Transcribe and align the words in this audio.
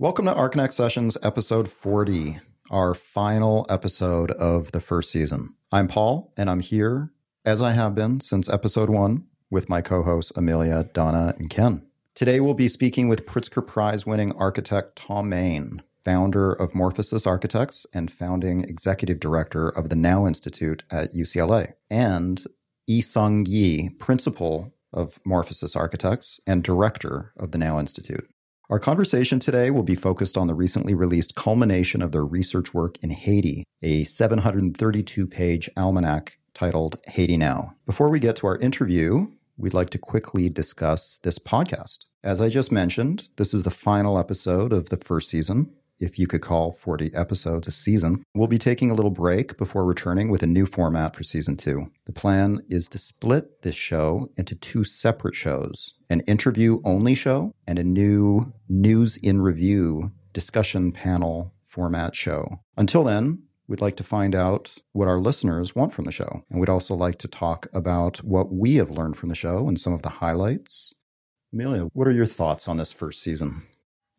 Welcome 0.00 0.24
to 0.24 0.32
Archinect 0.32 0.72
Sessions, 0.72 1.18
episode 1.22 1.68
40, 1.68 2.38
our 2.70 2.94
final 2.94 3.66
episode 3.68 4.30
of 4.30 4.72
the 4.72 4.80
first 4.80 5.10
season. 5.10 5.56
I'm 5.70 5.88
Paul, 5.88 6.32
and 6.38 6.48
I'm 6.48 6.60
here, 6.60 7.12
as 7.44 7.60
I 7.60 7.72
have 7.72 7.94
been 7.94 8.20
since 8.20 8.48
episode 8.48 8.88
one, 8.88 9.26
with 9.50 9.68
my 9.68 9.82
co 9.82 10.02
hosts 10.02 10.32
Amelia, 10.34 10.84
Donna, 10.94 11.34
and 11.38 11.50
Ken. 11.50 11.86
Today, 12.14 12.40
we'll 12.40 12.54
be 12.54 12.66
speaking 12.66 13.08
with 13.08 13.26
Pritzker 13.26 13.64
Prize 13.64 14.06
winning 14.06 14.32
architect 14.36 14.98
Thom 14.98 15.28
Mayne, 15.28 15.82
founder 15.90 16.50
of 16.50 16.72
Morphosis 16.72 17.26
Architects 17.26 17.84
and 17.92 18.10
founding 18.10 18.62
executive 18.62 19.20
director 19.20 19.68
of 19.68 19.90
the 19.90 19.96
Now 19.96 20.26
Institute 20.26 20.82
at 20.90 21.12
UCLA, 21.12 21.74
and 21.90 22.46
Eui-Sung 22.88 23.44
Yi, 23.44 23.90
principal 23.98 24.72
of 24.94 25.22
Morphosis 25.26 25.76
Architects 25.76 26.40
and 26.46 26.64
director 26.64 27.34
of 27.36 27.52
the 27.52 27.58
Now 27.58 27.78
Institute. 27.78 28.26
Our 28.70 28.78
conversation 28.78 29.40
today 29.40 29.72
will 29.72 29.82
be 29.82 29.96
focused 29.96 30.38
on 30.38 30.46
the 30.46 30.54
recently 30.54 30.94
released 30.94 31.34
culmination 31.34 32.00
of 32.02 32.12
their 32.12 32.24
research 32.24 32.72
work 32.72 32.98
in 33.02 33.10
Haiti, 33.10 33.64
a 33.82 34.04
732 34.04 35.26
page 35.26 35.68
almanac 35.76 36.38
titled 36.54 37.00
Haiti 37.08 37.36
Now. 37.36 37.74
Before 37.84 38.10
we 38.10 38.20
get 38.20 38.36
to 38.36 38.46
our 38.46 38.58
interview, 38.58 39.26
we'd 39.56 39.74
like 39.74 39.90
to 39.90 39.98
quickly 39.98 40.48
discuss 40.48 41.18
this 41.24 41.40
podcast. 41.40 42.04
As 42.22 42.40
I 42.40 42.48
just 42.48 42.70
mentioned, 42.70 43.26
this 43.38 43.52
is 43.52 43.64
the 43.64 43.72
final 43.72 44.16
episode 44.16 44.72
of 44.72 44.90
the 44.90 44.96
first 44.96 45.30
season 45.30 45.72
if 46.00 46.18
you 46.18 46.26
could 46.26 46.40
call 46.40 46.72
40 46.72 47.14
episodes 47.14 47.68
a 47.68 47.70
season. 47.70 48.24
We'll 48.34 48.48
be 48.48 48.58
taking 48.58 48.90
a 48.90 48.94
little 48.94 49.10
break 49.10 49.56
before 49.56 49.84
returning 49.84 50.30
with 50.30 50.42
a 50.42 50.46
new 50.46 50.66
format 50.66 51.14
for 51.14 51.22
season 51.22 51.56
two. 51.56 51.90
The 52.06 52.12
plan 52.12 52.62
is 52.68 52.88
to 52.88 52.98
split 52.98 53.62
this 53.62 53.74
show 53.74 54.30
into 54.36 54.54
two 54.54 54.84
separate 54.84 55.34
shows 55.34 55.94
an 56.08 56.20
interview 56.22 56.80
only 56.84 57.14
show 57.14 57.52
and 57.68 57.78
a 57.78 57.84
new 57.84 58.52
news 58.68 59.16
in 59.16 59.40
review 59.40 60.10
discussion 60.32 60.90
panel 60.90 61.54
format 61.64 62.16
show. 62.16 62.60
Until 62.76 63.04
then, 63.04 63.44
We'd 63.70 63.80
like 63.80 63.96
to 63.98 64.02
find 64.02 64.34
out 64.34 64.74
what 64.90 65.06
our 65.06 65.20
listeners 65.20 65.76
want 65.76 65.92
from 65.92 66.04
the 66.04 66.10
show. 66.10 66.42
And 66.50 66.58
we'd 66.58 66.68
also 66.68 66.92
like 66.92 67.18
to 67.18 67.28
talk 67.28 67.68
about 67.72 68.16
what 68.24 68.52
we 68.52 68.74
have 68.74 68.90
learned 68.90 69.16
from 69.16 69.28
the 69.28 69.36
show 69.36 69.68
and 69.68 69.78
some 69.78 69.92
of 69.92 70.02
the 70.02 70.08
highlights. 70.08 70.92
Amelia, 71.52 71.82
what 71.92 72.08
are 72.08 72.12
your 72.12 72.26
thoughts 72.26 72.66
on 72.66 72.78
this 72.78 72.90
first 72.90 73.22
season? 73.22 73.62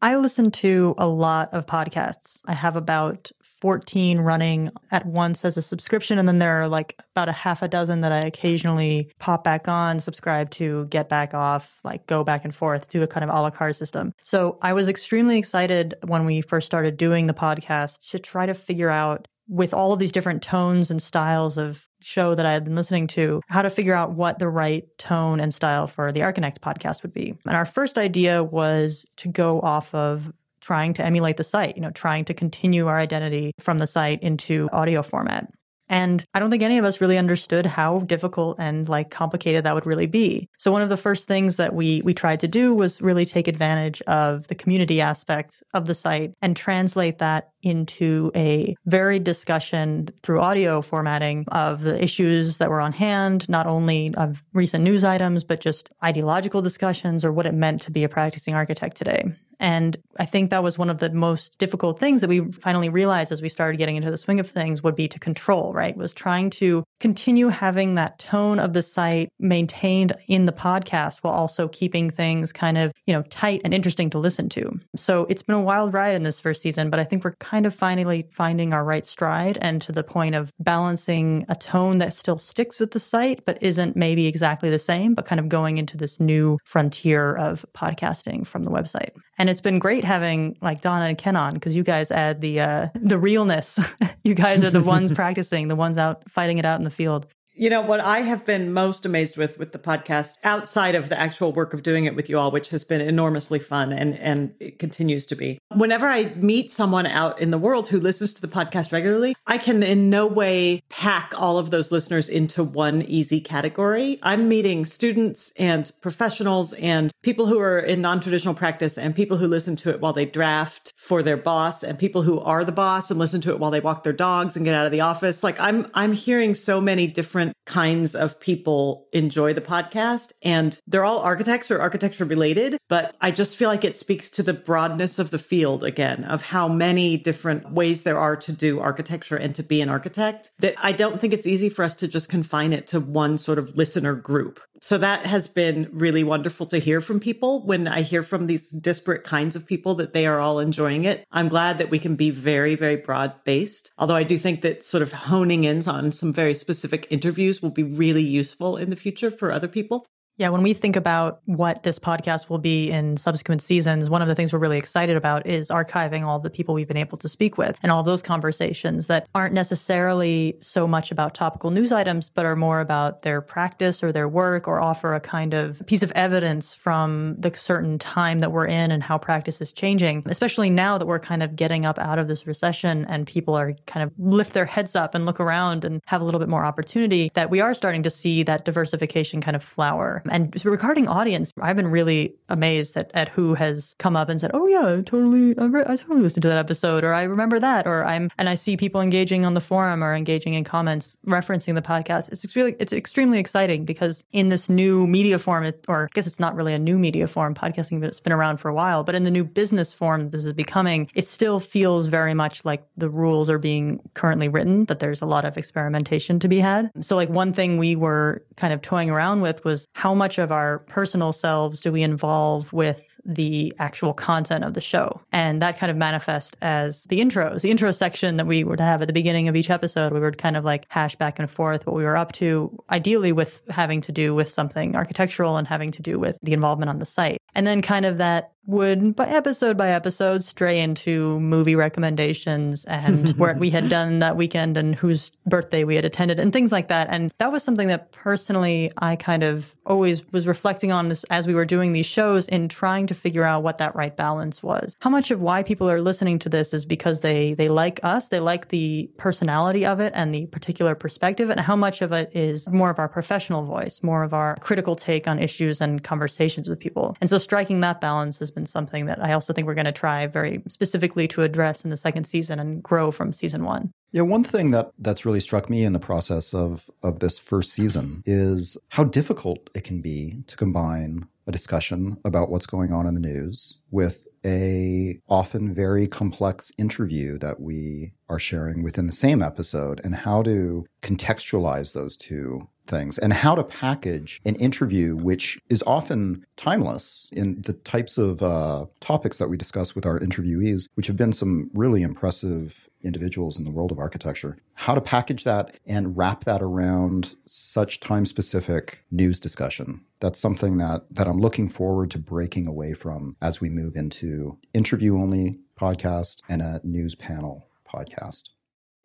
I 0.02 0.16
listen 0.16 0.50
to 0.52 0.96
a 0.98 1.08
lot 1.08 1.54
of 1.54 1.66
podcasts. 1.68 2.42
I 2.46 2.54
have 2.54 2.76
about 2.76 3.32
14 3.62 4.20
running 4.20 4.72
at 4.90 5.06
once 5.06 5.46
as 5.46 5.56
a 5.56 5.62
subscription. 5.62 6.18
And 6.18 6.28
then 6.28 6.40
there 6.40 6.62
are 6.62 6.68
like 6.68 7.00
about 7.16 7.30
a 7.30 7.34
half 7.34 7.62
a 7.62 7.68
dozen 7.68 8.02
that 8.02 8.12
I 8.12 8.22
occasionally 8.22 9.12
pop 9.20 9.44
back 9.44 9.68
on, 9.68 10.00
subscribe 10.00 10.50
to, 10.52 10.88
get 10.88 11.08
back 11.08 11.36
off, 11.36 11.80
like 11.84 12.08
go 12.08 12.24
back 12.24 12.44
and 12.44 12.56
forth, 12.56 12.90
do 12.90 13.04
a 13.04 13.08
kind 13.08 13.24
of 13.24 13.30
a 13.30 13.34
la 13.34 13.52
carte 13.52 13.76
system. 13.76 14.14
So 14.24 14.58
I 14.64 14.74
was 14.74 14.90
extremely 14.90 15.38
excited 15.38 15.94
when 16.08 16.26
we 16.26 16.42
first 16.42 16.66
started 16.66 16.98
doing 16.98 17.28
the 17.28 17.34
podcast 17.36 18.10
to 18.10 18.18
try 18.18 18.48
to 18.48 18.56
figure 18.56 18.90
out 18.90 19.28
with 19.52 19.74
all 19.74 19.92
of 19.92 20.00
these 20.00 20.14
different 20.14 20.42
tones 20.42 20.90
and 20.90 21.02
styles 21.02 21.58
of 21.58 21.86
show 22.02 22.34
that 22.36 22.46
I 22.46 22.54
had 22.54 22.64
been 22.64 22.76
listening 22.76 23.06
to, 23.08 23.42
how 23.48 23.62
to 23.62 23.70
figure 23.70 23.94
out 23.94 24.14
what 24.14 24.40
the 24.40 24.48
right 24.48 24.86
tone 24.98 25.42
and 25.42 25.54
style 25.54 25.88
for 25.88 26.14
the 26.14 26.22
Archinect 26.22 26.60
podcast 26.60 27.04
would 27.04 27.14
be. 27.14 27.38
And 27.46 27.56
our 27.56 27.66
first 27.66 27.98
idea 27.98 28.46
was 28.46 29.06
to 29.18 29.28
go 29.28 29.60
off 29.60 29.94
of 29.94 30.32
trying 30.62 30.94
to 30.94 31.06
emulate 31.06 31.36
the 31.36 31.44
site, 31.44 31.76
you 31.76 31.82
know, 31.82 31.92
trying 31.92 32.24
to 32.26 32.34
continue 32.34 32.88
our 32.88 32.98
identity 32.98 33.52
from 33.60 33.78
the 33.78 33.88
site 33.88 34.24
into 34.24 34.70
audio 34.72 35.04
format. 35.04 35.52
And 35.92 36.26
I 36.34 36.40
don't 36.40 36.50
think 36.50 36.64
any 36.64 36.78
of 36.78 36.86
us 36.86 37.02
really 37.02 37.18
understood 37.18 37.66
how 37.66 38.00
difficult 38.00 38.56
and 38.60 38.88
like 38.88 39.12
complicated 39.12 39.66
that 39.66 39.76
would 39.76 39.86
really 39.86 40.08
be. 40.08 40.48
So 40.58 40.72
one 40.72 40.82
of 40.82 40.88
the 40.88 40.96
first 40.96 41.28
things 41.28 41.58
that 41.58 41.76
we 41.76 42.02
we 42.04 42.14
tried 42.14 42.40
to 42.40 42.48
do 42.48 42.74
was 42.74 43.02
really 43.02 43.26
take 43.26 43.50
advantage 43.50 44.02
of 44.04 44.48
the 44.48 44.56
community 44.56 45.02
aspect 45.02 45.62
of 45.74 45.86
the 45.86 45.94
site 45.94 46.32
and 46.42 46.56
translate 46.56 47.18
that 47.18 47.50
into 47.62 48.32
a 48.36 48.74
varied 48.86 49.26
discussion 49.26 50.10
through 50.24 50.40
audio 50.40 50.82
formatting 50.82 51.46
of 51.50 51.82
the 51.82 52.02
issues 52.02 52.58
that 52.58 52.70
were 52.70 52.82
on 52.82 52.94
hand, 52.94 53.48
not 53.50 53.68
only 53.68 54.14
of 54.16 54.42
recent 54.54 54.84
news 54.84 55.04
items, 55.04 55.44
but 55.44 55.60
just 55.60 55.92
ideological 56.04 56.62
discussions 56.62 57.26
or 57.26 57.34
what 57.34 57.46
it 57.46 57.54
meant 57.54 57.82
to 57.82 57.92
be 57.92 58.06
a 58.06 58.10
practicing 58.10 58.54
architect 58.54 58.96
today. 58.96 59.26
And 59.62 59.96
I 60.18 60.26
think 60.26 60.50
that 60.50 60.64
was 60.64 60.80
one 60.80 60.90
of 60.90 60.98
the 60.98 61.12
most 61.12 61.58
difficult 61.60 62.00
things 62.00 62.22
that 62.22 62.30
we 62.30 62.52
finally 62.52 62.90
realized 62.90 63.32
as 63.32 63.44
we 63.44 63.48
started 63.48 63.78
getting 63.78 63.96
into 63.96 64.10
the 64.10 64.18
swing 64.18 64.40
of 64.40 64.50
things 64.50 64.82
would 64.82 64.96
be 64.96 65.08
to 65.08 65.20
control, 65.20 65.72
right? 65.72 65.96
Was 65.96 66.16
trying 66.16 66.50
to 66.50 66.84
continue 67.02 67.48
having 67.48 67.96
that 67.96 68.20
tone 68.20 68.60
of 68.60 68.74
the 68.74 68.84
site 68.84 69.30
maintained 69.40 70.14
in 70.28 70.46
the 70.46 70.52
podcast 70.52 71.18
while 71.22 71.34
also 71.34 71.68
keeping 71.68 72.12
things 72.12 72.54
kind 72.54 72.78
of, 72.78 72.94
you 73.08 73.14
know, 73.14 73.24
tight 73.24 73.60
and 73.66 73.74
interesting 73.74 74.10
to 74.12 74.20
listen 74.20 74.48
to. 74.48 74.80
So 74.96 75.26
it's 75.28 75.42
been 75.42 75.56
a 75.56 75.62
wild 75.62 75.94
ride 75.94 76.16
in 76.16 76.22
this 76.22 76.40
first 76.40 76.62
season, 76.62 76.92
but 76.92 77.00
I 77.00 77.04
think 77.04 77.24
we're 77.24 77.36
kind 77.38 77.66
of 77.66 77.74
finally 77.74 78.28
finding 78.32 78.72
our 78.72 78.86
right 78.86 79.06
stride 79.06 79.58
and 79.62 79.82
to 79.82 79.92
the 79.92 80.04
point 80.04 80.36
of 80.36 80.52
balancing 80.60 81.44
a 81.50 81.56
tone 81.56 81.98
that 81.98 82.14
still 82.14 82.38
sticks 82.38 82.80
with 82.80 82.92
the 82.92 83.00
site, 83.00 83.46
but 83.46 83.62
isn't 83.64 83.96
maybe 83.96 84.28
exactly 84.28 84.70
the 84.70 84.80
same, 84.80 85.16
but 85.16 85.26
kind 85.26 85.40
of 85.40 85.50
going 85.50 85.80
into 85.80 85.98
this 85.98 86.20
new 86.20 86.60
frontier 86.66 87.34
of 87.34 87.66
podcasting 87.74 88.46
from 88.46 88.64
the 88.64 88.72
website. 88.72 89.10
And 89.40 89.50
it's 89.50 89.62
been 89.62 89.80
great 89.80 90.04
having 90.04 90.56
like 90.62 90.82
Donna 90.82 91.06
and 91.06 91.18
Ken 91.18 91.36
on 91.36 91.56
because 91.56 91.76
you 91.76 91.82
guys 91.82 92.12
add 92.12 92.42
the 92.42 92.60
uh, 92.60 92.88
the 92.94 93.18
realness. 93.18 93.80
you 94.24 94.36
guys 94.36 94.64
are 94.64 94.70
the 94.70 94.84
ones 94.84 95.12
practicing, 95.16 95.68
the 95.68 95.76
ones 95.76 95.98
out 95.98 96.30
fighting 96.30 96.60
it 96.60 96.66
out 96.66 96.78
in 96.78 96.84
the 96.84 96.91
field. 96.92 97.28
You 97.54 97.70
know, 97.70 97.82
what 97.82 98.00
I 98.00 98.22
have 98.22 98.46
been 98.46 98.72
most 98.72 99.06
amazed 99.06 99.36
with 99.36 99.60
with 99.60 99.74
the 99.74 99.78
podcast, 99.78 100.36
outside 100.44 100.96
of 100.96 101.10
the 101.10 101.20
actual 101.20 101.52
work 101.52 101.74
of 101.74 101.84
doing 101.84 102.06
it 102.06 102.16
with 102.16 102.30
you 102.30 102.40
all, 102.40 102.50
which 102.50 102.70
has 102.70 102.86
been 102.86 103.02
enormously 103.02 103.60
fun 103.60 103.92
and, 103.92 104.18
and 104.20 104.56
it 104.60 104.80
continues 104.80 105.26
to 105.28 105.36
be. 105.36 105.60
Whenever 105.76 106.08
I 106.08 106.34
meet 106.36 106.72
someone 106.72 107.06
out 107.06 107.42
in 107.42 107.52
the 107.52 107.58
world 107.58 107.90
who 107.90 108.00
listens 108.00 108.34
to 108.34 108.42
the 108.42 108.48
podcast 108.48 108.94
regularly, 108.94 109.36
I 109.46 109.58
can 109.58 109.84
in 109.84 110.10
no 110.10 110.28
way 110.28 110.82
pack 110.90 111.34
all 111.38 111.58
of 111.58 111.72
those 111.72 111.92
listeners 111.92 112.30
into 112.30 112.64
one 112.64 113.02
easy 113.02 113.42
category. 113.42 114.18
I'm 114.24 114.48
meeting 114.48 114.86
students 114.86 115.52
and 115.60 115.92
professionals 116.02 116.74
and 116.74 117.12
people 117.22 117.48
who 117.48 117.60
are 117.60 117.80
in 117.80 118.02
non 118.02 118.22
traditional 118.22 118.54
practice 118.54 118.98
and 118.98 119.14
people 119.14 119.38
who 119.38 119.48
listen 119.48 119.76
to 119.78 119.90
it 119.90 120.00
while 120.00 120.14
they 120.14 120.26
draft 120.26 120.94
for 120.98 121.22
their 121.22 121.38
boss 121.38 121.84
and 121.84 122.00
people 122.00 122.22
who 122.22 122.40
are 122.40 122.64
the 122.64 122.72
boss 122.72 123.12
and 123.12 123.20
listen 123.20 123.42
to 123.42 123.52
it 123.52 123.60
while 123.60 123.72
they 123.72 123.82
walk 123.82 124.04
their 124.04 124.14
dogs 124.14 124.56
and 124.56 124.66
get 124.66 124.74
out 124.74 124.86
of 124.86 124.92
the 124.92 125.02
office. 125.02 125.44
Like 125.44 125.60
I'm, 125.60 125.92
I'm 125.94 126.14
hearing 126.14 126.54
so 126.54 126.80
many 126.80 127.08
different 127.08 127.51
kinds 127.66 128.16
of 128.16 128.40
people 128.40 129.08
enjoy 129.14 129.54
the 129.54 129.62
podcast 129.62 130.32
and 130.44 130.80
they're 130.88 131.06
all 131.06 131.20
architects 131.20 131.72
or 131.72 131.80
architecture 131.80 132.26
related 132.26 132.78
but 132.90 133.16
i 133.22 133.32
just 133.32 133.56
feel 133.56 133.70
like 133.70 133.86
it 133.86 133.96
speaks 133.96 134.30
to 134.30 134.44
the 134.44 134.54
broadness 134.54 135.20
of 135.20 135.32
the 135.32 135.40
field 135.40 135.84
again 135.84 136.24
of 136.26 136.42
how 136.42 136.68
many 136.68 137.18
different 137.18 137.72
ways 137.72 138.04
there 138.04 138.20
are 138.20 138.36
to 138.36 138.52
do 138.52 138.80
architecture 138.80 139.36
and 139.36 139.56
to 139.56 139.64
be 139.64 139.82
an 139.82 139.90
architect 139.90 140.52
that 140.60 140.76
i 140.78 140.92
don't 140.92 141.20
think 141.20 141.34
it's 141.34 141.48
easy 141.48 141.70
for 141.70 141.84
us 141.84 141.96
to 141.96 142.08
just 142.08 142.30
confine 142.30 142.74
it 142.74 142.88
to 142.88 143.00
one 143.00 143.38
sort 143.38 143.60
of 143.60 143.78
listener 143.78 144.16
group 144.16 144.60
so 144.82 144.98
that 144.98 145.28
has 145.28 145.48
been 145.48 145.88
really 145.92 146.24
wonderful 146.24 146.66
to 146.68 146.80
hear 146.80 147.02
from 147.02 147.20
people 147.20 147.64
when 147.66 147.88
I 147.88 148.02
hear 148.02 148.24
from 148.24 148.48
these 148.48 148.70
disparate 148.70 149.24
kinds 149.24 149.56
of 149.56 149.68
people 149.68 149.94
that 149.96 150.14
they 150.14 150.26
are 150.26 150.40
all 150.40 150.60
enjoying 150.60 151.06
it. 151.06 151.24
I'm 151.32 151.50
glad 151.50 151.78
that 151.78 151.92
we 151.92 152.00
can 152.00 152.16
be 152.16 152.32
very, 152.32 152.74
very 152.74 152.96
broad 152.96 153.44
based. 153.44 153.92
Although 154.00 154.16
I 154.16 154.24
do 154.24 154.40
think 154.40 154.62
that 154.62 154.84
sort 154.84 155.04
of 155.04 155.14
honing 155.14 155.66
in 155.66 155.88
on 155.88 156.12
some 156.12 156.34
very 156.34 156.56
specific 156.56 157.08
interviews 157.12 157.62
will 157.62 157.72
be 157.72 157.84
really 157.84 158.24
useful 158.24 158.76
in 158.76 158.90
the 158.90 158.96
future 158.96 159.30
for 159.32 159.52
other 159.52 159.68
people. 159.68 160.06
Yeah, 160.42 160.50
when 160.50 160.64
we 160.64 160.74
think 160.74 160.96
about 160.96 161.40
what 161.46 161.84
this 161.84 162.00
podcast 162.00 162.50
will 162.50 162.58
be 162.58 162.90
in 162.90 163.16
subsequent 163.16 163.62
seasons, 163.62 164.10
one 164.10 164.24
of 164.24 164.28
the 164.28 164.34
things 164.34 164.52
we're 164.52 164.58
really 164.58 164.80
excited 164.80 165.16
about 165.16 165.46
is 165.46 165.70
archiving 165.70 166.24
all 166.24 166.40
the 166.40 166.50
people 166.50 166.74
we've 166.74 166.88
been 166.88 166.98
able 166.98 167.20
to 167.20 167.30
speak 167.30 167.60
with 167.60 167.78
and 167.84 167.92
all 167.92 168.02
those 168.02 168.24
conversations 168.24 169.06
that 169.06 169.28
aren't 169.36 169.54
necessarily 169.54 170.58
so 170.60 170.88
much 170.88 171.12
about 171.12 171.36
topical 171.36 171.70
news 171.70 171.92
items, 171.92 172.28
but 172.28 172.44
are 172.44 172.56
more 172.56 172.80
about 172.80 173.22
their 173.22 173.40
practice 173.40 174.04
or 174.04 174.12
their 174.12 174.28
work 174.28 174.68
or 174.68 174.82
offer 174.82 175.14
a 175.14 175.20
kind 175.20 175.54
of 175.54 175.80
piece 175.86 176.02
of 176.02 176.12
evidence 176.14 176.74
from 176.74 177.36
the 177.38 177.54
certain 177.54 178.00
time 178.00 178.40
that 178.40 178.52
we're 178.52 178.66
in 178.66 178.90
and 178.90 179.04
how 179.04 179.20
practice 179.20 179.62
is 179.62 179.72
changing, 179.72 180.24
especially 180.26 180.72
now 180.72 180.98
that 180.98 181.06
we're 181.06 181.20
kind 181.20 181.44
of 181.44 181.56
getting 181.56 181.86
up 181.86 182.00
out 182.00 182.18
of 182.18 182.28
this 182.28 182.48
recession 182.48 183.06
and 183.06 183.28
people 183.28 183.54
are 183.54 183.74
kind 183.86 184.02
of 184.02 184.12
lift 184.18 184.54
their 184.54 184.66
heads 184.66 184.96
up 184.96 185.14
and 185.14 185.28
look 185.28 185.40
around 185.40 185.86
and 185.86 186.02
have 186.08 186.20
a 186.20 186.26
little 186.26 186.40
bit 186.40 186.50
more 186.50 186.66
opportunity 186.66 187.30
that 187.36 187.52
we 187.52 187.62
are 187.62 187.76
starting 187.76 188.02
to 188.02 188.10
see 188.10 188.42
that 188.42 188.66
diversification 188.66 189.40
kind 189.40 189.56
of 189.56 189.64
flower 189.64 190.24
and 190.32 190.54
regarding 190.66 191.08
audience, 191.08 191.52
I've 191.62 191.76
been 191.76 191.90
really 191.90 192.36
amazed 192.50 192.96
at, 192.98 193.12
at 193.14 193.30
who 193.30 193.54
has 193.56 193.96
come 194.00 194.16
up 194.16 194.30
and 194.30 194.40
said, 194.40 194.52
"Oh 194.54 194.68
yeah, 194.68 194.98
I 194.98 195.02
totally, 195.02 195.52
I, 195.58 195.96
totally 195.96 196.22
listened 196.22 196.44
to 196.44 196.48
that 196.50 196.58
episode," 196.58 197.04
or 197.04 197.14
"I 197.14 197.24
remember 197.24 197.60
that," 197.60 197.88
or 197.88 198.06
"I'm," 198.06 198.30
and 198.38 198.50
I 198.50 198.56
see 198.56 198.78
people 198.78 199.02
engaging 199.02 199.46
on 199.46 199.54
the 199.54 199.62
forum 199.62 200.04
or 200.04 200.14
engaging 200.14 200.54
in 200.54 200.64
comments 200.64 201.18
referencing 201.26 201.76
the 201.76 201.82
podcast. 201.82 202.32
It's 202.32 202.56
really, 202.56 202.76
it's 202.80 202.94
extremely 202.94 203.40
exciting 203.40 203.86
because 203.86 204.24
in 204.32 204.50
this 204.50 204.70
new 204.70 205.08
media 205.08 205.40
form, 205.40 205.72
or 205.88 206.06
I 206.06 206.08
guess 206.14 206.28
it's 206.28 206.40
not 206.40 206.56
really 206.56 206.74
a 206.74 206.80
new 206.80 206.98
media 206.98 207.28
form. 207.28 207.56
Podcasting 207.56 208.04
has 208.04 208.20
been 208.20 208.34
around 208.34 208.58
for 208.58 208.70
a 208.70 208.74
while, 208.74 209.04
but 209.04 209.16
in 209.16 209.24
the 209.24 209.32
new 209.32 209.44
business 209.44 209.94
form 209.94 210.30
this 210.30 210.46
is 210.46 210.54
becoming, 210.54 211.10
it 211.16 211.28
still 211.28 211.60
feels 211.60 212.08
very 212.08 212.34
much 212.34 212.64
like 212.66 212.84
the 212.98 213.10
rules 213.10 213.50
are 213.50 213.60
being 213.60 214.00
currently 214.14 214.48
written. 214.48 214.86
That 214.86 215.00
there's 215.00 215.22
a 215.22 215.26
lot 215.26 215.46
of 215.46 215.58
experimentation 215.58 216.40
to 216.40 216.48
be 216.48 216.60
had. 216.60 216.92
So, 217.02 217.16
like 217.16 217.30
one 217.30 217.54
thing 217.54 217.78
we 217.78 217.96
were 217.96 218.44
kind 218.56 218.74
of 218.74 218.82
toying 218.82 219.10
around 219.10 219.42
with 219.42 219.64
was 219.66 219.88
how 219.94 220.12
how 220.12 220.16
much 220.22 220.38
of 220.38 220.52
our 220.52 220.78
personal 220.98 221.34
selves 221.34 221.80
do 221.80 221.92
we 221.92 222.04
involve 222.04 222.72
with 222.72 223.02
the 223.26 223.74
actual 223.80 224.14
content 224.14 224.64
of 224.64 224.76
the 224.76 224.82
show. 224.82 225.20
And 225.32 225.60
that 225.64 225.80
kind 225.80 225.90
of 225.90 225.98
manifests 225.98 226.56
as 226.62 227.06
the 227.06 227.20
intros, 227.20 227.62
the 227.62 227.72
intro 227.72 227.92
section 227.92 228.38
that 228.38 228.46
we 228.46 228.64
would 228.64 228.80
have 228.80 229.02
at 229.02 229.08
the 229.08 229.14
beginning 229.14 229.48
of 229.48 229.56
each 229.56 229.72
episode. 229.72 230.14
We 230.14 230.20
would 230.20 230.38
kind 230.38 230.56
of 230.56 230.64
like 230.64 230.86
hash 230.90 231.16
back 231.16 231.40
and 231.40 231.50
forth 231.50 231.88
what 231.88 231.96
we 231.96 232.04
were 232.04 232.18
up 232.18 232.34
to, 232.34 232.78
ideally 232.92 233.32
with 233.32 233.64
having 233.70 234.00
to 234.02 234.12
do 234.12 234.36
with 234.36 234.52
something 234.52 234.96
architectural 234.96 235.58
and 235.58 235.68
having 235.68 235.90
to 235.92 236.04
do 236.04 236.20
with 236.20 236.38
the 236.44 236.54
involvement 236.54 236.90
on 236.90 237.00
the 237.00 237.06
site. 237.06 237.42
And 237.56 237.68
then 237.68 237.82
kind 237.82 238.06
of 238.06 238.18
that 238.18 238.52
would 238.68 239.16
by 239.16 239.28
episode 239.28 239.76
by 239.76 239.90
episode 239.90 240.44
stray 240.44 240.80
into 240.80 241.40
movie 241.40 241.76
recommendations 241.76 242.86
and 242.86 243.30
what 243.38 243.58
we 243.58 243.70
had 243.70 243.90
done 243.90 244.20
that 244.20 244.38
weekend 244.38 244.78
and 244.78 244.94
whose 244.94 245.32
birthday 245.48 245.84
we 245.84 245.96
had 245.96 246.06
attended 246.06 246.40
and 246.40 246.54
things 246.54 246.72
like 246.72 246.88
that. 246.88 247.08
And 247.10 247.34
that 247.40 247.52
was 247.52 247.64
something 247.64 247.88
that 247.88 248.12
personally 248.12 248.92
i 248.98 249.16
kind 249.16 249.44
of 249.44 249.76
always 249.86 250.26
was 250.32 250.46
reflecting 250.46 250.92
on 250.92 251.10
this 251.10 251.24
as 251.26 251.48
we 251.48 251.56
were 251.56 251.66
doing 251.66 251.92
these 251.92 252.06
shows 252.06 252.48
in 252.48 252.70
trying 252.70 253.08
to 253.08 253.16
figure 253.16 253.44
out 253.44 253.64
what 253.64 253.78
that 253.80 253.96
right 253.96 254.16
balance 254.16 254.62
was. 254.62 254.96
How 255.02 255.10
much 255.10 255.32
of 255.32 255.42
why 255.42 255.64
people 255.64 255.90
are 255.90 256.02
listening 256.02 256.38
to 256.40 256.50
this 256.50 256.74
is 256.74 256.86
because 256.86 257.22
they 257.22 257.56
they 257.56 257.68
like 257.68 258.00
us 258.04 258.30
they 258.30 258.40
like 258.40 258.68
the 258.68 259.10
personality 259.18 259.86
of 259.86 260.00
it 260.00 260.14
and 260.16 260.34
the 260.34 260.46
particular 260.48 260.94
perspective 260.94 261.50
and 261.50 261.60
how 261.60 261.76
much 261.76 262.02
of 262.02 262.12
it 262.12 262.30
is 262.34 262.70
more 262.70 262.92
of 262.92 263.00
our 263.00 263.10
professional 263.10 263.64
voice 263.64 264.02
more 264.04 264.24
of 264.24 264.34
our 264.34 264.56
critical 264.58 264.96
take 264.96 265.28
on 265.28 265.40
issues 265.40 265.82
and 265.82 266.04
conversations 266.04 266.70
with 266.70 266.80
people. 266.80 267.18
And 267.20 267.30
so 267.30 267.38
striking 267.42 267.80
that 267.82 268.02
balance 268.02 268.40
has 268.40 268.52
been 268.52 268.66
something 268.66 269.06
that 269.06 269.24
I 269.24 269.34
also 269.34 269.54
think 269.54 269.68
we're 269.68 269.74
going 269.74 269.86
to 269.86 269.92
try 269.92 270.28
very 270.28 270.62
specifically 270.68 271.28
to 271.30 271.44
address 271.44 271.84
in 271.84 271.90
the 271.90 271.98
second 271.98 272.26
season 272.26 272.60
and 272.60 272.82
grow 272.82 273.12
from 273.12 273.34
season 273.34 273.64
one. 273.64 273.92
Yeah, 274.12 274.24
one 274.24 274.44
thing 274.44 274.72
that 274.72 274.92
that's 275.00 275.26
really 275.26 275.40
struck 275.40 275.70
me 275.70 275.84
in 275.84 275.94
the 275.94 276.00
process 276.00 276.54
of 276.54 276.90
of 277.02 277.20
this 277.20 277.40
first 277.40 277.72
season 277.72 278.24
is 278.26 278.78
how 278.90 279.06
difficult 279.06 279.70
it 279.74 279.84
can 279.84 280.02
be 280.02 280.44
to 280.48 280.58
combine 280.58 281.28
a 281.48 281.52
discussion 281.52 282.18
about 282.24 282.50
what's 282.50 282.66
going 282.66 282.94
on 282.94 283.08
in 283.08 283.14
the 283.14 283.20
news 283.20 283.78
with 283.90 284.28
a 284.46 285.20
often 285.28 285.74
very 285.74 286.08
complex 286.08 286.72
interview 286.78 287.38
that 287.38 287.60
we 287.60 288.14
are 288.30 288.40
sharing 288.40 288.84
within 288.84 289.08
the 289.08 289.14
same 289.14 289.42
episode 289.42 290.00
and 290.04 290.16
how 290.16 290.44
to 290.44 290.86
contextualize 291.02 291.94
those 291.94 292.16
two 292.16 292.68
things 292.88 293.18
and 293.18 293.34
how 293.34 293.56
to 293.56 293.64
package 293.64 294.42
an 294.46 294.56
interview 294.56 295.16
which 295.16 295.60
is 295.70 295.84
often 295.88 296.46
timeless 296.56 297.28
in 297.32 297.62
the 297.62 297.74
types 297.74 298.18
of 298.18 298.42
uh, 298.42 298.86
topics 299.00 299.38
that 299.38 299.50
we 299.50 299.58
discuss 299.58 299.96
with 299.96 300.06
our 300.06 300.20
interviewees 300.20 300.88
which 300.96 301.08
have 301.08 301.18
been 301.18 301.34
some 301.34 301.70
really 301.74 302.02
impressive 302.02 302.90
individuals 303.04 303.58
in 303.58 303.64
the 303.64 303.72
world 303.72 303.92
of 303.92 304.00
architecture 304.00 304.58
how 304.76 304.94
to 304.94 305.02
package 305.02 305.44
that 305.44 305.78
and 305.86 306.18
wrap 306.18 306.44
that 306.44 306.62
around 306.62 307.36
such 307.46 308.00
time 308.00 308.26
specific 308.26 309.04
news 309.12 309.40
discussion 309.40 310.04
that's 310.20 310.40
something 310.40 310.78
that 310.78 311.04
that 311.10 311.28
I'm 311.28 311.40
looking 311.40 311.68
forward 311.68 312.12
to 312.12 312.20
breaking 312.20 312.68
away 312.68 312.94
from 312.94 313.36
as 313.42 313.60
we 313.60 313.70
move 313.70 313.96
into 313.96 314.58
interview 314.74 315.18
only 315.18 315.60
podcast 315.80 316.42
and 316.48 316.62
a 316.62 316.80
news 316.84 317.16
panel 317.16 317.68
podcast. 317.92 318.50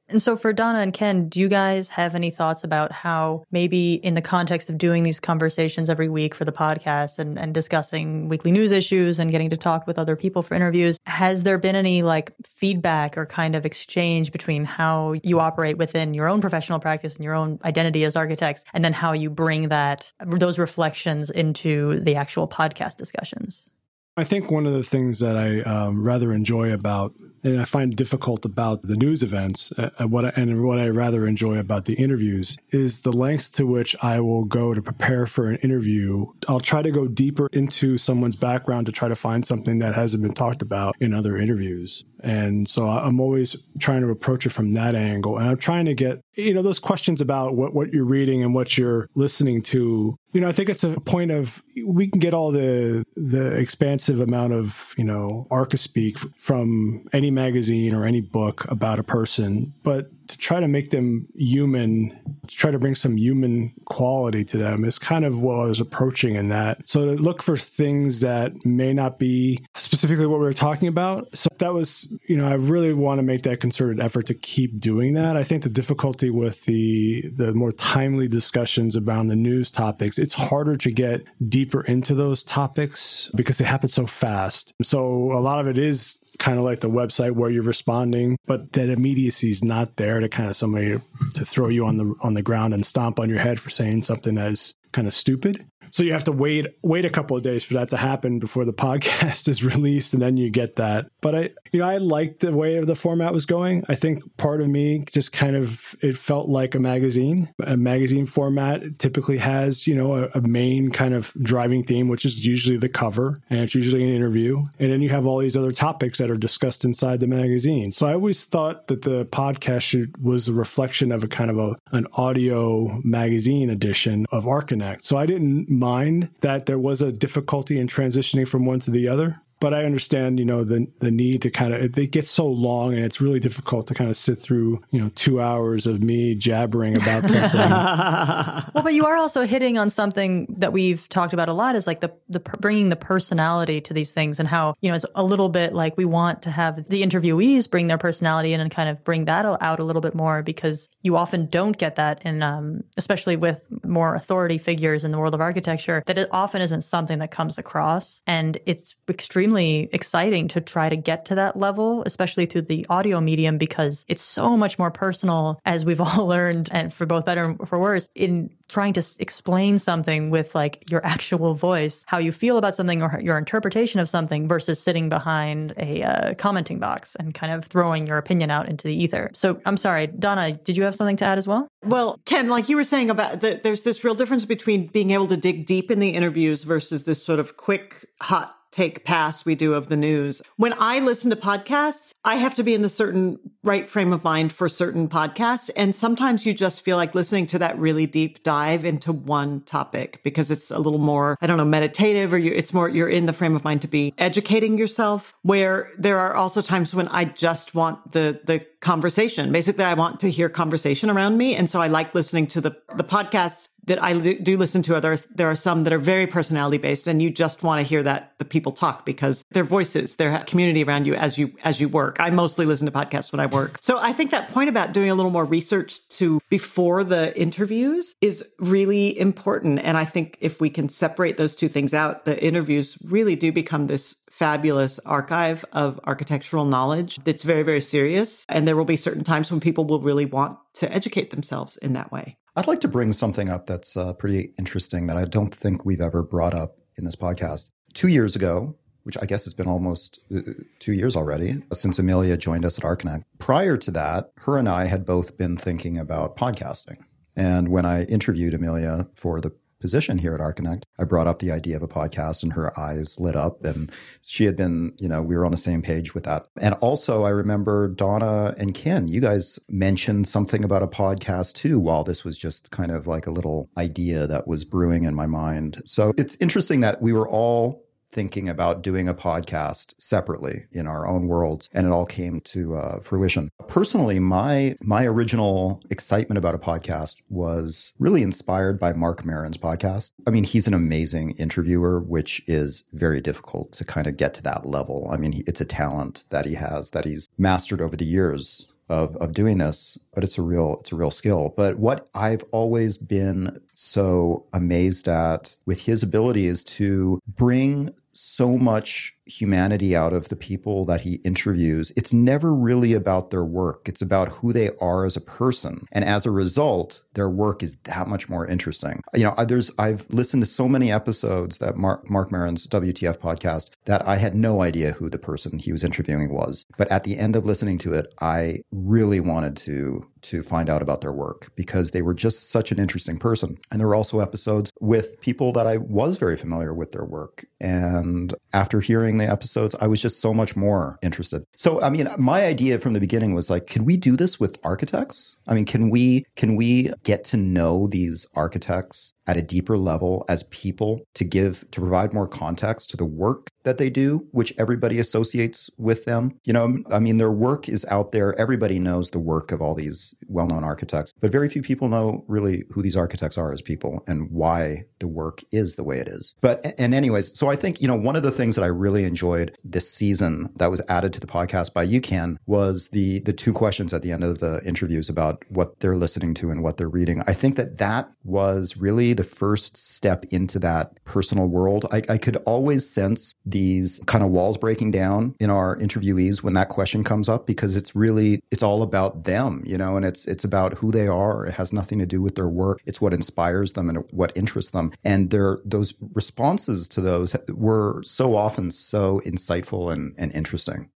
And 0.09 0.23
so, 0.23 0.37
for 0.37 0.53
Donna 0.53 0.79
and 0.79 0.93
Ken, 0.93 1.29
do 1.29 1.41
you 1.41 1.49
guys 1.49 1.89
have 1.89 2.15
any 2.15 2.31
thoughts 2.31 2.63
about 2.63 2.93
how 2.93 3.43
maybe 3.51 3.95
in 3.95 4.15
the 4.15 4.23
context 4.23 4.71
of 4.71 4.79
doing 4.79 5.03
these 5.03 5.19
conversations 5.19 5.91
every 5.91 6.09
week 6.09 6.35
for 6.35 6.45
the 6.45 6.53
podcast 6.53 7.19
and, 7.19 7.37
and 7.39 7.53
discussing 7.53 8.29
weekly 8.29 8.53
news 8.53 8.71
issues 8.71 9.19
and 9.19 9.33
getting 9.33 9.51
to 9.51 9.57
talk 9.57 9.87
with 9.87 9.99
other 9.99 10.15
people 10.15 10.43
for 10.43 10.55
interviews, 10.55 10.99
has 11.07 11.43
there 11.43 11.59
been 11.59 11.75
any 11.75 12.03
like 12.03 12.33
feedback 12.45 13.19
or 13.19 13.27
kind 13.27 13.57
of 13.57 13.67
exchange 13.67 14.31
between 14.31 14.65
how 14.65 15.15
you 15.25 15.41
operate 15.41 15.77
within 15.77 16.15
your 16.15 16.29
own 16.29 16.41
professional 16.41 16.79
practice 16.79 17.17
and 17.17 17.25
your 17.25 17.35
own 17.35 17.59
identity 17.65 18.05
as 18.05 18.15
architects, 18.15 18.65
and 18.75 18.85
then 18.85 18.93
how 18.93 19.13
you 19.13 19.29
bring 19.29 19.69
that, 19.71 20.13
those 20.25 20.59
reflections 20.59 21.31
into 21.31 21.99
the 22.01 22.15
actual 22.15 22.47
podcast 22.47 22.97
discussions? 22.97 23.69
I 24.17 24.25
think 24.25 24.51
one 24.51 24.67
of 24.67 24.73
the 24.73 24.83
things 24.83 25.19
that 25.19 25.37
I 25.37 25.61
um, 25.63 26.03
rather 26.03 26.33
enjoy 26.33 26.73
about 26.73 27.13
and 27.43 27.61
I 27.61 27.65
find 27.65 27.95
difficult 27.95 28.45
about 28.45 28.83
the 28.83 28.97
news 28.97 29.23
events, 29.23 29.73
uh, 29.73 29.91
uh, 29.99 30.07
what 30.07 30.25
I, 30.25 30.29
and 30.37 30.65
what 30.65 30.79
I 30.79 30.89
rather 30.89 31.27
enjoy 31.27 31.59
about 31.59 31.85
the 31.85 31.95
interviews 31.95 32.57
is 32.71 33.01
the 33.01 33.13
length 33.13 33.53
to 33.53 33.67
which 33.67 33.95
I 34.03 34.21
will 34.21 34.45
go 34.45 34.75
to 34.75 34.83
prepare 34.83 35.27
for 35.27 35.49
an 35.49 35.57
interview. 35.57 36.27
I'll 36.49 36.61
try 36.61 36.83
to 36.83 36.91
go 36.91 37.07
deeper 37.07 37.49
into 37.53 37.99
someone's 37.99 38.37
background 38.37 38.87
to 38.87 38.93
try 38.93 39.09
to 39.09 39.17
find 39.17 39.45
something 39.47 39.79
that 39.79 39.95
hasn't 39.95 40.23
been 40.23 40.35
talked 40.35 40.63
about 40.63 40.97
in 41.01 41.15
other 41.15 41.37
interviews. 41.37 42.05
And 42.21 42.67
so 42.67 42.89
I'm 42.89 43.21
always 43.21 43.57
trying 43.79 44.01
to 44.03 44.09
approach 44.09 44.47
it 44.47 44.51
from 44.51 44.75
that 44.75 44.95
angle. 44.95 45.39
And 45.39 45.49
I'm 45.49 45.59
trying 45.59 45.85
to 45.85 45.95
get, 45.95 46.21
you 46.35 46.55
know, 46.55 46.63
those 46.63 46.79
questions 46.79 47.21
about 47.21 47.55
what, 47.55 47.73
what 47.73 47.93
you're 47.93 48.07
reading 48.07 48.43
and 48.43 48.55
what 48.55 48.77
you're 48.77 49.09
listening 49.15 49.63
to. 49.63 50.17
You 50.33 50.41
know, 50.41 50.49
I 50.49 50.53
think 50.53 50.69
it's 50.69 50.83
a 50.83 51.01
point 51.01 51.31
of 51.31 51.63
we 51.87 52.09
can 52.09 52.19
get 52.19 52.35
all 52.35 52.51
the 52.51 53.05
the 53.15 53.57
expansive 53.57 54.21
amount 54.21 54.55
of, 54.55 54.95
you 54.99 55.05
know, 55.05 55.47
speak 55.77 56.19
from 56.37 57.07
any 57.13 57.26
magazine 57.31 57.95
or 57.95 58.05
any 58.05 58.21
book 58.21 58.65
about 58.71 58.99
a 58.99 59.03
person, 59.03 59.73
but 59.83 60.11
to 60.29 60.39
try 60.39 60.61
to 60.61 60.69
make 60.69 60.91
them 60.91 61.27
human, 61.35 62.11
to 62.47 62.57
try 62.57 62.71
to 62.71 62.79
bring 62.79 62.95
some 62.95 63.17
human 63.17 63.73
quality 63.85 64.45
to 64.45 64.59
them 64.59 64.85
is 64.85 64.99
kind 64.99 65.25
of 65.25 65.39
what 65.39 65.61
I 65.61 65.67
was 65.67 65.81
approaching 65.81 66.35
in 66.35 66.49
that. 66.49 66.89
So 66.89 67.17
to 67.17 67.23
look 67.23 67.43
for 67.43 67.57
things 67.57 68.21
that 68.21 68.53
may 68.65 68.93
not 68.93 69.19
be 69.19 69.65
specifically 69.77 70.27
what 70.27 70.39
we 70.39 70.45
were 70.45 70.53
talking 70.53 70.89
about. 70.89 71.37
So 71.37 71.49
that 71.59 71.73
was, 71.73 72.19
you 72.29 72.37
know, 72.37 72.49
I 72.49 72.55
really 72.55 72.93
want 72.93 73.19
to 73.19 73.23
make 73.23 73.43
that 73.43 73.61
concerted 73.61 74.01
effort 74.01 74.27
to 74.27 74.35
keep 74.35 74.81
doing 74.81 75.15
that. 75.15 75.37
I 75.37 75.45
think 75.45 75.63
the 75.63 75.69
difficulty 75.69 76.31
with 76.31 76.65
the 76.65 77.31
the 77.35 77.55
more 77.55 77.73
timely 77.73 78.29
discussions 78.29 78.97
around 78.97 79.29
the 79.29 79.37
news 79.37 79.71
topics, 79.71 80.19
it's 80.19 80.35
harder 80.35 80.77
to 80.77 80.91
get 80.91 81.25
deeper 81.49 81.83
into 81.83 82.15
those 82.15 82.43
topics 82.43 83.31
because 83.35 83.59
they 83.59 83.65
happen 83.65 83.89
so 83.89 84.07
fast. 84.07 84.73
So 84.83 85.33
a 85.33 85.41
lot 85.41 85.61
of 85.61 85.67
it 85.67 85.79
is 85.79 86.19
kind 86.39 86.59
of 86.59 86.65
like 86.65 86.81
the 86.81 86.91
website 86.91 87.33
where 87.33 87.51
you're 87.51 87.63
responding, 87.63 88.37
but 88.47 88.73
that 88.73 88.89
immediacy 88.89 89.51
is 89.51 89.65
not 89.65 89.97
there 89.97 90.21
to 90.21 90.29
kind 90.29 90.49
of 90.49 90.57
somebody 90.57 90.97
to 91.35 91.45
throw 91.45 91.69
you 91.69 91.87
on 91.87 91.97
the 91.97 92.15
on 92.23 92.35
the 92.35 92.43
ground 92.43 92.75
and 92.75 92.85
stomp 92.85 93.19
on 93.19 93.29
your 93.29 93.39
head 93.39 93.61
for 93.61 93.71
saying 93.71 94.03
something 94.03 94.39
as 94.39 94.75
kind 94.93 95.07
of 95.07 95.15
stupid. 95.15 95.67
So 95.91 96.03
you 96.03 96.13
have 96.13 96.25
to 96.25 96.33
wait 96.33 96.67
wait 96.83 97.05
a 97.05 97.11
couple 97.11 97.37
of 97.37 97.43
days 97.43 97.65
for 97.65 97.75
that 97.75 97.91
to 97.91 97.97
happen 97.97 98.39
before 98.39 98.65
the 98.65 98.73
podcast 98.87 99.49
is 99.49 99.65
released, 99.65 100.13
and 100.13 100.23
then 100.23 100.37
you 100.37 100.51
get 100.51 100.77
that. 100.77 101.09
But 101.21 101.35
I, 101.35 101.51
you 101.73 101.81
know, 101.81 101.89
I 101.89 101.97
liked 101.99 102.41
the 102.41 102.53
way 102.53 102.81
the 102.81 102.95
format 102.95 103.33
was 103.33 103.47
going. 103.47 103.85
I 103.89 103.95
think 103.95 104.37
part 104.37 104.61
of 104.61 104.69
me 104.69 105.05
just 105.11 105.33
kind 105.33 105.57
of 105.57 105.95
it 106.01 106.17
felt 106.17 106.49
like 106.49 106.75
a 106.75 106.79
magazine. 106.79 107.49
A 107.65 107.77
magazine 107.77 108.27
format 108.27 108.99
typically 108.99 109.39
has 109.39 109.87
you 109.87 109.95
know 109.95 110.15
a, 110.15 110.29
a 110.35 110.41
main 110.41 110.91
kind 110.91 111.15
of 111.15 111.33
driving 111.43 111.85
theme, 111.85 112.09
which 112.09 112.25
is 112.25 112.45
usually 112.45 112.77
the 112.77 112.89
cover, 112.89 113.37
and 113.51 113.61
it's 113.61 113.75
usually 113.75 114.05
an 114.05 114.11
interview, 114.11 114.65
and 114.79 114.91
then 114.91 115.03
you 115.03 115.09
have 115.11 115.27
all 115.27 115.39
these 115.39 115.57
other 115.57 115.73
topics 115.73 116.19
that 116.19 116.31
are 116.31 116.37
discussed 116.37 116.85
inside 116.85 117.21
the 117.21 117.27
magazine. 117.27 117.93
So 117.93 118.07
I 118.07 118.15
always 118.15 118.45
thought 118.45 118.87
that 118.89 119.03
the 119.03 119.27
podcast 119.27 119.83
should, 119.83 120.17
was 120.23 120.49
a 120.49 120.53
reflection 120.53 121.13
of 121.13 121.25
a 121.25 121.29
kind 121.29 121.51
of 121.51 121.59
a 121.59 121.75
an 121.93 122.07
audio 122.15 123.01
magazine 123.05 123.71
edition 123.71 124.27
of 124.31 124.45
Archinect. 124.45 125.05
So 125.05 125.17
I 125.17 125.27
didn't 125.27 125.69
mind 125.79 126.29
that 126.41 126.67
there 126.67 126.79
was 126.79 127.03
a 127.03 127.13
difficulty 127.13 127.79
in 127.79 127.87
transitioning 127.87 128.47
from 128.47 128.65
one 128.65 128.81
to 128.81 128.91
the 128.91 129.09
other 129.09 129.41
but 129.59 129.73
I 129.73 129.85
understand, 129.85 130.39
you 130.39 130.45
know, 130.45 130.65
the 130.65 130.87
the 130.99 131.11
need 131.11 131.43
to 131.43 131.51
kind 131.51 131.75
of 131.75 131.99
it 131.99 132.13
gets 132.13 132.31
so 132.31 132.47
long 132.47 132.95
and 132.95 133.05
it's 133.05 133.21
really 133.21 133.41
difficult 133.41 133.87
to 133.89 133.95
kind 133.95 134.11
of 134.11 134.17
sit 134.17 134.39
through, 134.39 134.83
you 134.91 135.01
know, 135.01 135.11
two 135.15 135.41
hours 135.41 135.87
of 135.87 136.03
me 136.03 136.35
jabbering 136.35 136.97
about 136.97 137.27
something. 137.29 137.61
well, 137.61 138.85
but 138.85 138.93
you 138.93 139.07
are 139.07 139.17
also 139.17 139.47
hitting 139.47 139.79
on 139.79 139.89
something 139.89 140.47
that 140.59 140.73
we've 140.73 141.09
talked 141.09 141.33
about 141.33 141.49
a 141.49 141.55
lot 141.55 141.75
is 141.75 141.87
like 141.87 142.01
the 142.01 142.13
the 142.29 142.41
bringing 142.41 142.91
the 142.91 142.97
personality 142.97 143.81
to 143.81 143.95
these 143.95 144.13
things 144.13 144.39
and 144.39 144.49
how 144.49 144.75
you 144.81 144.91
know 144.91 144.95
it's 144.95 145.07
a 145.15 145.25
little 145.25 145.49
bit 145.49 145.73
like 145.73 145.97
we 145.97 146.05
want 146.05 146.43
to 146.43 146.51
have 146.51 146.87
the 146.87 147.03
interviewees 147.03 147.71
bring 147.71 147.87
their 147.87 147.99
personality 147.99 148.53
in 148.53 148.61
and 148.61 148.71
kind 148.71 148.91
of 148.91 149.03
bring 149.05 149.25
that 149.25 149.47
out 149.47 149.81
a 149.81 149.85
little 149.85 150.03
bit 150.03 150.15
more 150.15 150.43
because 150.43 150.89
you 151.03 151.17
often 151.17 151.47
don't 151.47 151.79
get 151.79 151.97
that 151.97 152.25
in 152.27 152.43
um, 152.43 152.83
especially 152.97 153.37
with 153.37 153.63
more 153.85 154.15
authority 154.15 154.59
figures 154.59 155.03
in 155.05 155.13
the 155.13 155.19
world 155.19 155.35
of 155.35 155.41
architecture 155.41 156.03
that 156.07 156.19
it 156.19 156.29
often 156.31 156.61
isn't 156.61 156.83
something 156.83 157.19
that 157.21 157.31
comes 157.31 157.57
across 157.57 158.23
and 158.27 158.59
it's 158.67 158.95
extremely 159.09 159.46
extremely 159.47 159.89
exciting 159.93 160.49
to 160.49 160.61
try 160.61 160.89
to 160.89 160.97
get 160.97 161.27
to 161.27 161.37
that 161.37 161.57
level, 161.57 162.03
especially 162.05 162.47
through 162.47 162.63
the 162.63 162.85
audio 162.89 163.21
medium, 163.21 163.59
because 163.59 164.05
it's 164.09 164.23
so 164.23 164.57
much 164.57 164.77
more 164.77 164.91
personal, 164.91 165.61
as 165.65 165.85
we've 165.85 166.01
all 166.07 166.27
learned, 166.27 166.69
and 166.73 166.93
for 166.93 167.07
both 167.07 167.25
better 167.25 167.45
and 167.45 167.69
for 167.69 167.79
worse, 167.79 168.09
in 168.17 168.51
trying 168.69 168.93
to 168.93 169.03
explain 169.21 169.79
something 169.79 170.31
with 170.31 170.53
like 170.57 170.91
your 170.91 171.05
actual 171.07 171.55
voice, 171.55 172.05
how 172.09 172.19
you 172.19 172.33
feel 172.33 172.59
about 172.59 172.75
something 172.75 173.03
or 173.03 173.21
your 173.23 173.39
interpretation 173.39 174.01
of 174.01 174.09
something 174.09 174.49
versus 174.49 174.81
sitting 174.81 175.09
behind 175.09 175.73
a 175.77 176.03
uh, 176.03 176.35
commenting 176.35 176.81
box 176.81 177.15
and 177.15 177.33
kind 177.33 177.53
of 177.53 177.65
throwing 177.67 178.05
your 178.09 178.19
opinion 178.19 178.51
out 178.51 178.69
into 178.69 178.89
the 178.89 178.95
ether. 178.95 179.31
So 179.33 179.61
I'm 179.65 179.77
sorry, 179.77 180.09
Donna, 180.09 180.53
did 180.53 180.77
you 180.77 180.83
have 180.83 180.97
something 180.97 181.17
to 181.19 181.25
add 181.25 181.39
as 181.39 181.47
well? 181.47 181.69
Well, 181.85 182.19
Ken, 182.25 182.49
like 182.49 182.69
you 182.69 182.75
were 182.75 182.83
saying 182.83 183.11
about 183.11 183.41
the, 183.43 183.61
there's 183.63 183.85
this 183.85 184.03
real 184.03 184.17
difference 184.17 184.45
between 184.45 184.89
being 184.89 185.13
able 185.13 185.29
to 185.29 185.37
dig 185.37 185.67
deep 185.67 185.89
in 185.93 186.01
the 186.01 186.11
interviews 186.11 186.65
versus 186.65 187.05
this 187.05 187.23
sort 187.23 187.39
of 187.39 187.57
quick, 187.57 188.07
hot 188.21 188.57
take 188.77 189.05
pass 189.05 189.47
we 189.47 189.55
do 189.55 189.73
of 189.73 189.89
the 189.89 189.97
news. 189.97 190.43
When 190.57 190.75
I 190.79 190.99
listen 191.01 191.31
to 191.31 191.37
podcasts, 191.37 192.13
I 192.25 192.37
have 192.37 192.55
to 192.57 192.63
be 192.63 192.75
in 192.75 192.83
the 192.83 192.91
certain 192.91 193.39
right 193.63 193.89
frame 193.89 194.13
of 194.13 194.23
mind 194.23 194.53
for 194.53 194.69
certain 194.69 195.09
podcasts. 195.09 195.71
And 195.77 195.95
sometimes 195.95 196.45
you 196.45 196.53
just 196.53 196.85
feel 196.85 196.99
like 196.99 197.15
listening 197.15 197.47
to 197.49 197.59
that 197.61 197.79
really 197.79 198.07
deep 198.07 198.43
dive 198.43 198.85
into 198.85 199.13
one 199.13 199.63
topic 199.63 200.21
because 200.23 200.51
it's 200.51 200.71
a 200.71 200.79
little 200.79 200.99
more, 200.99 201.39
I 201.41 201.47
don't 201.47 201.57
know, 201.57 201.65
meditative 201.65 202.35
or 202.35 202.39
you, 202.39 202.53
it's 202.53 202.75
more, 202.75 202.89
you're 202.89 203.09
in 203.09 203.25
the 203.25 203.33
frame 203.33 203.57
of 203.57 203.65
mind 203.65 203.81
to 203.83 203.89
be 203.89 204.13
educating 204.19 204.77
yourself 204.77 205.35
where 205.43 205.91
there 205.97 206.19
are 206.19 206.35
also 206.35 206.61
times 206.61 206.95
when 206.95 207.09
I 207.09 207.25
just 207.25 207.75
want 207.75 208.13
the, 208.13 208.41
the 208.45 208.67
conversation. 208.87 209.51
Basically, 209.51 209.83
I 209.83 209.95
want 209.95 210.21
to 210.21 210.31
hear 210.31 210.49
conversation 210.49 211.11
around 211.11 211.37
me. 211.37 211.57
And 211.57 211.69
so 211.69 211.83
I 211.83 211.89
like 211.89 212.15
listening 212.15 212.47
to 212.49 212.61
the, 212.61 212.71
the 212.95 213.03
podcasts 213.03 213.69
that 213.87 214.01
I 214.01 214.17
do 214.17 214.57
listen 214.57 214.81
to. 214.83 214.95
Others, 214.95 215.25
there 215.27 215.51
are 215.51 215.57
some 215.57 215.83
that 215.85 215.93
are 215.93 215.99
very 215.99 216.29
personality 216.29 216.79
based 216.79 217.09
and 217.09 217.21
you 217.21 217.31
just 217.31 217.65
want 217.65 217.81
to 217.81 217.83
hear 217.83 218.05
that 218.05 218.33
the 218.39 218.45
people 218.45 218.71
talk 218.71 219.05
because 219.05 219.45
their 219.51 219.65
voices, 219.65 220.17
their 220.17 220.39
community 220.41 220.85
around 220.85 221.07
you 221.09 221.17
as 221.17 221.37
you, 221.37 221.53
as 221.65 221.81
you 221.81 221.89
work. 221.89 222.19
I 222.21 222.31
mostly 222.31 222.65
listen 222.65 222.87
to 222.87 222.93
podcasts 222.93 223.33
when 223.33 223.41
I 223.41 223.47
work. 223.47 223.79
So 223.81 223.99
I 223.99 224.13
think 224.13 224.31
that 224.31 224.51
point 224.51 224.69
about 224.69 224.93
doing 224.93 225.11
a 225.11 225.17
little 225.17 225.33
more 225.33 225.45
research 225.45 226.07
to 226.11 226.41
before 226.49 227.03
the 227.03 227.37
interviews 227.37 228.15
is 228.21 228.49
really 228.61 229.19
important. 229.19 229.81
And 229.81 229.97
I 229.97 230.05
think 230.05 230.39
if 230.41 230.61
we 230.61 230.71
can 230.71 230.89
separate 230.89 231.39
those 231.39 231.57
two 231.57 231.69
things 231.69 231.93
out, 231.93 232.25
the 232.25 232.41
interviews 232.43 232.97
really 233.05 233.35
do 233.35 233.51
become 233.51 233.89
this 233.89 234.15
fabulous 234.37 234.99
archive 235.01 235.65
of 235.73 235.99
architectural 236.05 236.67
knowledge 236.67 237.17
that's 237.25 237.43
very, 237.43 237.63
very 237.63 237.81
serious. 237.81 238.45
And 238.51 238.69
there 238.69 238.77
will 238.77 238.85
be 238.85 238.97
certain 238.97 239.25
times 239.25 239.51
when 239.51 239.61
people 239.61 239.87
will 239.87 240.01
really 240.01 240.27
want 240.27 240.59
to 240.75 240.93
educate 240.93 241.31
themselves 241.31 241.79
in 241.79 241.95
that 241.95 242.13
way. 242.13 242.37
I'd 242.55 242.67
like 242.67 242.81
to 242.83 242.89
bring 242.89 243.15
something 243.15 243.49
up 243.49 243.67
that's 243.67 243.97
uh, 243.97 244.13
pretty 244.13 244.53
interesting 244.59 245.07
that 245.07 245.17
I 245.17 245.25
don't 245.25 245.55
think 245.55 245.85
we've 245.85 246.03
ever 246.03 246.23
brought 246.23 246.55
up 246.55 246.77
in 246.99 247.05
this 247.07 247.17
podcast. 247.17 247.71
Two 247.95 248.09
years 248.09 248.37
ago, 248.37 248.77
which 249.05 249.17
I 249.23 249.25
guess 249.25 249.45
has 249.45 249.55
been 249.55 249.69
almost 249.69 250.21
uh, 250.35 250.41
two 250.81 250.93
years 250.93 251.17
already 251.17 251.63
since 251.73 251.99
Amelia 251.99 252.37
joined 252.37 252.67
us 252.67 252.77
at 252.77 252.85
Archinect. 252.85 253.23
Prior 253.39 253.77
to 253.79 253.91
that, 253.93 254.33
her 254.39 254.59
and 254.59 254.69
I 254.69 254.87
had 254.87 255.07
both 255.07 255.39
been 255.39 255.57
thinking 255.57 255.97
about 255.97 256.37
podcasting. 256.37 257.05
And 257.35 257.69
when 257.69 257.87
I 257.87 258.05
interviewed 258.05 258.53
Amelia 258.53 259.07
for 259.15 259.41
the 259.41 259.53
position 259.81 260.19
here 260.19 260.35
at 260.35 260.41
Archinect, 260.41 260.85
I 260.99 261.05
brought 261.05 261.27
up 261.27 261.39
the 261.39 261.51
idea 261.51 261.77
of 261.77 261.83
a 261.83 261.89
podcast 261.89 262.43
and 262.43 262.53
her 262.53 262.79
eyes 262.79 263.19
lit 263.19 263.37
up 263.37 263.65
and 263.65 263.91
she 264.23 264.45
had 264.45 264.57
been, 264.57 264.95
you 264.99 265.09
know, 265.09 265.23
we 265.23 265.37
were 265.37 265.45
on 265.45 265.53
the 265.53 265.59
same 265.59 265.83
page 265.83 266.15
with 266.15 266.25
that. 266.25 266.47
And 266.61 266.75
also 266.75 267.25
I 267.25 267.31
remember 267.31 267.89
Donna 267.89 268.55
and 268.59 268.75
Ken, 268.75 269.09
you 269.09 269.21
guys 269.21 269.59
mentioned 269.69 270.29
something 270.29 270.65
about 270.65 270.83
a 270.83 270.89
podcast 270.89 271.55
too 271.55 271.79
while 271.79 272.05
this 272.05 272.25
was 272.25 272.39
just 272.39 272.71
kind 272.71 272.91
of 272.91 273.07
like 273.07 273.27
a 273.27 273.31
little 273.31 273.71
idea 273.77 274.27
that 274.27 274.47
was 274.47 274.65
brewing 274.65 275.05
in 275.05 275.15
my 275.15 275.27
mind. 275.27 275.83
So 275.85 276.13
it's 276.17 276.37
interesting 276.41 276.81
that 276.81 277.01
we 277.01 277.13
were 277.13 277.29
all 277.29 277.86
thinking 278.17 278.49
about 278.49 278.83
doing 278.83 279.11
a 279.11 279.15
podcast 279.15 279.93
separately 279.99 280.65
in 280.73 280.87
our 280.87 281.07
own 281.07 281.27
worlds, 281.29 281.69
and 281.75 281.87
it 281.87 281.91
all 281.91 282.07
came 282.07 282.41
to 282.41 282.75
uh, 282.75 283.01
fruition. 283.01 283.51
Personally, 283.69 284.19
my 284.19 284.75
my 284.83 285.05
original 285.05 285.83
excitement 285.91 286.39
about 286.39 286.55
a 286.55 286.59
podcast 286.59 287.17
was 287.29 287.93
really 287.99 288.23
inspired 288.23 288.81
by 288.81 288.95
Marc 288.95 289.23
Maron's 289.23 289.59
podcast. 289.59 290.13
I 290.27 290.31
mean, 290.31 290.45
he's 290.45 290.67
an 290.67 290.73
amazing 290.73 291.33
interviewer, 291.33 292.01
which 292.01 292.43
is 292.47 292.85
very 292.95 293.21
difficult 293.21 293.73
to 293.73 293.85
kind 293.85 294.07
of 294.07 294.17
get 294.17 294.33
to 294.35 294.43
that 294.45 294.65
level. 294.65 295.09
I 295.13 295.19
mean, 295.19 295.43
it's 295.47 295.61
a 295.61 295.67
talent 295.67 296.25
that 296.31 296.47
he 296.47 296.55
has 296.55 296.93
that 296.93 297.05
he's 297.05 297.29
mastered 297.37 297.83
over 297.83 297.97
the 297.97 298.07
years 298.07 298.67
of 298.89 299.17
of 299.17 299.33
doing 299.33 299.59
this, 299.59 299.99
but 300.15 300.25
it's 300.25 300.39
a 300.39 300.43
real 300.43 300.79
it's 300.81 300.93
a 300.93 300.97
real 300.97 301.11
skill. 301.11 301.53
But 301.57 301.79
what 301.79 302.09
I've 302.15 302.45
always 302.51 302.99
been 302.99 303.61
so 303.75 304.47
amazed 304.53 305.09
at 305.09 305.57
with 305.67 305.83
his 305.83 306.03
ability 306.03 306.47
is 306.47 306.65
to 306.65 307.21
bring 307.27 307.93
so 308.17 308.57
much 308.57 309.16
humanity 309.27 309.97
out 309.97 310.13
of 310.13 310.29
the 310.29 310.37
people 310.37 310.85
that 310.87 311.03
he 311.03 311.15
interviews. 311.25 311.93
It's 311.97 312.13
never 312.13 312.55
really 312.55 312.93
about 312.95 313.31
their 313.31 313.45
work. 313.45 313.89
It's 313.89 314.03
about 314.03 314.29
who 314.29 314.53
they 314.53 314.71
are 314.81 315.05
as 315.05 315.17
a 315.17 315.21
person. 315.21 315.83
And 315.93 316.05
as 316.05 316.27
a 316.27 316.31
result, 316.31 317.03
their 317.15 317.29
work 317.29 317.63
is 317.63 317.77
that 317.85 318.07
much 318.07 318.29
more 318.29 318.47
interesting. 318.47 319.03
You 319.15 319.25
know, 319.25 319.45
there's 319.45 319.71
I've 319.79 320.09
listened 320.11 320.43
to 320.45 320.49
so 320.49 320.69
many 320.69 320.93
episodes 320.93 321.59
that 321.59 321.77
Mark 321.77 322.09
Marc 322.09 322.31
Maron's 322.31 322.67
WTF 322.67 323.19
podcast 323.19 323.71
that 323.87 324.07
I 324.07 324.17
had 324.17 324.35
no 324.35 324.63
idea 324.63 324.93
who 324.93 325.11
the 325.11 325.19
person 325.19 325.59
he 325.59 325.73
was 325.73 325.83
interviewing 325.83 326.33
was. 326.33 326.65
But 326.79 326.91
at 326.93 327.05
the 327.05 327.19
end 327.19 327.35
of 327.35 327.45
listening 327.45 327.79
to 327.79 327.95
it, 327.95 328.15
I 328.21 328.61
really 328.71 329.21
wanted 329.21 329.57
to 329.59 330.07
to 330.27 330.43
find 330.43 330.69
out 330.69 330.83
about 330.83 331.03
their 331.03 331.13
work 331.13 331.53
because 331.55 331.93
they 331.93 332.03
were 332.03 332.15
just 332.15 332.51
such 332.51 332.73
an 332.73 332.81
interesting 332.81 333.17
person. 333.17 333.57
And 333.71 333.81
there 333.81 333.87
were 333.87 333.95
also 333.95 334.19
episodes 334.19 334.73
with 334.81 335.21
people 335.21 335.53
that 335.53 335.69
I 335.69 335.77
was 335.77 336.17
very 336.17 336.37
familiar 336.37 336.75
with 336.75 336.91
their 336.91 337.05
work. 337.05 337.45
And 337.61 338.35
after 338.53 338.81
hearing 338.81 339.16
the 339.19 339.29
episodes, 339.29 339.75
I 339.81 339.87
was 339.87 340.01
just 340.01 340.21
so 340.21 340.33
much 340.33 340.57
more 340.57 340.99
interested. 341.03 341.45
So, 341.57 341.81
I 341.83 341.91
mean, 341.91 342.09
my 342.19 342.45
idea 342.45 342.79
from 342.79 342.93
the 342.93 343.01
beginning 343.01 343.35
was 343.35 343.51
like, 343.51 343.67
could 343.67 343.83
we 343.83 343.97
do 343.97 344.17
this 344.17 344.39
with 344.41 344.59
architects? 344.65 345.37
I 345.49 345.55
mean, 345.55 345.65
can 345.65 345.91
we 345.91 346.25
can 346.37 346.57
we 346.57 346.91
get 347.05 347.25
to 347.27 347.37
know 347.37 347.87
these 347.87 348.27
architects 348.35 349.13
at 349.27 349.37
a 349.37 349.43
deeper 349.43 349.77
level 349.77 350.25
as 350.29 350.43
people 350.45 351.07
to 351.15 351.25
give 351.25 351.65
to 351.71 351.81
provide 351.81 352.13
more 352.13 352.29
context 352.29 352.91
to 352.91 352.97
the 352.97 353.05
work 353.05 353.49
that 353.65 353.79
they 353.79 353.91
do, 353.91 354.27
which 354.31 354.55
everybody 354.59 354.99
associates 354.99 355.69
with 355.77 356.05
them. 356.05 356.39
You 356.45 356.53
know, 356.53 356.79
I 356.91 357.01
mean, 357.01 357.19
their 357.19 357.33
work 357.33 357.69
is 357.69 357.85
out 357.87 358.13
there. 358.13 358.39
Everybody 358.39 358.79
knows 358.79 359.11
the 359.11 359.19
work 359.19 359.51
of 359.51 359.61
all 359.61 359.75
these 359.75 360.15
well 360.29 360.47
known 360.47 360.65
architects, 360.65 361.13
but 361.21 361.33
very 361.33 361.49
few 361.49 361.63
people 361.63 361.89
know 361.89 362.25
really 362.29 362.65
who 362.71 362.81
these 362.81 362.97
architects 362.97 363.37
are 363.37 363.53
as 363.53 363.61
people 363.61 364.03
and 364.07 364.31
why 364.31 364.85
the 365.01 365.09
work 365.09 365.43
is 365.51 365.75
the 365.75 365.85
way 365.85 365.99
it 365.99 366.09
is. 366.09 366.35
But, 366.41 366.75
and 366.79 366.95
anyways, 366.95 367.37
so 367.37 367.49
I 367.49 367.57
think, 367.57 367.83
you 367.83 367.89
know, 367.89 367.97
one 367.97 368.17
of 368.17 368.23
the 368.23 368.31
things 368.31 368.55
that 368.55 368.63
I 368.63 368.69
really 368.69 369.05
enjoyed 369.05 369.57
this 369.65 369.91
season 369.91 370.53
that 370.57 370.71
was 370.71 370.83
added 370.89 371.13
to 371.15 371.21
the 371.21 371.27
podcast 371.27 371.75
by 371.75 371.87
UCAN 371.87 372.37
was 372.47 372.89
the, 372.91 373.21
the 373.21 373.33
two 373.33 373.53
questions 373.53 373.93
at 373.93 374.03
the 374.03 374.13
end 374.13 374.23
of 374.23 374.39
the 374.39 374.63
interviews 374.65 375.09
about 375.09 375.43
what 375.49 375.81
they're 375.81 375.97
listening 375.97 376.35
to 376.35 376.51
and 376.51 376.63
what 376.63 376.77
they're 376.77 376.89
reading. 376.89 377.23
I 377.27 377.35
think 377.35 377.57
that 377.57 377.79
that 377.79 378.09
was 378.23 378.77
really 378.77 379.13
the 379.17 379.25
first 379.25 379.77
step 379.77 380.25
into 380.31 380.59
that 380.61 381.03
personal 381.05 381.47
world. 381.47 381.87
I, 381.91 382.03
I 382.09 382.19
could 382.19 382.37
always 382.47 382.89
sense 382.89 383.35
these 383.45 384.01
kind 384.07 384.23
of 384.23 384.31
walls 384.31 384.57
breaking 384.57 384.91
down 384.93 385.35
in 385.41 385.51
our 385.51 385.77
interviewees 385.77 386.43
when 386.43 386.55
that 386.55 386.69
question 386.69 387.05
comes 387.05 387.29
up 387.29 387.47
because 387.47 387.77
it's 387.77 387.95
really 387.95 388.41
it's 388.51 388.63
all 388.63 388.83
about 388.83 389.25
them, 389.25 389.63
you 389.67 389.79
know, 389.79 389.97
and 389.97 390.05
it's 390.05 390.27
it's 390.27 390.45
about 390.45 390.75
who 390.75 390.93
they 390.93 391.07
are. 391.07 391.47
It 391.47 391.55
has 391.55 391.73
nothing 391.73 391.99
to 391.99 392.07
do 392.07 392.23
with 392.23 392.35
their 392.35 392.49
work. 392.49 392.81
It's 392.87 393.01
what 393.01 393.15
inspires 393.15 393.73
them 393.73 393.89
and 393.89 394.05
what 394.11 394.37
interests 394.37 394.71
them. 394.71 394.93
And 395.05 395.31
their 395.31 395.59
those 395.65 395.95
responses 396.15 396.89
to 396.91 397.01
those 397.01 397.37
were 397.49 398.03
so 398.05 398.37
often 398.37 398.71
so 398.71 399.21
insightful 399.25 399.93
and, 399.93 400.15
and 400.19 400.33
interesting. 400.35 400.91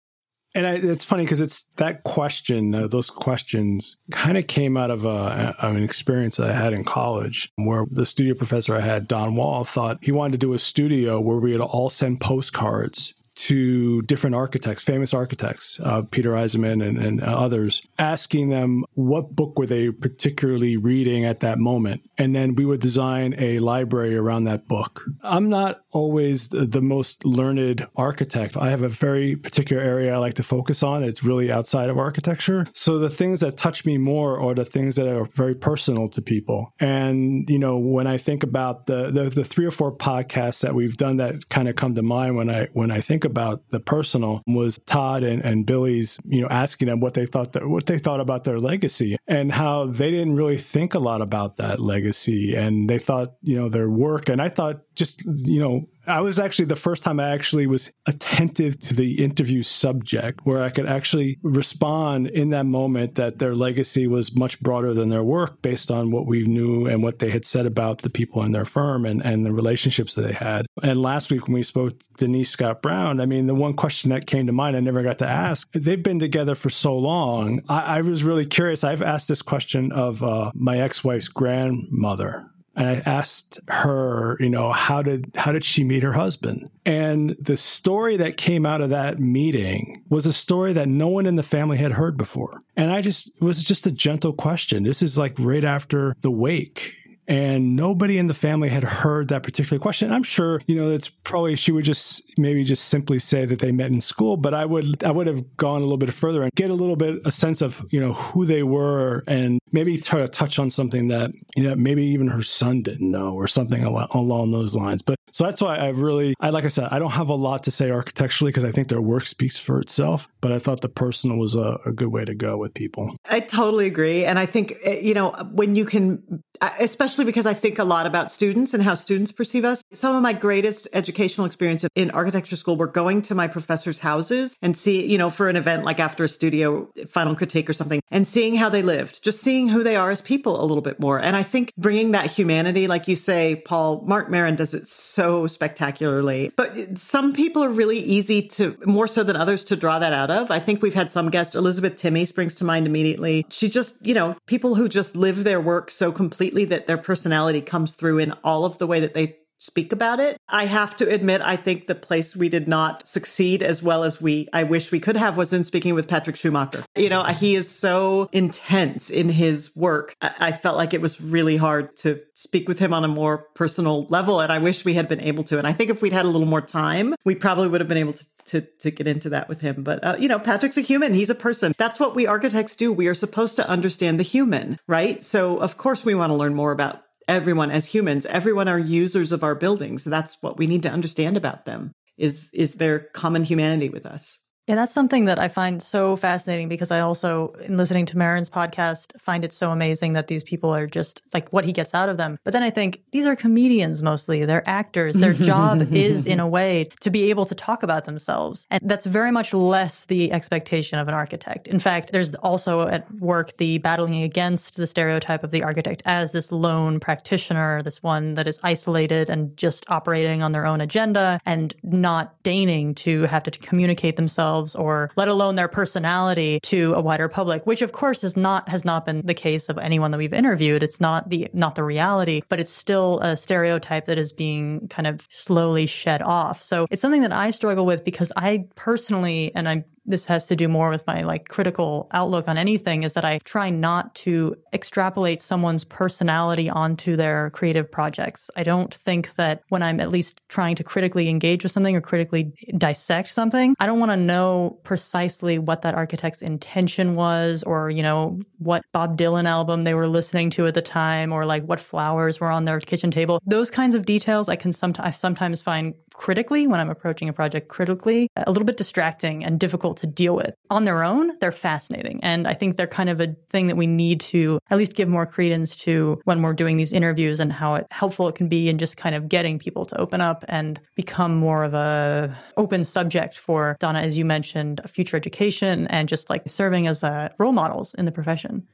And 0.54 0.66
I, 0.66 0.72
it's 0.74 1.04
funny 1.04 1.24
because 1.24 1.40
it's 1.40 1.62
that 1.76 2.02
question, 2.02 2.74
uh, 2.74 2.88
those 2.88 3.08
questions 3.08 3.98
kind 4.10 4.36
of 4.36 4.46
came 4.48 4.76
out 4.76 4.90
of, 4.90 5.04
a, 5.04 5.54
of 5.60 5.76
an 5.76 5.82
experience 5.82 6.40
I 6.40 6.52
had 6.52 6.72
in 6.72 6.82
college 6.82 7.52
where 7.56 7.86
the 7.90 8.04
studio 8.04 8.34
professor 8.34 8.74
I 8.74 8.80
had, 8.80 9.06
Don 9.06 9.36
Wall, 9.36 9.62
thought 9.62 9.98
he 10.02 10.10
wanted 10.10 10.32
to 10.32 10.38
do 10.38 10.52
a 10.52 10.58
studio 10.58 11.20
where 11.20 11.38
we 11.38 11.52
would 11.52 11.60
all 11.60 11.88
send 11.88 12.20
postcards 12.20 13.14
to 13.40 14.02
different 14.02 14.36
architects, 14.36 14.82
famous 14.82 15.14
architects, 15.14 15.80
uh, 15.82 16.02
Peter 16.02 16.32
Eisenman 16.32 16.86
and, 16.86 16.98
and 16.98 17.22
others, 17.22 17.80
asking 17.98 18.50
them 18.50 18.84
what 18.92 19.34
book 19.34 19.58
were 19.58 19.64
they 19.64 19.90
particularly 19.90 20.76
reading 20.76 21.24
at 21.24 21.40
that 21.40 21.58
moment. 21.58 22.02
And 22.18 22.36
then 22.36 22.54
we 22.54 22.66
would 22.66 22.80
design 22.80 23.34
a 23.38 23.58
library 23.58 24.14
around 24.14 24.44
that 24.44 24.68
book. 24.68 25.02
I'm 25.22 25.48
not 25.48 25.80
always 25.90 26.48
the, 26.48 26.66
the 26.66 26.82
most 26.82 27.24
learned 27.24 27.88
architect. 27.96 28.58
I 28.58 28.68
have 28.68 28.82
a 28.82 28.88
very 28.88 29.36
particular 29.36 29.82
area 29.82 30.14
I 30.14 30.18
like 30.18 30.34
to 30.34 30.42
focus 30.42 30.82
on. 30.82 31.02
It's 31.02 31.24
really 31.24 31.50
outside 31.50 31.88
of 31.88 31.96
architecture. 31.96 32.66
So 32.74 32.98
the 32.98 33.08
things 33.08 33.40
that 33.40 33.56
touch 33.56 33.86
me 33.86 33.96
more 33.96 34.38
are 34.38 34.54
the 34.54 34.66
things 34.66 34.96
that 34.96 35.08
are 35.08 35.24
very 35.24 35.54
personal 35.54 36.08
to 36.08 36.20
people. 36.20 36.74
And, 36.78 37.48
you 37.48 37.58
know, 37.58 37.78
when 37.78 38.06
I 38.06 38.18
think 38.18 38.42
about 38.42 38.84
the, 38.84 39.10
the, 39.10 39.30
the 39.30 39.44
three 39.44 39.64
or 39.64 39.70
four 39.70 39.96
podcasts 39.96 40.60
that 40.60 40.74
we've 40.74 40.98
done 40.98 41.16
that 41.16 41.48
kind 41.48 41.70
of 41.70 41.76
come 41.76 41.94
to 41.94 42.02
mind 42.02 42.36
when 42.36 42.50
I, 42.50 42.66
when 42.74 42.90
I 42.90 43.00
think 43.00 43.24
about 43.24 43.29
the 43.34 43.80
personal 43.80 44.42
was 44.46 44.78
Tod 44.86 45.22
and, 45.22 45.42
and 45.44 45.66
Billie's, 45.66 46.18
you 46.24 46.42
know, 46.42 46.48
asking 46.48 46.88
them 46.88 47.00
what 47.00 47.14
they 47.14 47.26
thought 47.26 47.52
that, 47.52 47.68
what 47.68 47.86
they 47.86 47.98
thought 47.98 48.20
about 48.20 48.44
their 48.44 48.58
legacy 48.58 49.16
and 49.26 49.52
how 49.52 49.86
they 49.86 50.10
didn't 50.10 50.34
really 50.34 50.56
think 50.58 50.94
a 50.94 50.98
lot 50.98 51.22
about 51.22 51.56
that 51.56 51.80
legacy 51.80 52.54
and 52.54 52.88
they 52.88 52.98
thought, 52.98 53.34
you 53.42 53.56
know, 53.56 53.68
their 53.68 53.88
work. 53.90 54.28
And 54.28 54.40
I 54.40 54.48
thought 54.48 54.82
just, 55.00 55.24
you 55.24 55.58
know, 55.58 55.88
I 56.06 56.20
was 56.20 56.38
actually 56.38 56.66
the 56.66 56.76
first 56.76 57.02
time 57.02 57.18
I 57.18 57.30
actually 57.30 57.66
was 57.66 57.90
attentive 58.06 58.78
to 58.80 58.94
the 58.94 59.24
interview 59.24 59.62
subject 59.62 60.40
where 60.44 60.62
I 60.62 60.68
could 60.68 60.86
actually 60.86 61.38
respond 61.42 62.26
in 62.26 62.50
that 62.50 62.66
moment 62.66 63.14
that 63.14 63.38
their 63.38 63.54
legacy 63.54 64.06
was 64.06 64.34
much 64.34 64.60
broader 64.60 64.92
than 64.92 65.08
their 65.08 65.24
work 65.24 65.62
based 65.62 65.90
on 65.90 66.10
what 66.10 66.26
we 66.26 66.44
knew 66.44 66.86
and 66.86 67.02
what 67.02 67.18
they 67.18 67.30
had 67.30 67.46
said 67.46 67.64
about 67.64 68.02
the 68.02 68.10
people 68.10 68.42
in 68.42 68.52
their 68.52 68.66
firm 68.66 69.06
and, 69.06 69.24
and 69.24 69.46
the 69.46 69.52
relationships 69.52 70.14
that 70.14 70.22
they 70.22 70.34
had. 70.34 70.66
And 70.82 71.00
last 71.00 71.30
week 71.30 71.46
when 71.46 71.54
we 71.54 71.62
spoke 71.62 71.98
to 71.98 72.08
Denise 72.18 72.50
Scott 72.50 72.82
Brown, 72.82 73.20
I 73.20 73.24
mean, 73.24 73.46
the 73.46 73.54
one 73.54 73.74
question 73.74 74.10
that 74.10 74.26
came 74.26 74.46
to 74.48 74.52
mind 74.52 74.76
I 74.76 74.80
never 74.80 75.02
got 75.02 75.18
to 75.18 75.28
ask, 75.28 75.66
they've 75.72 76.02
been 76.02 76.18
together 76.18 76.54
for 76.54 76.68
so 76.68 76.94
long. 76.94 77.62
I, 77.70 77.98
I 77.98 78.00
was 78.02 78.22
really 78.22 78.46
curious. 78.46 78.84
I've 78.84 79.02
asked 79.02 79.28
this 79.28 79.42
question 79.42 79.92
of 79.92 80.22
uh, 80.22 80.50
my 80.54 80.78
ex-wife's 80.78 81.28
grandmother 81.28 82.50
and 82.76 82.88
I 82.88 83.02
asked 83.04 83.58
her, 83.68 84.36
you 84.40 84.48
know, 84.48 84.72
how 84.72 85.02
did 85.02 85.32
how 85.34 85.52
did 85.52 85.64
she 85.64 85.84
meet 85.84 86.02
her 86.02 86.12
husband? 86.12 86.70
And 86.86 87.36
the 87.40 87.56
story 87.56 88.16
that 88.18 88.36
came 88.36 88.64
out 88.64 88.80
of 88.80 88.90
that 88.90 89.18
meeting 89.18 90.04
was 90.08 90.26
a 90.26 90.32
story 90.32 90.72
that 90.74 90.88
no 90.88 91.08
one 91.08 91.26
in 91.26 91.36
the 91.36 91.42
family 91.42 91.78
had 91.78 91.92
heard 91.92 92.16
before. 92.16 92.62
And 92.76 92.90
I 92.90 93.00
just 93.00 93.28
it 93.28 93.42
was 93.42 93.64
just 93.64 93.86
a 93.86 93.90
gentle 93.90 94.32
question. 94.32 94.84
This 94.84 95.02
is 95.02 95.18
like 95.18 95.34
right 95.38 95.64
after 95.64 96.14
the 96.20 96.30
wake 96.30 96.94
and 97.30 97.76
nobody 97.76 98.18
in 98.18 98.26
the 98.26 98.34
family 98.34 98.68
had 98.68 98.82
heard 98.82 99.28
that 99.28 99.44
particular 99.44 99.78
question. 99.78 100.10
I'm 100.12 100.24
sure, 100.24 100.60
you 100.66 100.74
know, 100.74 100.90
it's 100.90 101.08
probably 101.08 101.54
she 101.54 101.70
would 101.70 101.84
just 101.84 102.22
maybe 102.36 102.64
just 102.64 102.86
simply 102.86 103.20
say 103.20 103.44
that 103.44 103.60
they 103.60 103.70
met 103.70 103.92
in 103.92 104.00
school, 104.00 104.36
but 104.36 104.52
I 104.52 104.66
would 104.66 105.04
I 105.04 105.12
would 105.12 105.28
have 105.28 105.56
gone 105.56 105.78
a 105.78 105.84
little 105.84 105.96
bit 105.96 106.12
further 106.12 106.42
and 106.42 106.50
get 106.56 106.70
a 106.70 106.74
little 106.74 106.96
bit 106.96 107.20
a 107.24 107.30
sense 107.30 107.62
of, 107.62 107.86
you 107.90 108.00
know, 108.00 108.14
who 108.14 108.46
they 108.46 108.64
were 108.64 109.22
and 109.28 109.59
maybe 109.72 109.96
try 109.98 110.20
to 110.20 110.28
touch 110.28 110.58
on 110.58 110.70
something 110.70 111.08
that, 111.08 111.30
you 111.56 111.62
know, 111.62 111.74
maybe 111.76 112.04
even 112.04 112.28
her 112.28 112.42
son 112.42 112.82
didn't 112.82 113.10
know 113.10 113.34
or 113.34 113.48
something 113.48 113.84
along 113.84 114.50
those 114.50 114.74
lines. 114.74 115.02
But 115.02 115.16
so 115.32 115.44
that's 115.44 115.60
why 115.60 115.76
I 115.76 115.88
really, 115.88 116.34
I 116.40 116.50
like 116.50 116.64
I 116.64 116.68
said, 116.68 116.88
I 116.90 116.98
don't 116.98 117.12
have 117.12 117.28
a 117.28 117.34
lot 117.34 117.64
to 117.64 117.70
say 117.70 117.90
architecturally 117.90 118.50
because 118.50 118.64
I 118.64 118.72
think 118.72 118.88
their 118.88 119.00
work 119.00 119.26
speaks 119.26 119.56
for 119.56 119.80
itself. 119.80 120.28
But 120.40 120.52
I 120.52 120.58
thought 120.58 120.80
the 120.80 120.88
personal 120.88 121.36
was 121.36 121.54
a, 121.54 121.78
a, 121.86 121.92
good 121.92 122.08
way 122.08 122.24
to 122.24 122.34
go 122.34 122.56
with 122.56 122.72
people. 122.74 123.14
I 123.28 123.40
totally 123.40 123.86
agree, 123.86 124.24
and 124.24 124.38
I 124.38 124.46
think 124.46 124.74
eh, 124.82 125.00
you 125.00 125.12
know 125.12 125.30
when 125.52 125.76
you 125.76 125.84
can, 125.84 126.42
especially 126.78 127.24
because 127.24 127.46
I 127.46 127.54
think 127.54 127.78
a 127.78 127.84
lot 127.84 128.06
about 128.06 128.32
students 128.32 128.74
and 128.74 128.82
how 128.82 128.94
students 128.94 129.32
perceive 129.32 129.64
us. 129.64 129.82
Some 129.92 130.16
of 130.16 130.22
my 130.22 130.32
greatest 130.32 130.88
educational 130.92 131.46
experience 131.46 131.84
in 131.94 132.10
architecture 132.12 132.56
school 132.56 132.76
were 132.76 132.86
going 132.86 133.22
to 133.22 133.34
my 133.34 133.48
professors' 133.48 133.98
houses 133.98 134.56
and 134.62 134.76
see, 134.76 135.06
you 135.06 135.18
know, 135.18 135.30
for 135.30 135.48
an 135.48 135.56
event 135.56 135.84
like 135.84 136.00
after 136.00 136.24
a 136.24 136.28
studio 136.28 136.90
final 137.08 137.36
critique 137.36 137.68
or 137.68 137.74
something, 137.74 138.00
and 138.10 138.26
seeing 138.26 138.54
how 138.54 138.70
they 138.70 138.82
lived, 138.82 139.22
just 139.22 139.40
seeing 139.40 139.59
who 139.68 139.82
they 139.82 139.96
are 139.96 140.10
as 140.10 140.20
people 140.20 140.60
a 140.60 140.64
little 140.64 140.82
bit 140.82 141.00
more. 141.00 141.18
And 141.18 141.36
I 141.36 141.42
think 141.42 141.72
bringing 141.76 142.12
that 142.12 142.30
humanity, 142.30 142.88
like 142.88 143.08
you 143.08 143.16
say, 143.16 143.62
Paul, 143.64 144.02
Marc 144.06 144.28
Maron 144.28 144.56
does 144.56 144.74
it 144.74 144.88
so 144.88 145.20
so 145.20 145.46
spectacularly. 145.46 146.50
But 146.56 146.98
some 146.98 147.32
people 147.32 147.62
are 147.62 147.68
really 147.68 147.98
easy 147.98 148.40
to, 148.48 148.76
more 148.86 149.06
so 149.06 149.22
than 149.22 149.36
others, 149.36 149.64
to 149.64 149.76
draw 149.76 149.98
that 149.98 150.14
out 150.14 150.30
of. 150.30 150.50
I 150.50 150.58
think 150.58 150.82
we've 150.82 150.94
had 150.94 151.12
some 151.12 151.30
guests, 151.30 151.54
Elizabeth 151.54 151.96
Timme 151.96 152.26
springs 152.26 152.54
to 152.56 152.64
mind 152.64 152.86
immediately. 152.86 153.44
She 153.50 153.68
just, 153.68 154.04
you 154.04 154.14
know, 154.14 154.36
people 154.46 154.76
who 154.76 154.88
just 154.88 155.14
live 155.14 155.44
their 155.44 155.60
work 155.60 155.90
so 155.90 156.10
completely 156.10 156.64
that 156.66 156.86
their 156.86 156.96
personality 156.96 157.60
comes 157.60 157.94
through 157.94 158.18
in 158.18 158.32
all 158.42 158.64
of 158.64 158.78
the 158.78 158.86
way 158.86 159.00
that 159.00 159.12
they 159.12 159.36
speak 159.60 159.92
about 159.92 160.18
it. 160.18 160.38
I 160.48 160.64
have 160.64 160.96
to 160.96 161.08
admit, 161.08 161.42
I 161.42 161.56
think 161.56 161.86
the 161.86 161.94
place 161.94 162.34
we 162.34 162.48
did 162.48 162.66
not 162.66 163.06
succeed 163.06 163.62
as 163.62 163.82
well 163.82 164.04
as 164.04 164.20
we, 164.20 164.48
I 164.52 164.64
wish 164.64 164.90
we 164.90 165.00
could 165.00 165.16
have 165.16 165.36
was 165.36 165.52
in 165.52 165.64
speaking 165.64 165.94
with 165.94 166.08
Patrik 166.08 166.36
Schumacher. 166.36 166.82
You 166.96 167.10
know, 167.10 167.22
he 167.24 167.54
is 167.54 167.70
so 167.70 168.28
intense 168.32 169.10
in 169.10 169.28
his 169.28 169.74
work. 169.76 170.16
I 170.20 170.52
felt 170.52 170.76
like 170.76 170.94
it 170.94 171.00
was 171.00 171.20
really 171.20 171.56
hard 171.56 171.94
to 171.98 172.20
speak 172.34 172.68
with 172.68 172.78
him 172.78 172.94
on 172.94 173.04
a 173.04 173.08
more 173.08 173.46
personal 173.54 174.06
level. 174.06 174.40
And 174.40 174.50
I 174.50 174.58
wish 174.58 174.84
we 174.84 174.94
had 174.94 175.08
been 175.08 175.20
able 175.20 175.44
to. 175.44 175.58
And 175.58 175.66
I 175.66 175.72
think 175.72 175.90
if 175.90 176.02
we'd 176.02 176.12
had 176.12 176.24
a 176.24 176.28
little 176.28 176.48
more 176.48 176.62
time, 176.62 177.14
we 177.24 177.34
probably 177.34 177.68
would 177.68 177.80
have 177.80 177.88
been 177.88 177.98
able 177.98 178.14
to 178.14 178.26
to 178.46 178.62
to 178.62 178.90
get 178.90 179.06
into 179.06 179.28
that 179.28 179.48
with 179.48 179.60
him. 179.60 179.82
But 179.82 180.02
uh, 180.02 180.16
you 180.18 180.26
know, 180.26 180.38
Patrik's 180.38 180.78
a 180.78 180.80
human. 180.80 181.12
He's 181.12 181.30
a 181.30 181.34
person. 181.34 181.74
That's 181.76 182.00
what 182.00 182.16
we 182.16 182.26
architects 182.26 182.74
do. 182.74 182.90
We 182.90 183.06
are 183.06 183.14
supposed 183.14 183.56
to 183.56 183.68
understand 183.68 184.18
the 184.18 184.24
human, 184.24 184.78
right? 184.88 185.22
So 185.22 185.58
of 185.58 185.76
course 185.76 186.04
we 186.04 186.14
want 186.14 186.30
to 186.30 186.36
learn 186.36 186.54
more 186.54 186.72
about 186.72 187.02
everyone 187.30 187.70
as 187.70 187.86
humans, 187.86 188.26
everyone 188.26 188.68
are 188.68 188.78
users 188.78 189.32
of 189.32 189.44
our 189.44 189.54
buildings. 189.54 190.04
That's 190.04 190.36
what 190.40 190.58
we 190.58 190.66
need 190.66 190.82
to 190.82 190.90
understand 190.90 191.36
about 191.36 191.64
them 191.64 191.92
is 192.18 192.50
is 192.52 192.74
their 192.74 192.98
common 192.98 193.44
humanity 193.44 193.88
with 193.88 194.04
us. 194.04 194.39
Yeah, 194.70 194.76
that's 194.76 194.92
something 194.92 195.24
that 195.24 195.40
I 195.40 195.48
find 195.48 195.82
so 195.82 196.14
fascinating 196.14 196.68
because 196.68 196.92
I 196.92 197.00
also, 197.00 197.48
in 197.66 197.76
listening 197.76 198.06
to 198.06 198.16
Maron's 198.16 198.48
podcast, 198.48 199.20
find 199.20 199.44
it 199.44 199.52
so 199.52 199.72
amazing 199.72 200.12
that 200.12 200.28
these 200.28 200.44
people 200.44 200.72
are 200.72 200.86
just 200.86 201.22
like 201.34 201.48
what 201.48 201.64
he 201.64 201.72
gets 201.72 201.92
out 201.92 202.08
of 202.08 202.18
them. 202.18 202.38
But 202.44 202.52
then 202.52 202.62
I 202.62 202.70
think 202.70 203.02
these 203.10 203.26
are 203.26 203.34
comedians 203.34 204.00
mostly. 204.00 204.44
They're 204.44 204.62
actors. 204.68 205.16
Their 205.16 205.32
job 205.32 205.82
is, 205.92 206.24
in 206.24 206.38
a 206.38 206.46
way, 206.46 206.88
to 207.00 207.10
be 207.10 207.30
able 207.30 207.46
to 207.46 207.54
talk 207.56 207.82
about 207.82 208.04
themselves. 208.04 208.68
And 208.70 208.80
that's 208.88 209.06
very 209.06 209.32
much 209.32 209.52
less 209.52 210.04
the 210.04 210.30
expectation 210.30 211.00
of 211.00 211.08
an 211.08 211.14
architect. 211.14 211.66
In 211.66 211.80
fact, 211.80 212.12
there's 212.12 212.32
also 212.36 212.86
at 212.86 213.12
work 213.16 213.56
the 213.56 213.78
battling 213.78 214.22
against 214.22 214.76
the 214.76 214.86
stereotype 214.86 215.42
of 215.42 215.50
the 215.50 215.64
architect 215.64 216.00
as 216.04 216.30
this 216.30 216.52
lone 216.52 217.00
practitioner, 217.00 217.82
this 217.82 218.04
one 218.04 218.34
that 218.34 218.46
is 218.46 218.60
isolated 218.62 219.30
and 219.30 219.56
just 219.56 219.84
operating 219.90 220.44
on 220.44 220.52
their 220.52 220.64
own 220.64 220.80
agenda 220.80 221.40
and 221.44 221.74
not 221.82 222.40
deigning 222.44 222.94
to 222.94 223.22
have 223.24 223.42
to 223.42 223.50
communicate 223.50 224.14
themselves 224.14 224.59
themselves 224.60 224.74
or 224.74 225.10
let 225.16 225.28
alone 225.28 225.54
their 225.56 225.68
personality 225.68 226.60
to 226.60 226.94
a 226.94 227.00
wider 227.00 227.28
public, 227.28 227.66
which 227.66 227.82
of 227.82 227.92
course 227.92 228.24
is 228.24 228.36
not 228.36 228.68
has 228.68 228.84
not 228.84 229.06
been 229.06 229.24
the 229.24 229.34
case 229.34 229.68
of 229.68 229.78
anyone 229.78 230.10
that 230.10 230.18
we've 230.18 230.32
interviewed. 230.32 230.82
It's 230.82 231.00
not 231.00 231.28
the 231.28 231.48
not 231.52 231.74
the 231.74 231.84
reality, 231.84 232.42
but 232.48 232.60
it's 232.60 232.72
still 232.72 233.18
a 233.20 233.36
stereotype 233.36 234.06
that 234.06 234.18
is 234.18 234.32
being 234.32 234.88
kind 234.88 235.06
of 235.06 235.26
slowly 235.30 235.86
shed 235.86 236.22
off. 236.22 236.62
So 236.62 236.86
it's 236.90 237.02
something 237.02 237.22
that 237.22 237.32
I 237.32 237.50
struggle 237.50 237.86
with 237.86 238.04
because 238.04 238.32
I 238.36 238.64
personally 238.74 239.52
and 239.54 239.68
I 239.68 239.84
this 240.06 240.24
has 240.26 240.46
to 240.46 240.56
do 240.56 240.68
more 240.68 240.90
with 240.90 241.06
my 241.06 241.22
like 241.22 241.48
critical 241.48 242.08
outlook 242.12 242.48
on 242.48 242.58
anything 242.58 243.02
is 243.02 243.14
that 243.14 243.24
I 243.24 243.38
try 243.44 243.70
not 243.70 244.14
to 244.16 244.56
extrapolate 244.72 245.40
someone's 245.40 245.84
personality 245.84 246.68
onto 246.68 247.16
their 247.16 247.50
creative 247.50 247.90
projects. 247.90 248.50
I 248.56 248.62
don't 248.62 248.94
think 248.94 249.34
that 249.34 249.62
when 249.68 249.82
I'm 249.82 250.00
at 250.00 250.10
least 250.10 250.40
trying 250.48 250.76
to 250.76 250.84
critically 250.84 251.28
engage 251.28 251.62
with 251.62 251.72
something 251.72 251.94
or 251.94 252.00
critically 252.00 252.52
dissect 252.76 253.28
something, 253.28 253.74
I 253.78 253.86
don't 253.86 254.00
want 254.00 254.12
to 254.12 254.16
know 254.16 254.78
precisely 254.82 255.58
what 255.58 255.82
that 255.82 255.94
architect's 255.94 256.42
intention 256.42 257.14
was 257.14 257.62
or, 257.62 257.90
you 257.90 258.02
know, 258.02 258.40
what 258.58 258.82
Bob 258.92 259.16
Dylan 259.16 259.46
album 259.46 259.82
they 259.82 259.94
were 259.94 260.08
listening 260.08 260.50
to 260.50 260.66
at 260.66 260.74
the 260.74 260.82
time 260.82 261.32
or 261.32 261.44
like 261.44 261.64
what 261.64 261.80
flowers 261.80 262.40
were 262.40 262.50
on 262.50 262.64
their 262.64 262.80
kitchen 262.80 263.10
table. 263.10 263.40
Those 263.46 263.70
kinds 263.70 263.94
of 263.94 264.06
details 264.06 264.48
I 264.48 264.56
can 264.56 264.72
sometimes 264.72 265.18
sometimes 265.18 265.62
find 265.62 265.94
critically 266.20 266.66
when 266.66 266.80
I'm 266.80 266.90
approaching 266.90 267.30
a 267.30 267.32
project 267.32 267.68
critically 267.68 268.28
a 268.36 268.50
little 268.50 268.66
bit 268.66 268.76
distracting 268.76 269.42
and 269.42 269.58
difficult 269.58 269.96
to 270.02 270.06
deal 270.06 270.36
with. 270.36 270.54
On 270.68 270.84
their 270.84 271.02
own, 271.02 271.32
they're 271.40 271.50
fascinating. 271.50 272.20
And 272.22 272.46
I 272.46 272.52
think 272.52 272.76
they're 272.76 272.86
kind 272.86 273.08
of 273.08 273.22
a 273.22 273.34
thing 273.48 273.68
that 273.68 273.76
we 273.78 273.86
need 273.86 274.20
to 274.32 274.58
at 274.70 274.76
least 274.76 274.96
give 274.96 275.08
more 275.08 275.24
credence 275.24 275.74
to 275.76 276.20
when 276.24 276.42
we're 276.42 276.52
doing 276.52 276.76
these 276.76 276.92
interviews 276.92 277.40
and 277.40 277.50
how 277.50 277.74
it, 277.76 277.86
helpful 277.90 278.28
it 278.28 278.34
can 278.34 278.48
be 278.48 278.68
in 278.68 278.76
just 278.76 278.98
kind 278.98 279.14
of 279.14 279.30
getting 279.30 279.58
people 279.58 279.86
to 279.86 279.98
open 279.98 280.20
up 280.20 280.44
and 280.48 280.78
become 280.94 281.36
more 281.36 281.64
of 281.64 281.72
a 281.72 282.36
open 282.58 282.84
subject 282.84 283.38
for 283.38 283.78
Donna, 283.80 284.00
as 284.00 284.18
you 284.18 284.26
mentioned, 284.26 284.82
future 284.86 285.16
education 285.16 285.86
and 285.86 286.06
just 286.06 286.28
like 286.28 286.42
serving 286.46 286.86
as 286.86 287.02
uh, 287.02 287.30
role 287.38 287.52
models 287.52 287.94
in 287.94 288.04
the 288.04 288.12
profession. 288.12 288.68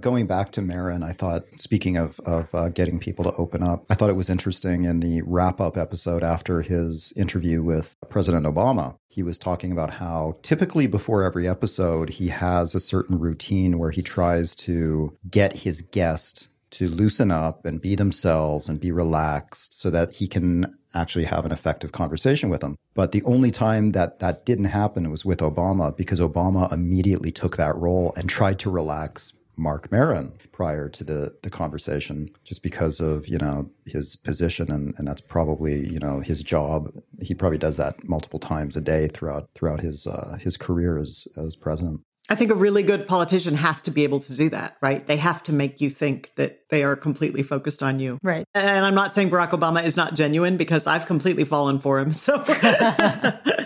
Going 0.00 0.26
back 0.26 0.50
to 0.52 0.62
Maron, 0.62 1.02
I 1.02 1.12
thought, 1.12 1.44
speaking 1.56 1.96
of, 1.96 2.20
of 2.20 2.54
uh, 2.54 2.70
getting 2.70 2.98
people 2.98 3.24
to 3.24 3.34
open 3.36 3.62
up, 3.62 3.84
I 3.90 3.94
thought 3.94 4.08
it 4.08 4.16
was 4.16 4.30
interesting 4.30 4.84
in 4.84 5.00
the 5.00 5.22
wrap 5.26 5.60
up 5.60 5.76
episode 5.76 6.22
after 6.22 6.62
his 6.62 7.12
interview 7.16 7.62
with 7.62 7.96
President 8.08 8.46
Obama. 8.46 8.96
He 9.08 9.22
was 9.22 9.38
talking 9.38 9.72
about 9.72 9.94
how 9.94 10.38
typically 10.42 10.86
before 10.86 11.22
every 11.22 11.46
episode, 11.46 12.10
he 12.10 12.28
has 12.28 12.74
a 12.74 12.80
certain 12.80 13.18
routine 13.18 13.78
where 13.78 13.90
he 13.90 14.02
tries 14.02 14.54
to 14.56 15.16
get 15.28 15.56
his 15.56 15.82
guest 15.82 16.48
to 16.70 16.88
loosen 16.88 17.30
up 17.30 17.66
and 17.66 17.82
be 17.82 17.94
themselves 17.94 18.68
and 18.68 18.80
be 18.80 18.92
relaxed 18.92 19.74
so 19.74 19.90
that 19.90 20.14
he 20.14 20.26
can 20.26 20.78
actually 20.94 21.24
have 21.24 21.44
an 21.44 21.52
effective 21.52 21.92
conversation 21.92 22.48
with 22.48 22.60
them. 22.60 22.76
But 22.94 23.12
the 23.12 23.22
only 23.24 23.50
time 23.50 23.92
that 23.92 24.20
that 24.20 24.46
didn't 24.46 24.66
happen 24.66 25.10
was 25.10 25.24
with 25.24 25.40
Obama 25.40 25.94
because 25.96 26.20
Obama 26.20 26.72
immediately 26.72 27.32
took 27.32 27.56
that 27.56 27.76
role 27.76 28.12
and 28.16 28.28
tried 28.28 28.58
to 28.60 28.70
relax 28.70 29.32
Marc 29.60 29.92
Maron 29.92 30.32
prior 30.52 30.88
to 30.88 31.04
the, 31.04 31.36
the 31.42 31.50
conversation, 31.50 32.30
just 32.44 32.62
because 32.62 32.98
of, 32.98 33.28
you 33.28 33.38
know, 33.38 33.70
his 33.86 34.16
position 34.16 34.70
and, 34.70 34.94
and 34.96 35.06
that's 35.06 35.20
probably, 35.20 35.86
you 35.86 35.98
know, 35.98 36.20
his 36.20 36.42
job. 36.42 36.90
He 37.20 37.34
probably 37.34 37.58
does 37.58 37.76
that 37.76 38.08
multiple 38.08 38.38
times 38.38 38.76
a 38.76 38.80
day 38.80 39.06
throughout 39.06 39.50
throughout 39.54 39.80
his 39.80 40.06
uh, 40.06 40.38
his 40.40 40.56
career 40.56 40.96
as 40.96 41.28
as 41.36 41.56
president. 41.56 42.00
I 42.30 42.36
think 42.36 42.52
a 42.52 42.54
really 42.54 42.84
good 42.84 43.08
politician 43.08 43.56
has 43.56 43.82
to 43.82 43.90
be 43.90 44.04
able 44.04 44.20
to 44.20 44.36
do 44.36 44.50
that, 44.50 44.76
right? 44.80 45.04
They 45.04 45.16
have 45.16 45.42
to 45.44 45.52
make 45.52 45.80
you 45.80 45.90
think 45.90 46.32
that 46.36 46.60
they 46.70 46.84
are 46.84 46.94
completely 46.94 47.42
focused 47.42 47.82
on 47.82 47.98
you. 47.98 48.20
Right. 48.22 48.46
And 48.54 48.86
I'm 48.86 48.94
not 48.94 49.12
saying 49.12 49.30
Barack 49.30 49.50
Obama 49.50 49.84
is 49.84 49.96
not 49.96 50.14
genuine 50.14 50.56
because 50.56 50.86
I've 50.86 51.06
completely 51.06 51.42
fallen 51.42 51.80
for 51.80 51.98
him. 51.98 52.12
So 52.12 52.38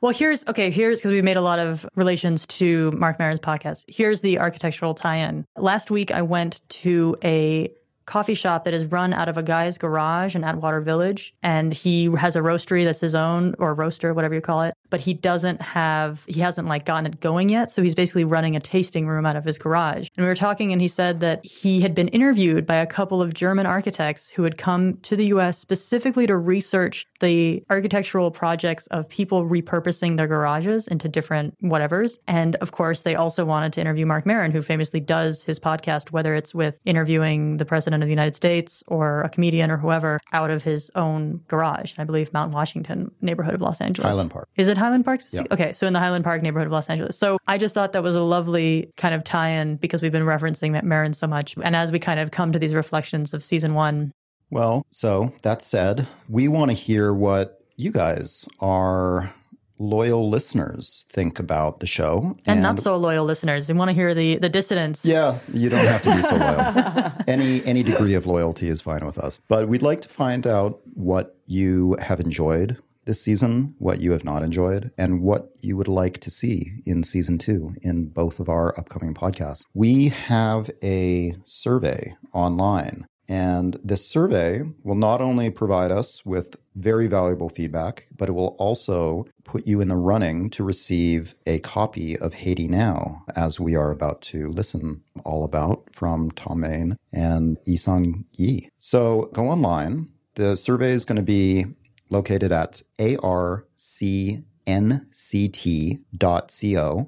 Well, 0.00 0.12
here's 0.12 0.46
okay, 0.48 0.70
here's 0.70 0.98
because 0.98 1.10
we 1.12 1.20
made 1.20 1.36
a 1.36 1.42
lot 1.42 1.58
of 1.58 1.86
relations 1.94 2.46
to 2.46 2.90
Marc 2.92 3.18
Maron's 3.18 3.40
podcast. 3.40 3.84
Here's 3.86 4.22
the 4.22 4.38
architectural 4.38 4.94
tie-in. 4.94 5.44
Last 5.56 5.90
week 5.90 6.10
I 6.10 6.22
went 6.22 6.62
to 6.70 7.16
a 7.22 7.70
coffee 8.10 8.34
shop 8.34 8.64
that 8.64 8.74
is 8.74 8.86
run 8.86 9.12
out 9.12 9.28
of 9.28 9.36
a 9.36 9.42
guy's 9.42 9.78
garage 9.78 10.34
in 10.34 10.42
Atwater 10.42 10.80
Village. 10.80 11.32
And 11.44 11.72
he 11.72 12.10
has 12.16 12.34
a 12.34 12.40
roastery 12.40 12.84
that's 12.84 12.98
his 12.98 13.14
own, 13.14 13.54
or 13.60 13.72
roaster, 13.72 14.12
whatever 14.12 14.34
you 14.34 14.40
call 14.40 14.62
it. 14.62 14.74
but 14.90 15.00
he 15.00 15.14
doesn't 15.14 15.62
have, 15.62 16.24
he 16.26 16.40
hasn't 16.40 16.68
like 16.68 16.84
gotten 16.84 17.06
it 17.06 17.20
going 17.20 17.48
yet. 17.48 17.70
So 17.70 17.82
he's 17.82 17.94
basically 17.94 18.24
running 18.24 18.56
a 18.56 18.60
tasting 18.60 19.06
room 19.06 19.24
out 19.24 19.36
of 19.36 19.44
his 19.44 19.56
garage. 19.56 20.08
And 20.16 20.24
we 20.24 20.28
were 20.28 20.34
talking 20.34 20.72
and 20.72 20.82
he 20.82 20.88
said 20.88 21.20
that 21.20 21.44
he 21.46 21.80
had 21.80 21.94
been 21.94 22.08
interviewed 22.08 22.66
by 22.66 22.76
a 22.76 22.86
couple 22.86 23.22
of 23.22 23.32
German 23.32 23.66
architects 23.66 24.28
who 24.28 24.42
had 24.42 24.58
come 24.58 24.96
to 25.02 25.16
the 25.16 25.26
US 25.26 25.58
specifically 25.58 26.26
to 26.26 26.36
research 26.36 27.06
the 27.20 27.62
architectural 27.70 28.30
projects 28.30 28.86
of 28.88 29.08
people 29.08 29.46
repurposing 29.46 30.16
their 30.16 30.26
garages 30.26 30.88
into 30.88 31.08
different 31.08 31.56
whatevers. 31.62 32.18
And 32.26 32.56
of 32.56 32.72
course, 32.72 33.02
they 33.02 33.14
also 33.14 33.44
wanted 33.44 33.72
to 33.74 33.80
interview 33.80 34.06
Marc 34.06 34.26
Maron, 34.26 34.50
who 34.50 34.62
famously 34.62 35.00
does 35.00 35.44
his 35.44 35.60
podcast, 35.60 36.10
whether 36.10 36.34
it's 36.34 36.54
with 36.54 36.80
interviewing 36.84 37.58
the 37.58 37.64
president 37.64 37.99
of 38.02 38.06
the 38.06 38.12
United 38.12 38.34
States 38.34 38.82
or 38.86 39.22
a 39.22 39.28
comedian 39.28 39.70
or 39.70 39.76
whoever, 39.76 40.20
out 40.32 40.50
of 40.50 40.62
his 40.62 40.90
own 40.94 41.40
garage. 41.48 41.94
I 41.98 42.04
believe 42.04 42.32
Mount 42.32 42.52
Washington 42.52 43.10
neighborhood 43.20 43.54
of 43.54 43.60
Los 43.60 43.80
Angeles. 43.80 44.10
Highland 44.14 44.30
Park. 44.30 44.48
Is 44.56 44.68
it 44.68 44.78
Highland 44.78 45.04
Park? 45.04 45.20
Yeah. 45.30 45.44
Okay, 45.50 45.72
so 45.72 45.86
in 45.86 45.92
the 45.92 46.00
Highland 46.00 46.24
Park 46.24 46.42
neighborhood 46.42 46.66
of 46.66 46.72
Los 46.72 46.88
Angeles. 46.88 47.18
So 47.18 47.38
I 47.46 47.58
just 47.58 47.74
thought 47.74 47.92
that 47.92 48.02
was 48.02 48.16
a 48.16 48.22
lovely 48.22 48.90
kind 48.96 49.14
of 49.14 49.24
tie-in 49.24 49.76
because 49.76 50.02
we've 50.02 50.12
been 50.12 50.24
referencing 50.24 50.82
Maron 50.82 51.12
so 51.12 51.26
much. 51.26 51.56
And 51.62 51.76
as 51.76 51.92
we 51.92 51.98
kind 51.98 52.20
of 52.20 52.30
come 52.30 52.52
to 52.52 52.58
these 52.58 52.74
reflections 52.74 53.34
of 53.34 53.44
season 53.44 53.74
one, 53.74 54.12
well, 54.50 54.84
so 54.90 55.32
that 55.42 55.62
said, 55.62 56.08
we 56.28 56.48
want 56.48 56.70
to 56.70 56.76
hear 56.76 57.14
what 57.14 57.60
you 57.76 57.92
guys, 57.92 58.46
our 58.60 59.32
loyal 59.80 60.28
listeners, 60.28 61.06
think 61.08 61.38
about 61.38 61.80
the 61.80 61.86
show. 61.86 62.36
And, 62.46 62.56
and 62.56 62.62
not 62.62 62.78
so 62.78 62.96
loyal 62.96 63.24
listeners. 63.24 63.66
We 63.66 63.74
want 63.74 63.88
to 63.88 63.94
hear 63.94 64.14
the 64.14 64.36
the 64.36 64.48
dissidents. 64.48 65.04
Yeah, 65.04 65.38
you 65.52 65.68
don't 65.68 65.84
have 65.86 66.02
to 66.02 66.14
be 66.14 66.22
so 66.22 66.36
loyal. 66.36 67.12
any 67.26 67.64
any 67.64 67.82
degree 67.82 68.14
of 68.14 68.26
loyalty 68.26 68.68
is 68.68 68.80
fine 68.80 69.04
with 69.04 69.18
us. 69.18 69.40
But 69.48 69.68
we'd 69.68 69.82
like 69.82 70.02
to 70.02 70.08
find 70.08 70.46
out 70.46 70.80
what 70.94 71.36
you 71.46 71.96
have 72.00 72.20
enjoyed 72.20 72.76
this 73.06 73.22
season, 73.22 73.74
what 73.78 74.00
you 74.00 74.12
have 74.12 74.24
not 74.24 74.42
enjoyed, 74.42 74.92
and 74.98 75.22
what 75.22 75.50
you 75.58 75.76
would 75.76 75.88
like 75.88 76.20
to 76.20 76.30
see 76.30 76.82
in 76.84 77.02
season 77.02 77.38
two 77.38 77.74
in 77.82 78.06
both 78.06 78.38
of 78.38 78.48
our 78.48 78.78
upcoming 78.78 79.14
podcasts. 79.14 79.64
We 79.74 80.08
have 80.08 80.70
a 80.82 81.34
survey 81.44 82.14
online 82.32 83.06
and 83.30 83.78
this 83.84 84.04
survey 84.04 84.62
will 84.82 84.96
not 84.96 85.20
only 85.20 85.50
provide 85.50 85.92
us 85.92 86.26
with 86.26 86.56
very 86.74 87.06
valuable 87.06 87.48
feedback, 87.48 88.08
but 88.16 88.28
it 88.28 88.32
will 88.32 88.56
also 88.58 89.24
put 89.44 89.68
you 89.68 89.80
in 89.80 89.86
the 89.86 89.94
running 89.94 90.50
to 90.50 90.64
receive 90.64 91.36
a 91.46 91.60
copy 91.60 92.18
of 92.18 92.34
Haiti 92.34 92.66
Now, 92.66 93.22
as 93.36 93.60
we 93.60 93.76
are 93.76 93.92
about 93.92 94.20
to 94.22 94.48
listen 94.48 95.04
all 95.24 95.44
about 95.44 95.92
from 95.92 96.30
Thom 96.30 96.62
Mayne 96.62 96.96
and 97.12 97.56
Eui-Sung 97.66 98.24
Yi. 98.32 98.68
So 98.78 99.30
go 99.32 99.44
online. 99.44 100.08
The 100.34 100.56
survey 100.56 100.90
is 100.90 101.04
going 101.04 101.14
to 101.14 101.22
be 101.22 101.66
located 102.08 102.50
at 102.50 102.82
arcnct.co 102.98 103.60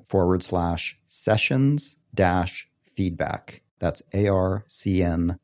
forward 0.05 0.43
slash 0.45 0.99
sessions 1.09 1.97
dash 2.15 2.69
feedback. 2.85 3.63
That's 3.81 4.03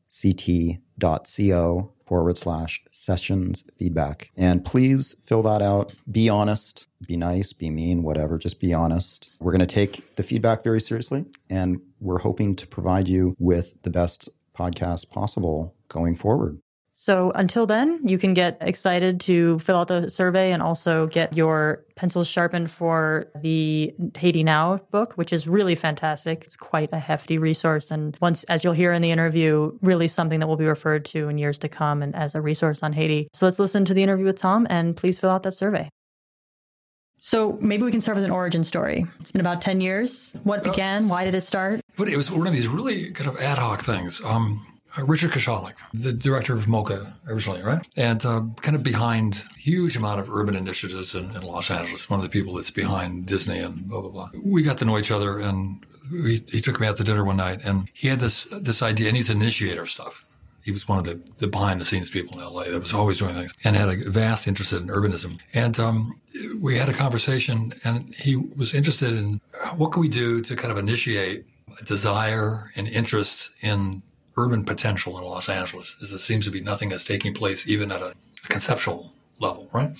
arcnct.co 0.09 1.93
forward 2.03 2.37
slash 2.37 2.81
sessions 2.91 3.63
feedback. 3.75 4.31
And 4.35 4.65
please 4.65 5.15
fill 5.23 5.43
that 5.43 5.61
out. 5.61 5.93
Be 6.11 6.27
honest, 6.27 6.87
be 7.07 7.17
nice, 7.17 7.53
be 7.53 7.69
mean, 7.69 8.03
whatever. 8.03 8.37
Just 8.37 8.59
be 8.59 8.73
honest. 8.73 9.31
We're 9.39 9.51
going 9.51 9.59
to 9.59 9.65
take 9.67 10.15
the 10.15 10.23
feedback 10.23 10.63
very 10.63 10.81
seriously, 10.81 11.25
and 11.49 11.81
we're 11.99 12.19
hoping 12.19 12.55
to 12.57 12.67
provide 12.67 13.07
you 13.07 13.35
with 13.37 13.81
the 13.83 13.91
best 13.91 14.29
podcast 14.57 15.09
possible 15.09 15.75
going 15.87 16.15
forward. 16.15 16.59
So 17.01 17.31
until 17.33 17.65
then, 17.65 18.01
you 18.05 18.17
can 18.17 18.33
get 18.33 18.57
excited 18.59 19.21
to 19.21 19.57
fill 19.59 19.77
out 19.77 19.87
the 19.87 20.09
survey 20.09 20.51
and 20.51 20.61
also 20.61 21.07
get 21.07 21.33
your 21.33 21.85
pencils 21.95 22.27
sharpened 22.27 22.69
for 22.71 23.31
the 23.41 23.95
Haiti 24.17 24.43
Now 24.43 24.81
book, 24.91 25.13
which 25.13 25.31
is 25.31 25.47
really 25.47 25.75
fantastic. 25.75 26.43
It's 26.43 26.57
quite 26.57 26.89
a 26.91 26.99
hefty 26.99 27.37
resource. 27.37 27.89
And 27.89 28.17
once, 28.19 28.43
as 28.43 28.65
you'll 28.65 28.73
hear 28.73 28.91
in 28.91 29.01
the 29.01 29.11
interview, 29.11 29.71
really 29.81 30.09
something 30.09 30.41
that 30.41 30.47
will 30.47 30.57
be 30.57 30.65
referred 30.65 31.05
to 31.05 31.29
in 31.29 31.37
years 31.37 31.57
to 31.59 31.69
come 31.69 32.01
and 32.01 32.13
as 32.17 32.35
a 32.35 32.41
resource 32.41 32.83
on 32.83 32.91
Haiti. 32.91 33.29
So 33.31 33.45
let's 33.45 33.59
listen 33.59 33.85
to 33.85 33.93
the 33.93 34.03
interview 34.03 34.25
with 34.25 34.37
Thom 34.37 34.67
and 34.69 34.97
please 34.97 35.19
fill 35.19 35.29
out 35.29 35.43
that 35.43 35.53
survey. 35.53 35.87
So 37.17 37.57
maybe 37.61 37.83
we 37.83 37.91
can 37.91 38.01
start 38.01 38.17
with 38.17 38.25
an 38.25 38.31
origin 38.31 38.65
story. 38.65 39.05
It's 39.21 39.31
been 39.31 39.39
about 39.39 39.61
10 39.61 39.79
years. 39.79 40.33
What 40.43 40.63
began? 40.63 41.07
Why 41.07 41.23
did 41.23 41.33
it 41.33 41.43
start? 41.43 41.79
But 41.95 42.09
it 42.09 42.17
was 42.17 42.29
one 42.29 42.45
of 42.45 42.51
these 42.51 42.67
really 42.67 43.11
kind 43.11 43.29
of 43.29 43.39
ad 43.39 43.57
hoc 43.57 43.85
things. 43.85 44.21
Um, 44.25 44.65
uh, 44.97 45.03
Richard 45.05 45.31
Koshalek, 45.31 45.75
the 45.93 46.13
director 46.13 46.53
of 46.53 46.65
MoCA 46.65 47.13
originally, 47.27 47.61
right? 47.61 47.85
And 47.95 48.25
uh, 48.25 48.41
kind 48.61 48.75
of 48.75 48.83
behind 48.83 49.43
huge 49.57 49.95
amount 49.95 50.19
of 50.19 50.29
urban 50.29 50.55
initiatives 50.55 51.15
in, 51.15 51.35
in, 51.35 51.41
Los 51.43 51.69
Angeles. 51.69 52.09
One 52.09 52.19
of 52.19 52.23
the 52.23 52.29
people 52.29 52.55
that's 52.55 52.71
behind 52.71 53.25
Disney 53.25 53.59
and 53.59 53.87
blah 53.87 54.01
blah 54.01 54.09
blah. 54.09 54.29
We 54.43 54.63
got 54.63 54.77
to 54.79 54.85
know 54.85 54.97
each 54.97 55.11
other, 55.11 55.39
and 55.39 55.85
he, 56.09 56.43
he 56.49 56.61
took 56.61 56.79
me 56.79 56.87
out 56.87 56.95
to 56.97 57.03
dinner 57.03 57.23
one 57.23 57.37
night, 57.37 57.61
and 57.63 57.87
he 57.93 58.07
had 58.07 58.19
this 58.19 58.45
this 58.45 58.81
idea, 58.81 59.09
and 59.09 59.17
he's 59.17 59.29
an 59.29 59.41
initiator 59.41 59.83
of 59.83 59.89
stuff. 59.89 60.23
He 60.63 60.71
was 60.71 60.87
one 60.87 60.99
of 60.99 61.05
the, 61.05 61.21
the 61.37 61.47
behind 61.47 61.79
the 61.79 61.85
scenes 61.85 62.09
people 62.09 62.37
in 62.39 62.45
LA 62.45 62.63
that 62.65 62.79
was 62.79 62.93
always 62.93 63.17
doing 63.17 63.33
things 63.33 63.53
and 63.63 63.75
had 63.75 63.87
a 63.89 64.09
vast 64.09 64.47
interest 64.47 64.73
in 64.73 64.87
urbanism. 64.87 65.39
And 65.53 65.79
um, 65.79 66.19
we 66.59 66.77
had 66.77 66.89
a 66.89 66.93
conversation, 66.93 67.73
and 67.83 68.13
he 68.13 68.35
was 68.35 68.73
interested 68.73 69.13
in 69.13 69.39
what 69.77 69.93
can 69.93 70.01
we 70.01 70.09
do 70.09 70.41
to 70.41 70.55
kind 70.55 70.71
of 70.71 70.77
initiate 70.77 71.45
desire 71.85 72.71
and 72.75 72.87
interest 72.87 73.51
in 73.61 74.01
urban 74.41 74.63
potential 74.63 75.17
in 75.17 75.23
Los 75.23 75.49
Angeles. 75.49 75.95
There 75.95 76.19
seems 76.19 76.45
to 76.45 76.51
be 76.51 76.61
nothing 76.61 76.89
that's 76.89 77.05
taking 77.13 77.33
place 77.33 77.67
even 77.67 77.91
at 77.91 78.01
a 78.01 78.13
conceptual 78.43 79.13
level, 79.39 79.69
right? 79.73 79.91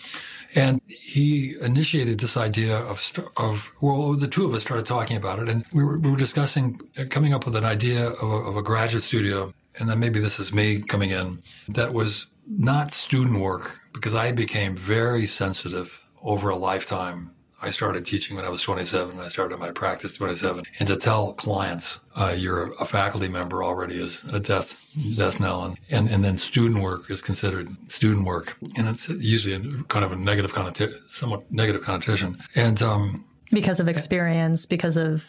And 0.56 0.82
he 0.88 1.56
initiated 1.62 2.20
this 2.20 2.36
idea 2.36 2.78
of, 2.78 2.98
of 3.38 3.72
well, 3.82 4.14
the 4.14 4.28
two 4.28 4.46
of 4.46 4.54
us 4.54 4.62
started 4.62 4.86
talking 4.86 5.18
about 5.18 5.40
it, 5.40 5.48
and 5.50 5.66
we 5.74 5.84
were, 5.84 5.98
we 6.00 6.10
were 6.10 6.18
discussing 6.18 6.80
uh, 6.98 7.06
coming 7.10 7.34
up 7.34 7.46
with 7.46 7.56
an 7.56 7.66
idea 7.66 8.10
of 8.10 8.24
a, 8.24 8.40
of 8.50 8.56
a 8.58 8.64
graduate 8.64 9.04
studio, 9.04 9.54
and 9.78 9.90
then 9.90 10.00
maybe 10.00 10.20
this 10.20 10.40
is 10.40 10.54
me 10.54 10.82
coming 10.82 11.12
in, 11.12 11.40
that 11.68 11.94
was 11.94 12.28
not 12.48 12.92
student 12.92 13.40
work, 13.40 13.80
because 13.94 14.16
I 14.16 14.32
became 14.32 14.76
very 14.76 15.26
sensitive 15.26 16.02
over 16.24 16.50
a 16.50 16.56
lifetime 16.56 17.32
I 17.62 17.72
started 17.72 18.06
teaching 18.06 18.36
when 18.36 18.46
I 18.46 18.50
was 18.50 18.62
27. 18.62 19.20
I 19.20 19.28
started 19.28 19.60
my 19.60 19.72
practice 19.72 20.16
27. 20.18 20.64
And 20.80 20.88
to 20.88 20.96
tell 20.96 21.34
clients, 21.34 22.00
uh, 22.16 22.34
you're 22.38 22.72
a 22.80 22.86
faculty 22.86 23.28
member 23.28 23.64
already 23.64 23.96
is 23.96 24.24
a 24.26 24.40
death, 24.40 24.90
death 25.18 25.40
knell. 25.40 25.66
And, 25.66 25.78
and, 25.92 26.10
and 26.10 26.24
then 26.24 26.38
student 26.38 26.82
work 26.82 27.10
is 27.10 27.22
considered 27.22 27.70
student 27.92 28.26
work. 28.26 28.56
And 28.78 28.88
it's 28.88 29.10
usually 29.10 29.56
a, 29.56 29.84
kind 29.84 30.06
of 30.06 30.12
a 30.12 30.16
negative 30.16 30.54
connotation, 30.54 30.98
somewhat 31.10 31.52
negative 31.52 31.82
connotation. 31.82 32.38
And, 32.56 32.82
um, 32.82 33.26
because 33.52 33.80
of 33.80 33.88
experience, 33.88 34.66
because 34.66 34.96
of 34.96 35.26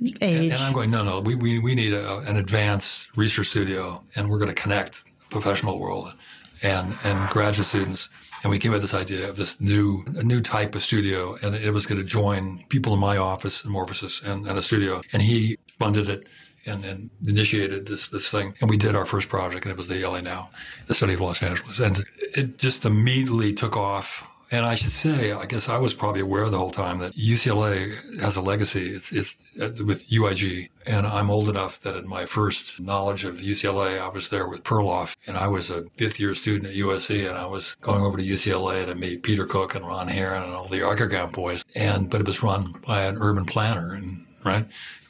age. 0.00 0.16
And, 0.20 0.52
and 0.52 0.54
I'm 0.54 0.72
going, 0.72 0.90
no, 0.90 1.04
no, 1.04 1.20
we, 1.20 1.34
we, 1.34 1.58
we 1.58 1.74
need 1.74 1.92
a, 1.92 2.18
an 2.18 2.36
advanced 2.36 3.08
research 3.16 3.48
studio 3.48 4.02
and 4.16 4.30
we're 4.30 4.38
going 4.38 4.52
to 4.52 4.60
connect 4.60 5.04
professional 5.30 5.78
world 5.78 6.14
and, 6.62 6.96
and 7.04 7.30
graduate 7.30 7.66
students 7.66 8.08
and 8.44 8.50
we 8.50 8.58
came 8.58 8.72
up 8.72 8.74
with 8.74 8.82
this 8.82 8.94
idea 8.94 9.28
of 9.28 9.36
this 9.36 9.58
new 9.58 10.04
a 10.16 10.22
new 10.22 10.40
type 10.40 10.74
of 10.74 10.82
studio, 10.82 11.36
and 11.42 11.54
it 11.56 11.70
was 11.72 11.86
going 11.86 11.98
to 11.98 12.06
join 12.06 12.62
people 12.68 12.92
in 12.92 13.00
my 13.00 13.16
office, 13.16 13.62
Morphosis, 13.62 14.22
and, 14.22 14.46
and 14.46 14.58
a 14.58 14.62
studio. 14.62 15.00
And 15.14 15.22
he 15.22 15.56
funded 15.78 16.10
it 16.10 16.24
and, 16.66 16.84
and 16.84 17.10
initiated 17.26 17.86
this 17.86 18.08
this 18.08 18.28
thing. 18.28 18.54
And 18.60 18.68
we 18.68 18.76
did 18.76 18.94
our 18.94 19.06
first 19.06 19.30
project, 19.30 19.64
and 19.64 19.72
it 19.72 19.78
was 19.78 19.88
the 19.88 20.06
LA 20.06 20.20
Now, 20.20 20.50
the 20.86 20.94
study 20.94 21.14
of 21.14 21.20
Los 21.20 21.42
Angeles, 21.42 21.80
and 21.80 22.04
it 22.18 22.58
just 22.58 22.84
immediately 22.84 23.54
took 23.54 23.78
off 23.78 24.30
and 24.54 24.64
I 24.64 24.76
should 24.76 24.92
say, 24.92 25.32
I 25.32 25.46
guess 25.46 25.68
I 25.68 25.78
was 25.78 25.94
probably 25.94 26.20
aware 26.20 26.48
the 26.48 26.58
whole 26.58 26.70
time 26.70 26.98
that 26.98 27.14
UCLA 27.14 28.20
has 28.20 28.36
a 28.36 28.40
legacy. 28.40 28.86
It's, 28.86 29.10
it's 29.10 29.36
uh, 29.60 29.84
with 29.84 30.08
UIG. 30.08 30.68
And 30.86 31.06
I'm 31.06 31.28
old 31.28 31.48
enough 31.48 31.80
that 31.80 31.96
in 31.96 32.06
my 32.06 32.24
first 32.24 32.80
knowledge 32.80 33.24
of 33.24 33.40
UCLA, 33.40 34.00
I 34.00 34.08
was 34.08 34.28
there 34.28 34.46
with 34.46 34.62
Perloff 34.62 35.16
and 35.26 35.36
I 35.36 35.48
was 35.48 35.70
a 35.70 35.84
fifth 35.96 36.20
year 36.20 36.36
student 36.36 36.70
at 36.70 36.76
USC 36.76 37.28
and 37.28 37.36
I 37.36 37.46
was 37.46 37.74
going 37.80 38.02
over 38.02 38.16
to 38.16 38.22
UCLA 38.22 38.86
to 38.86 38.94
meet 38.94 39.24
Peter 39.24 39.44
Cook 39.44 39.74
and 39.74 39.84
Ron 39.84 40.06
Herron 40.06 40.44
and 40.44 40.54
all 40.54 40.68
the 40.68 40.80
Archigram 40.80 41.32
boys. 41.32 41.64
And, 41.74 42.08
but 42.08 42.20
it 42.20 42.26
was 42.26 42.42
run 42.42 42.76
by 42.86 43.02
an 43.02 43.16
urban 43.18 43.46
planner 43.46 43.92
and, 43.92 44.24
right? 44.44 44.66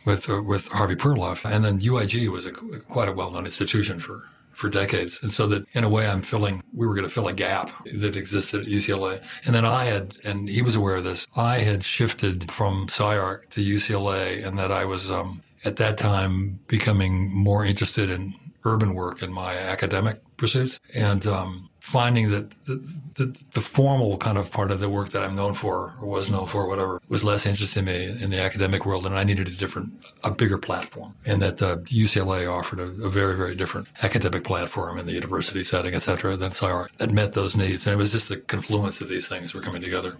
With, 0.07 0.31
uh, 0.31 0.43
with 0.43 0.69
Harvey 0.69 0.97
Perloff. 0.97 1.45
And 1.51 1.63
then 1.63 1.81
UIG 1.81 2.29
was 2.29 2.47
a, 2.47 2.53
quite 2.53 3.11
a 3.11 3.13
well-known 3.13 3.45
institution 3.45 4.01
for 4.01 4.23
for 4.55 4.69
decades. 4.69 5.23
And 5.23 5.33
so 5.33 5.47
that 5.49 5.65
in 5.75 5.85
a 5.85 5.89
way 5.89 6.07
I'm 6.07 6.23
filling, 6.23 6.63
we 6.73 6.87
were 6.87 6.95
going 6.95 7.07
to 7.07 7.13
fill 7.13 7.29
a 7.29 7.35
gap 7.35 7.71
that 7.93 8.17
existed 8.17 8.63
at 8.63 8.67
UCLA. 8.67 9.23
And 9.45 9.55
then 9.55 9.65
I 9.65 9.85
had, 9.85 10.17
and 10.25 10.49
he 10.49 10.63
was 10.63 10.77
aware 10.77 10.97
of 10.97 11.05
this, 11.05 11.27
I 11.37 11.59
had 11.59 11.85
shifted 11.85 12.51
from 12.51 12.87
SCI-Arc 12.89 13.51
to 13.51 13.61
UCLA 13.61 14.45
and 14.45 14.59
that 14.59 14.73
I 14.73 14.85
was, 14.85 15.11
um, 15.11 15.43
at 15.65 15.77
that 15.77 15.97
time 15.97 16.61
becoming 16.69 17.33
more 17.33 17.65
interested 17.65 18.11
in 18.11 18.35
urban 18.65 18.95
work 18.95 19.23
in 19.23 19.33
my 19.33 19.57
academic 19.57 20.21
pursuits. 20.37 20.79
And, 20.95 21.27
um, 21.27 21.71
finding 21.85 22.31
that 22.31 22.51
the, 22.65 22.77
the, 23.17 23.45
the, 23.51 23.61
formal 23.61 24.17
kind 24.17 24.39
of 24.39 24.51
part 24.51 24.71
of 24.71 24.81
the 24.81 24.89
work 24.89 25.11
that 25.11 25.23
I'm 25.23 25.37
known 25.37 25.53
for 25.53 25.95
or 26.01 26.09
was 26.09 26.31
known 26.31 26.47
for, 26.47 26.67
whatever, 26.67 26.99
was 27.11 27.23
less 27.23 27.45
interested 27.45 27.81
in 27.81 27.85
me 27.85 28.25
in 28.25 28.31
the 28.31 28.41
academic 28.41 28.87
world, 28.87 29.05
and 29.05 29.15
I 29.15 29.23
needed 29.23 29.49
a 29.49 29.51
different, 29.51 29.93
a 30.25 30.31
bigger 30.31 30.57
platform, 30.57 31.15
and 31.27 31.43
that 31.43 31.61
uh, 31.61 31.77
UCLA 31.77 32.51
offered 32.51 32.81
a, 32.81 32.85
a, 32.85 33.11
very, 33.11 33.37
very 33.37 33.55
different 33.55 33.89
academic 34.03 34.45
platform 34.45 34.97
in 34.99 35.05
the 35.05 35.13
university 35.13 35.63
setting, 35.63 35.95
et 35.95 35.99
cetera, 35.99 36.39
than 36.39 36.53
SCI-Arc 36.53 36.97
that 36.97 37.11
met 37.11 37.35
those 37.35 37.55
needs, 37.55 37.87
and 37.87 37.93
it 37.93 37.99
was 37.99 38.13
just 38.13 38.31
the 38.31 38.39
confluence 38.39 39.03
of 39.03 39.09
these 39.09 39.29
things 39.29 39.53
were 39.53 39.61
coming 39.61 39.83
together. 39.83 40.17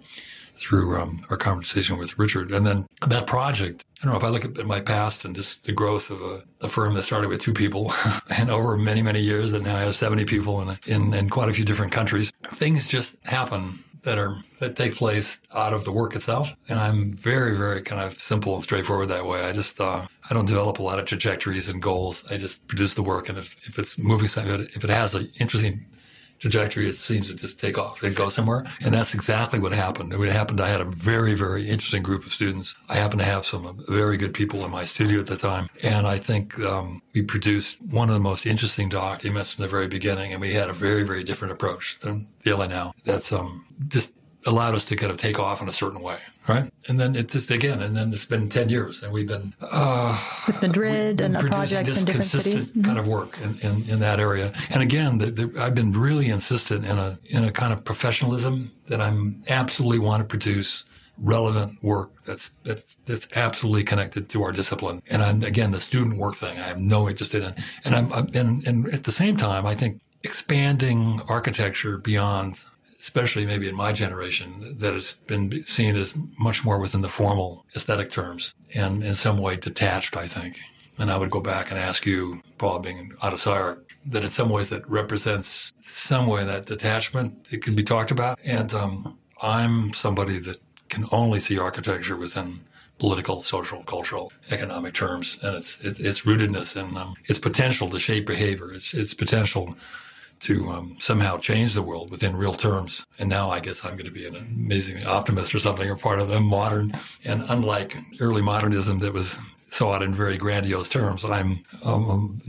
Through 0.57 0.97
um, 0.97 1.25
our 1.29 1.37
conversation 1.37 1.97
with 1.97 2.17
Richard. 2.17 2.51
And 2.51 2.65
then 2.65 2.87
that 3.07 3.27
project, 3.27 3.85
I 4.01 4.05
don't 4.05 4.13
know 4.13 4.17
if 4.17 4.23
I 4.23 4.29
look 4.29 4.45
at 4.45 4.65
my 4.65 4.79
past 4.79 5.25
and 5.25 5.35
just 5.35 5.63
the 5.65 5.71
growth 5.71 6.09
of 6.09 6.21
a, 6.21 6.43
a 6.61 6.69
firm 6.69 6.93
that 6.93 7.03
started 7.03 7.29
with 7.29 7.41
two 7.41 7.53
people 7.53 7.93
and 8.29 8.49
over 8.49 8.77
many, 8.77 9.01
many 9.01 9.19
years 9.19 9.51
that 9.51 9.63
now 9.63 9.77
has 9.77 9.97
70 9.97 10.25
people 10.25 10.61
in, 10.61 10.77
in, 10.87 11.13
in 11.13 11.29
quite 11.29 11.49
a 11.49 11.53
few 11.53 11.65
different 11.65 11.91
countries, 11.91 12.31
things 12.53 12.87
just 12.87 13.17
happen 13.25 13.83
that 14.05 14.17
are 14.17 14.37
that 14.59 14.75
take 14.75 14.95
place 14.95 15.39
out 15.53 15.73
of 15.73 15.83
the 15.83 15.91
work 15.91 16.15
itself. 16.15 16.53
And 16.69 16.79
I'm 16.79 17.11
very, 17.11 17.57
very 17.57 17.81
kind 17.81 18.01
of 18.01 18.21
simple 18.21 18.53
and 18.53 18.63
straightforward 18.63 19.09
that 19.09 19.25
way. 19.25 19.43
I 19.43 19.51
just 19.51 19.81
uh, 19.81 20.05
I 20.29 20.33
don't 20.33 20.47
develop 20.47 20.79
a 20.79 20.83
lot 20.83 20.99
of 20.99 21.05
trajectories 21.05 21.67
and 21.67 21.81
goals. 21.81 22.23
I 22.31 22.37
just 22.37 22.65
produce 22.67 22.93
the 22.93 23.03
work, 23.03 23.27
and 23.27 23.37
if, 23.37 23.55
if 23.67 23.77
it's 23.77 23.97
moving, 23.97 24.27
something 24.29 24.61
if 24.61 24.83
it 24.83 24.89
has 24.89 25.13
an 25.15 25.27
interesting 25.39 25.85
trajectory, 26.45 26.87
it 26.87 26.93
seems 26.93 27.27
to 27.27 27.35
just 27.35 27.59
take 27.59 27.75
off 27.75 28.03
and 28.03 28.15
go 28.15 28.29
somewhere. 28.29 28.65
And 28.83 28.93
that's 28.93 29.15
exactly 29.15 29.59
what 29.59 29.71
happened. 29.71 30.13
It 30.13 30.31
happened. 30.31 30.61
I 30.61 30.69
had 30.69 30.79
a 30.79 30.85
very, 30.85 31.33
very 31.33 31.67
interesting 31.67 32.03
group 32.03 32.23
of 32.23 32.31
students. 32.31 32.75
I 32.87 32.95
happened 32.95 33.21
to 33.21 33.25
have 33.25 33.47
some 33.47 33.83
very 33.87 34.15
good 34.15 34.33
people 34.33 34.63
in 34.63 34.69
my 34.69 34.85
studio 34.85 35.19
at 35.21 35.25
the 35.25 35.37
time. 35.37 35.69
And 35.81 36.05
I 36.05 36.19
think 36.19 36.59
um, 36.59 37.01
we 37.15 37.23
produced 37.23 37.81
one 37.81 38.09
of 38.09 38.13
the 38.13 38.19
most 38.19 38.45
interesting 38.45 38.89
documents 38.89 39.53
from 39.53 39.63
the 39.63 39.67
very 39.67 39.87
beginning. 39.87 40.33
And 40.33 40.41
we 40.41 40.53
had 40.53 40.69
a 40.69 40.73
very, 40.73 41.01
very 41.01 41.23
different 41.23 41.51
approach 41.51 41.97
than 41.99 42.27
the 42.43 42.55
LA 42.55 42.67
Now. 42.67 42.93
That's 43.05 43.31
um, 43.31 43.65
just 43.87 44.13
allowed 44.45 44.75
us 44.75 44.85
to 44.85 44.95
kind 44.95 45.11
of 45.11 45.17
take 45.17 45.39
off 45.39 45.61
in 45.61 45.67
a 45.67 45.73
certain 45.73 46.01
way, 46.01 46.19
right? 46.47 46.71
And 46.87 46.99
then 46.99 47.15
it 47.15 47.29
just 47.29 47.51
again, 47.51 47.81
and 47.81 47.95
then 47.95 48.13
it's 48.13 48.25
been 48.25 48.49
ten 48.49 48.69
years, 48.69 49.01
and 49.01 49.11
we've 49.11 49.27
been 49.27 49.53
uh, 49.61 50.19
with 50.47 50.61
Madrid 50.61 51.21
and 51.21 51.35
projects 51.35 51.97
in 51.97 52.05
different 52.05 52.25
cities, 52.25 52.71
mm-hmm. 52.71 52.83
kind 52.83 52.99
of 52.99 53.07
work 53.07 53.39
in, 53.41 53.57
in, 53.59 53.89
in, 53.89 53.99
that 53.99 54.19
area. 54.19 54.53
And 54.69 54.83
again, 54.83 55.17
the, 55.17 55.27
the, 55.27 55.61
I've 55.61 55.75
been 55.75 55.91
really 55.91 56.29
insistent 56.29 56.85
in 56.85 56.97
a 56.97 57.17
in 57.25 57.43
a 57.43 57.51
kind 57.51 57.73
of 57.73 57.83
professionalism 57.83 58.71
that 58.87 59.01
I'm 59.01 59.43
absolutely 59.47 59.99
want 59.99 60.21
to 60.21 60.27
produce 60.27 60.83
relevant 61.17 61.81
work 61.81 62.11
that's 62.25 62.51
that's 62.63 62.97
that's 63.05 63.27
absolutely 63.35 63.83
connected 63.83 64.29
to 64.29 64.43
our 64.43 64.51
discipline. 64.51 65.01
And 65.09 65.21
I'm 65.21 65.43
again 65.43 65.71
the 65.71 65.79
student 65.79 66.17
work 66.17 66.35
thing. 66.35 66.59
I 66.59 66.63
have 66.63 66.79
no 66.79 67.09
interest 67.09 67.33
in 67.33 67.43
it. 67.43 67.59
And 67.83 67.95
I'm, 67.95 68.13
I'm 68.13 68.29
and 68.33 68.67
and 68.67 68.93
at 68.93 69.03
the 69.03 69.11
same 69.11 69.37
time, 69.37 69.65
I 69.65 69.75
think 69.75 70.01
expanding 70.23 71.21
architecture 71.29 71.97
beyond 71.99 72.59
especially 73.05 73.45
maybe 73.45 73.69
in 73.69 73.75
my 73.75 73.91
generation, 73.93 74.49
that 74.79 74.95
has 74.95 75.13
been 75.27 75.63
seen 75.63 75.95
as 75.95 76.15
much 76.39 76.65
more 76.65 76.79
within 76.79 77.01
the 77.01 77.15
formal 77.19 77.63
aesthetic 77.75 78.09
terms 78.09 78.55
and 78.73 79.03
in 79.03 79.13
some 79.13 79.37
way 79.37 79.55
detached, 79.55 80.17
I 80.17 80.25
think. 80.25 80.59
And 80.97 81.11
I 81.11 81.17
would 81.17 81.29
go 81.29 81.39
back 81.39 81.69
and 81.69 81.79
ask 81.79 82.07
you, 82.07 82.41
Paul, 82.57 82.79
being 82.79 83.13
out 83.21 83.33
of 83.33 83.39
that 84.07 84.23
in 84.23 84.31
some 84.31 84.49
ways 84.49 84.69
that 84.71 84.89
represents 84.89 85.71
some 85.83 86.25
way 86.25 86.43
that 86.45 86.65
detachment, 86.65 87.47
it 87.51 87.61
can 87.61 87.75
be 87.75 87.83
talked 87.83 88.09
about. 88.09 88.39
And 88.43 88.73
um, 88.73 89.19
I'm 89.39 89.93
somebody 89.93 90.39
that 90.39 90.57
can 90.89 91.05
only 91.11 91.39
see 91.39 91.59
architecture 91.59 92.15
within 92.15 92.61
political, 92.97 93.43
social, 93.43 93.83
cultural, 93.83 94.31
economic 94.49 94.93
terms, 94.95 95.37
and 95.43 95.55
its 95.55 95.79
its 95.81 96.21
rootedness 96.21 96.75
and 96.75 96.97
um, 96.97 97.13
its 97.25 97.39
potential 97.39 97.87
to 97.89 97.99
shape 97.99 98.25
behavior, 98.25 98.71
its 98.71 98.93
its 98.93 99.13
potential 99.13 99.75
to 100.41 100.69
um, 100.69 100.97
somehow 100.99 101.37
change 101.37 101.73
the 101.73 101.81
world 101.81 102.11
within 102.11 102.35
real 102.35 102.53
terms. 102.53 103.05
And 103.19 103.29
now 103.29 103.49
I 103.49 103.59
guess 103.59 103.83
I'm 103.83 103.95
going 103.95 104.05
to 104.05 104.11
be 104.11 104.27
an 104.27 104.35
amazing 104.35 105.05
optimist 105.05 105.53
or 105.55 105.59
something, 105.59 105.89
or 105.89 105.95
part 105.95 106.19
of 106.19 106.29
the 106.29 106.39
modern. 106.39 106.93
And 107.23 107.43
unlike 107.49 107.97
early 108.19 108.41
modernism 108.41 108.99
that 108.99 109.13
was 109.13 109.39
saw 109.69 109.99
in 109.99 110.13
very 110.13 110.37
grandiose 110.37 110.87
terms, 110.87 111.25
I'm 111.25 111.63
um, 111.83 112.09
um, 112.09 112.41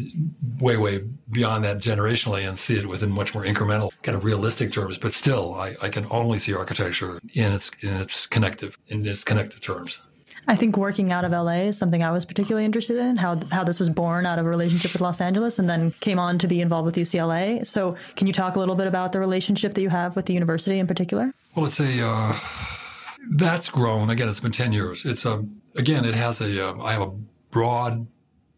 way, 0.60 0.76
way 0.76 1.02
beyond 1.30 1.64
that 1.64 1.78
generationally 1.78 2.48
and 2.48 2.58
see 2.58 2.78
it 2.78 2.86
within 2.86 3.10
much 3.10 3.34
more 3.34 3.44
incremental, 3.44 3.90
kind 4.02 4.16
of 4.16 4.24
realistic 4.24 4.72
terms. 4.72 4.96
But 4.98 5.12
still, 5.12 5.54
I, 5.54 5.76
I 5.82 5.88
can 5.88 6.06
only 6.10 6.38
see 6.38 6.54
architecture 6.54 7.18
in 7.34 7.52
its 7.52 7.70
in 7.80 7.96
its 7.96 8.26
connective 8.26 8.78
in 8.88 9.04
its 9.06 9.24
connective 9.24 9.60
terms. 9.60 10.00
I 10.48 10.54
think 10.56 10.76
working 10.76 11.12
out 11.12 11.24
of 11.24 11.32
LA 11.32 11.66
is 11.68 11.76
something 11.76 12.04
I 12.04 12.10
was 12.12 12.24
particularly 12.24 12.64
interested 12.64 12.96
in, 12.98 13.16
how 13.16 13.40
how 13.50 13.64
this 13.64 13.78
was 13.78 13.90
born 13.90 14.26
out 14.26 14.38
of 14.38 14.46
a 14.46 14.48
relationship 14.48 14.92
with 14.92 15.00
Los 15.00 15.20
Angeles 15.20 15.58
and 15.58 15.68
then 15.68 15.92
came 16.00 16.18
on 16.18 16.38
to 16.38 16.46
be 16.46 16.60
involved 16.60 16.86
with 16.86 16.94
UCLA. 16.94 17.66
So, 17.66 17.96
can 18.14 18.26
you 18.26 18.32
talk 18.32 18.56
a 18.56 18.58
little 18.58 18.76
bit 18.76 18.86
about 18.86 19.12
the 19.12 19.18
relationship 19.18 19.74
that 19.74 19.82
you 19.82 19.88
have 19.88 20.14
with 20.14 20.26
the 20.26 20.34
university 20.34 20.78
in 20.78 20.86
particular? 20.86 21.32
Well, 21.54 21.66
it's 21.66 21.80
a 21.80 22.06
uh, 22.06 22.38
that's 23.30 23.70
grown. 23.70 24.10
Again, 24.10 24.28
it's 24.28 24.40
been 24.40 24.52
10 24.52 24.72
years. 24.72 25.04
It's 25.04 25.24
a 25.24 25.44
again, 25.74 26.04
it 26.04 26.14
has 26.14 26.40
a 26.40 26.70
uh, 26.70 26.82
I 26.82 26.92
have 26.92 27.02
a 27.02 27.12
broad 27.50 28.06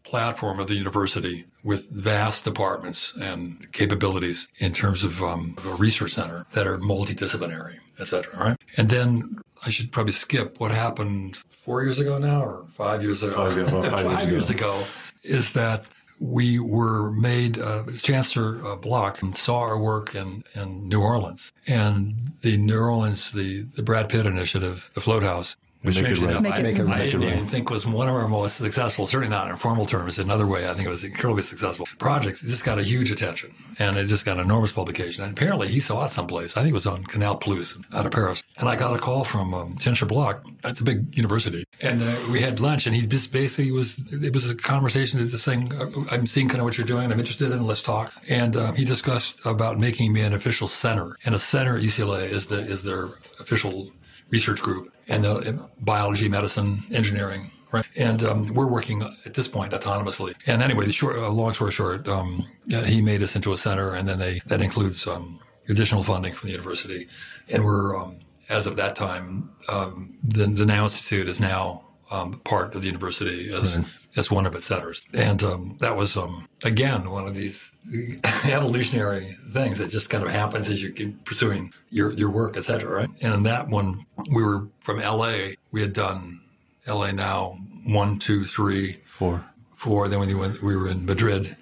platform 0.03 0.59
of 0.59 0.67
the 0.67 0.75
university 0.75 1.45
with 1.63 1.89
vast 1.89 2.43
departments 2.45 3.13
and 3.19 3.71
capabilities 3.71 4.47
in 4.59 4.73
terms 4.73 5.03
of 5.03 5.21
um, 5.21 5.55
a 5.65 5.75
research 5.75 6.11
center 6.11 6.45
that 6.53 6.67
are 6.67 6.77
multidisciplinary, 6.77 7.77
et 7.99 8.07
cetera. 8.07 8.37
Right? 8.37 8.57
And 8.77 8.89
then 8.89 9.39
I 9.65 9.69
should 9.69 9.91
probably 9.91 10.13
skip 10.13 10.59
what 10.59 10.71
happened 10.71 11.37
four 11.49 11.83
years 11.83 11.99
ago 11.99 12.17
now 12.17 12.43
or 12.43 12.65
five 12.73 13.03
years 13.03 13.23
ago. 13.23 13.35
Five, 13.35 13.71
well, 13.71 13.83
five, 13.83 13.91
five 14.19 14.29
years, 14.29 14.49
ago. 14.49 14.75
ago. 14.75 14.85
is 15.23 15.53
that 15.53 15.85
we 16.19 16.59
were 16.59 17.11
made, 17.11 17.59
uh, 17.59 17.83
Chancellor 18.01 18.65
uh, 18.65 18.75
Block 18.75 19.19
saw 19.33 19.59
our 19.59 19.79
work 19.79 20.15
in, 20.15 20.43
in 20.55 20.87
New 20.87 21.01
Orleans 21.01 21.53
and 21.67 22.15
the 22.41 22.57
New 22.57 22.79
Orleans, 22.79 23.31
the, 23.31 23.61
the 23.75 23.83
Brad 23.83 24.09
Pitt 24.09 24.25
initiative, 24.25 24.91
the 24.93 25.01
Float 25.01 25.23
House, 25.23 25.55
which 25.81 25.95
strangely 25.95 26.27
enough, 26.27 26.41
make 26.41 26.57
it, 26.57 26.63
make 26.63 26.79
it, 26.79 26.87
I 26.87 27.05
didn't 27.09 27.45
think 27.45 27.69
was 27.69 27.87
one 27.87 28.09
of 28.09 28.15
our 28.15 28.27
most 28.27 28.57
successful, 28.57 29.07
certainly 29.07 29.33
not 29.33 29.49
in 29.49 29.55
formal 29.55 29.85
terms. 29.85 30.19
In 30.19 30.27
another 30.27 30.45
way, 30.45 30.67
I 30.67 30.73
think 30.73 30.87
it 30.87 30.89
was 30.89 31.05
incredibly 31.05 31.43
successful. 31.43 31.87
Projects 31.99 32.41
just 32.41 32.65
got 32.65 32.79
a 32.79 32.83
huge 32.83 33.11
attention 33.11 33.53
and 33.79 33.95
it 33.95 34.07
just 34.07 34.25
got 34.25 34.37
enormous 34.39 34.73
publication. 34.73 35.23
And 35.23 35.31
apparently 35.31 35.69
he 35.69 35.79
saw 35.79 36.03
it 36.03 36.11
someplace. 36.11 36.57
I 36.57 36.61
think 36.61 36.71
it 36.71 36.73
was 36.73 36.87
on 36.87 37.05
Canal 37.05 37.37
Plus 37.37 37.77
out 37.93 38.05
of 38.05 38.11
Paris. 38.11 38.43
And 38.57 38.67
I 38.67 38.75
got 38.75 38.93
a 38.93 38.99
call 38.99 39.23
from 39.23 39.53
um, 39.53 39.75
Chancellor 39.77 40.07
Block. 40.07 40.43
It's 40.65 40.81
a 40.81 40.83
big 40.83 41.15
university. 41.15 41.63
And 41.81 42.03
uh, 42.03 42.13
we 42.29 42.41
had 42.41 42.59
lunch 42.59 42.85
and 42.85 42.93
he 42.93 43.07
just 43.07 43.31
basically 43.31 43.71
was, 43.71 44.01
it 44.11 44.33
was 44.33 44.51
a 44.51 44.55
conversation 44.55 45.19
just 45.19 45.45
saying, 45.45 45.73
uh, 45.73 45.89
I'm 46.11 46.27
seeing 46.27 46.49
kind 46.49 46.59
of 46.59 46.65
what 46.65 46.77
you're 46.77 46.87
doing. 46.87 47.09
I'm 47.09 47.19
interested 47.19 47.53
in, 47.53 47.65
let's 47.65 47.81
talk. 47.81 48.11
And 48.29 48.57
uh, 48.57 48.73
he 48.73 48.83
discussed 48.83 49.37
about 49.45 49.79
making 49.79 50.11
me 50.11 50.21
an 50.21 50.33
official 50.33 50.67
center. 50.67 51.15
And 51.23 51.33
a 51.33 51.39
center 51.39 51.77
at 51.77 51.83
UCLA 51.83 52.29
is 52.29 52.47
the, 52.47 52.59
is 52.59 52.83
their 52.83 53.05
official 53.39 53.91
research 54.29 54.61
group 54.61 54.93
and 55.07 55.23
the 55.23 55.67
biology, 55.81 56.29
medicine, 56.29 56.83
engineering, 56.91 57.51
right? 57.71 57.85
And 57.97 58.23
um, 58.23 58.53
we're 58.53 58.67
working 58.67 59.01
at 59.25 59.33
this 59.33 59.47
point 59.47 59.73
autonomously. 59.73 60.35
And 60.45 60.61
anyway, 60.61 60.85
the 60.85 60.91
short, 60.91 61.17
uh, 61.17 61.29
long 61.29 61.53
story 61.53 61.71
short, 61.71 62.07
um, 62.07 62.47
he 62.85 63.01
made 63.01 63.21
us 63.21 63.35
into 63.35 63.51
a 63.51 63.57
center, 63.57 63.93
and 63.93 64.07
then 64.07 64.19
they 64.19 64.41
that 64.47 64.61
includes 64.61 65.07
um, 65.07 65.39
additional 65.67 66.03
funding 66.03 66.33
from 66.33 66.47
the 66.47 66.51
university, 66.51 67.07
and 67.49 67.63
we're 67.63 67.97
um, 67.97 68.19
as 68.49 68.65
of 68.65 68.75
that 68.77 68.95
time, 68.95 69.51
um, 69.69 70.17
the, 70.23 70.47
the 70.47 70.65
Now 70.65 70.83
Institute 70.83 71.27
is 71.27 71.39
now 71.39 71.83
um, 72.11 72.39
part 72.39 72.73
of 72.73 72.81
the 72.81 72.87
university 72.87 73.53
as 73.53 73.77
right. 73.77 73.87
As 74.15 74.31
one 74.31 74.45
of 74.45 74.55
its 74.55 74.65
centers, 74.65 75.03
and 75.13 75.43
um, 75.43 75.77
that 75.79 75.95
was 75.95 76.17
um, 76.17 76.47
again 76.63 77.09
one 77.09 77.27
of 77.27 77.35
these 77.35 77.71
evolutionary 78.45 79.37
things 79.51 79.77
that 79.77 79.89
just 79.89 80.09
kind 80.09 80.23
of 80.23 80.29
happens 80.29 80.69
as 80.69 80.81
you 80.81 80.91
keep 80.91 81.25
pursuing 81.25 81.73
your, 81.89 82.11
your 82.13 82.29
work, 82.29 82.57
et 82.57 82.63
cetera, 82.63 83.01
right? 83.01 83.09
And 83.21 83.33
in 83.33 83.43
that 83.43 83.67
one, 83.67 84.05
we 84.31 84.43
were 84.43 84.67
from 84.79 84.99
LA. 84.99 85.51
We 85.71 85.81
had 85.81 85.93
done 85.93 86.41
LA 86.87 87.11
now 87.11 87.57
one, 87.85 88.19
two, 88.19 88.45
three, 88.45 89.01
four, 89.07 89.45
four. 89.73 90.07
Then 90.07 90.19
we 90.19 90.33
went, 90.33 90.61
we 90.61 90.75
were 90.75 90.89
in 90.89 91.05
Madrid, 91.05 91.55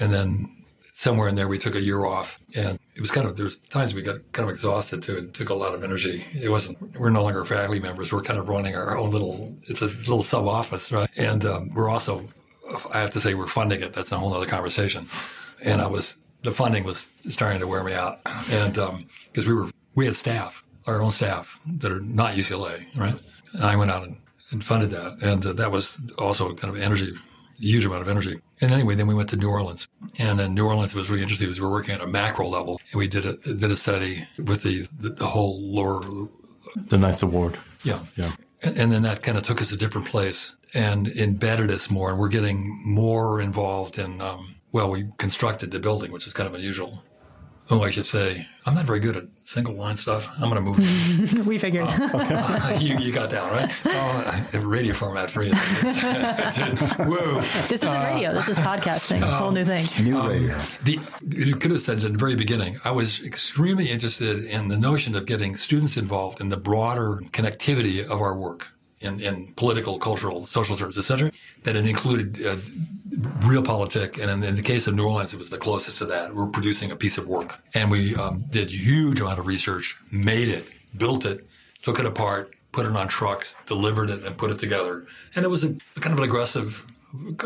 and 0.00 0.12
then 0.12 0.55
somewhere 0.98 1.28
in 1.28 1.34
there 1.34 1.48
we 1.48 1.58
took 1.58 1.74
a 1.74 1.80
year 1.80 2.04
off, 2.04 2.38
and 2.54 2.78
it 2.94 3.00
was 3.00 3.10
kind 3.10 3.26
of 3.26 3.36
there's 3.36 3.56
times 3.56 3.94
we 3.94 4.02
got 4.02 4.16
kind 4.32 4.48
of 4.48 4.52
exhausted 4.52 5.02
too. 5.02 5.16
It 5.16 5.34
took 5.34 5.50
a 5.50 5.54
lot 5.54 5.74
of 5.74 5.84
energy. 5.84 6.24
It 6.32 6.50
wasn't 6.50 6.98
we're 6.98 7.10
no 7.10 7.22
longer 7.22 7.44
faculty 7.44 7.80
members. 7.80 8.12
We're 8.12 8.22
kind 8.22 8.38
of 8.38 8.48
running 8.48 8.74
our 8.74 8.96
own 8.96 9.10
little. 9.10 9.56
It's 9.64 9.82
a 9.82 9.86
little 9.86 10.22
sub 10.22 10.46
office, 10.46 10.92
right? 10.92 11.08
And 11.16 11.44
um, 11.44 11.74
we're 11.74 11.88
also 11.88 12.28
I 12.92 13.00
have 13.00 13.10
to 13.10 13.20
say 13.20 13.34
we're 13.34 13.46
funding 13.46 13.80
it. 13.80 13.92
That's 13.94 14.10
a 14.12 14.18
whole 14.18 14.34
other 14.34 14.46
conversation 14.46 15.06
and 15.64 15.80
I 15.80 15.86
was 15.86 16.16
the 16.42 16.52
funding 16.52 16.84
was 16.84 17.08
starting 17.28 17.60
to 17.60 17.66
wear 17.66 17.82
me 17.82 17.94
out, 17.94 18.20
and 18.50 18.74
because 18.74 19.44
um, 19.44 19.48
we 19.48 19.54
were 19.54 19.70
we 19.94 20.06
had 20.06 20.16
staff, 20.16 20.62
our 20.86 21.02
own 21.02 21.10
staff 21.10 21.58
that 21.66 21.90
are 21.90 22.00
not 22.00 22.34
UCLA, 22.34 22.84
right? 22.96 23.20
And 23.52 23.64
I 23.64 23.76
went 23.76 23.90
out 23.90 24.04
and, 24.04 24.16
and 24.50 24.62
funded 24.62 24.90
that, 24.90 25.18
and 25.22 25.44
uh, 25.44 25.52
that 25.54 25.72
was 25.72 25.98
also 26.18 26.54
kind 26.54 26.74
of 26.74 26.80
energy, 26.80 27.14
huge 27.58 27.84
amount 27.84 28.02
of 28.02 28.08
energy. 28.08 28.40
And 28.60 28.72
anyway, 28.72 28.94
then 28.94 29.06
we 29.06 29.14
went 29.14 29.28
to 29.30 29.36
New 29.36 29.50
Orleans, 29.50 29.88
and 30.18 30.40
in 30.40 30.54
New 30.54 30.66
Orleans 30.66 30.94
it 30.94 30.98
was 30.98 31.10
really 31.10 31.22
interesting 31.22 31.46
because 31.46 31.60
we 31.60 31.66
were 31.66 31.72
working 31.72 31.94
at 31.94 32.00
a 32.00 32.06
macro 32.06 32.48
level, 32.48 32.80
and 32.92 32.98
we 32.98 33.06
did 33.06 33.26
a 33.26 33.36
did 33.36 33.70
a 33.70 33.76
study 33.76 34.26
with 34.38 34.62
the 34.62 34.86
the, 34.98 35.10
the 35.10 35.26
whole 35.26 35.60
lower. 35.60 36.02
The 36.88 36.98
Ninth 36.98 37.22
Ward, 37.24 37.58
yeah, 37.84 38.00
yeah, 38.16 38.32
and, 38.62 38.78
and 38.78 38.92
then 38.92 39.02
that 39.02 39.22
kind 39.22 39.38
of 39.38 39.44
took 39.44 39.60
us 39.60 39.72
a 39.72 39.76
different 39.76 40.06
place 40.06 40.54
and 40.74 41.08
embedded 41.08 41.70
us 41.70 41.90
more, 41.90 42.10
and 42.10 42.18
we're 42.18 42.28
getting 42.28 42.80
more 42.84 43.40
involved 43.40 43.98
in. 43.98 44.20
Um, 44.20 44.56
well, 44.72 44.90
we 44.90 45.06
constructed 45.16 45.70
the 45.70 45.78
building, 45.78 46.12
which 46.12 46.26
is 46.26 46.32
kind 46.34 46.46
of 46.46 46.54
unusual 46.54 47.02
Oh, 47.68 47.82
I 47.82 47.90
should 47.90 48.06
say, 48.06 48.46
I'm 48.64 48.74
not 48.74 48.84
very 48.84 49.00
good 49.00 49.16
at 49.16 49.24
single 49.42 49.74
line 49.74 49.96
stuff. 49.96 50.28
I'm 50.40 50.50
going 50.50 50.54
to 50.54 50.60
move. 50.60 51.46
we 51.46 51.58
figured. 51.58 51.86
Oh, 51.88 52.76
you, 52.80 52.96
you 52.98 53.12
got 53.12 53.30
that 53.30 53.50
right. 53.50 53.72
Oh, 53.84 54.60
radio 54.60 54.92
format 54.92 55.32
for 55.32 55.42
you. 55.42 55.52
It's, 55.52 56.58
it's, 56.58 56.92
whoa. 56.92 57.40
This 57.68 57.82
isn't 57.82 57.88
uh, 57.88 58.04
radio. 58.14 58.32
This 58.32 58.48
is 58.48 58.58
podcasting. 58.58 59.24
It's 59.24 59.34
a 59.34 59.38
whole 59.38 59.50
new 59.50 59.62
um, 59.62 59.66
thing. 59.66 60.04
New 60.04 60.16
um, 60.16 60.28
radio. 60.28 60.56
The, 60.84 61.00
you 61.28 61.56
could 61.56 61.72
have 61.72 61.80
said 61.80 62.02
in 62.02 62.12
the 62.12 62.18
very 62.18 62.36
beginning, 62.36 62.78
I 62.84 62.92
was 62.92 63.20
extremely 63.24 63.86
interested 63.86 64.44
in 64.44 64.68
the 64.68 64.76
notion 64.78 65.16
of 65.16 65.26
getting 65.26 65.56
students 65.56 65.96
involved 65.96 66.40
in 66.40 66.50
the 66.50 66.56
broader 66.56 67.16
connectivity 67.32 68.04
of 68.04 68.20
our 68.20 68.36
work 68.36 68.68
in, 69.00 69.20
in 69.20 69.52
political, 69.56 69.98
cultural, 69.98 70.46
social 70.46 70.76
terms, 70.76 70.96
etc. 70.98 71.30
That 71.64 71.76
it 71.76 71.86
included 71.86 72.44
uh, 72.46 72.56
realpolitik, 73.46 74.20
and 74.20 74.30
in, 74.30 74.42
in, 74.42 74.56
the 74.56 74.62
case 74.62 74.86
of 74.86 74.94
New 74.94 75.06
Orleans, 75.06 75.34
it 75.34 75.38
was 75.38 75.50
the 75.50 75.58
closest 75.58 75.98
to 75.98 76.06
that. 76.06 76.34
We're 76.34 76.46
producing 76.46 76.90
a 76.90 76.96
piece 76.96 77.18
of 77.18 77.28
work, 77.28 77.58
and 77.74 77.90
we 77.90 78.14
um, 78.16 78.38
did 78.50 78.70
huge 78.70 79.20
amount 79.20 79.38
of 79.38 79.46
research, 79.46 79.96
made 80.10 80.48
it, 80.48 80.66
built 80.96 81.24
it, 81.24 81.46
took 81.82 81.98
it 81.98 82.06
apart, 82.06 82.54
put 82.72 82.86
it 82.86 82.96
on 82.96 83.08
trucks, 83.08 83.56
delivered 83.66 84.10
it, 84.10 84.24
and 84.24 84.36
put 84.36 84.50
it 84.50 84.58
together. 84.58 85.06
And 85.34 85.44
it 85.44 85.48
was 85.48 85.64
a, 85.64 85.74
a 85.96 86.00
kind 86.00 86.12
of 86.12 86.18
an 86.18 86.24
aggressive, 86.24 86.86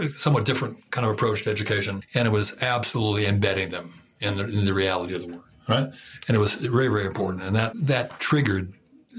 somewhat 0.09 0.45
different 0.45 0.91
kind 0.91 1.05
of 1.07 1.13
approach 1.13 1.43
to 1.45 1.51
education, 1.51 2.03
and 2.15 2.27
it 2.27 2.31
was 2.31 2.57
absolutely 2.63 3.27
embedding 3.27 3.71
them 3.71 3.93
in 4.21 4.37
the, 4.37 4.45
in 4.45 4.65
the 4.65 4.75
reality 4.75 5.15
of 5.15 5.23
the 5.23 5.29
work, 5.29 5.45
right? 5.69 5.91
And 6.29 6.37
it 6.37 6.39
was 6.39 6.55
very, 6.55 6.89
very 6.89 7.07
important, 7.07 7.43
and 7.43 7.57
that 7.57 7.73
that 7.87 8.19
triggered 8.21 8.73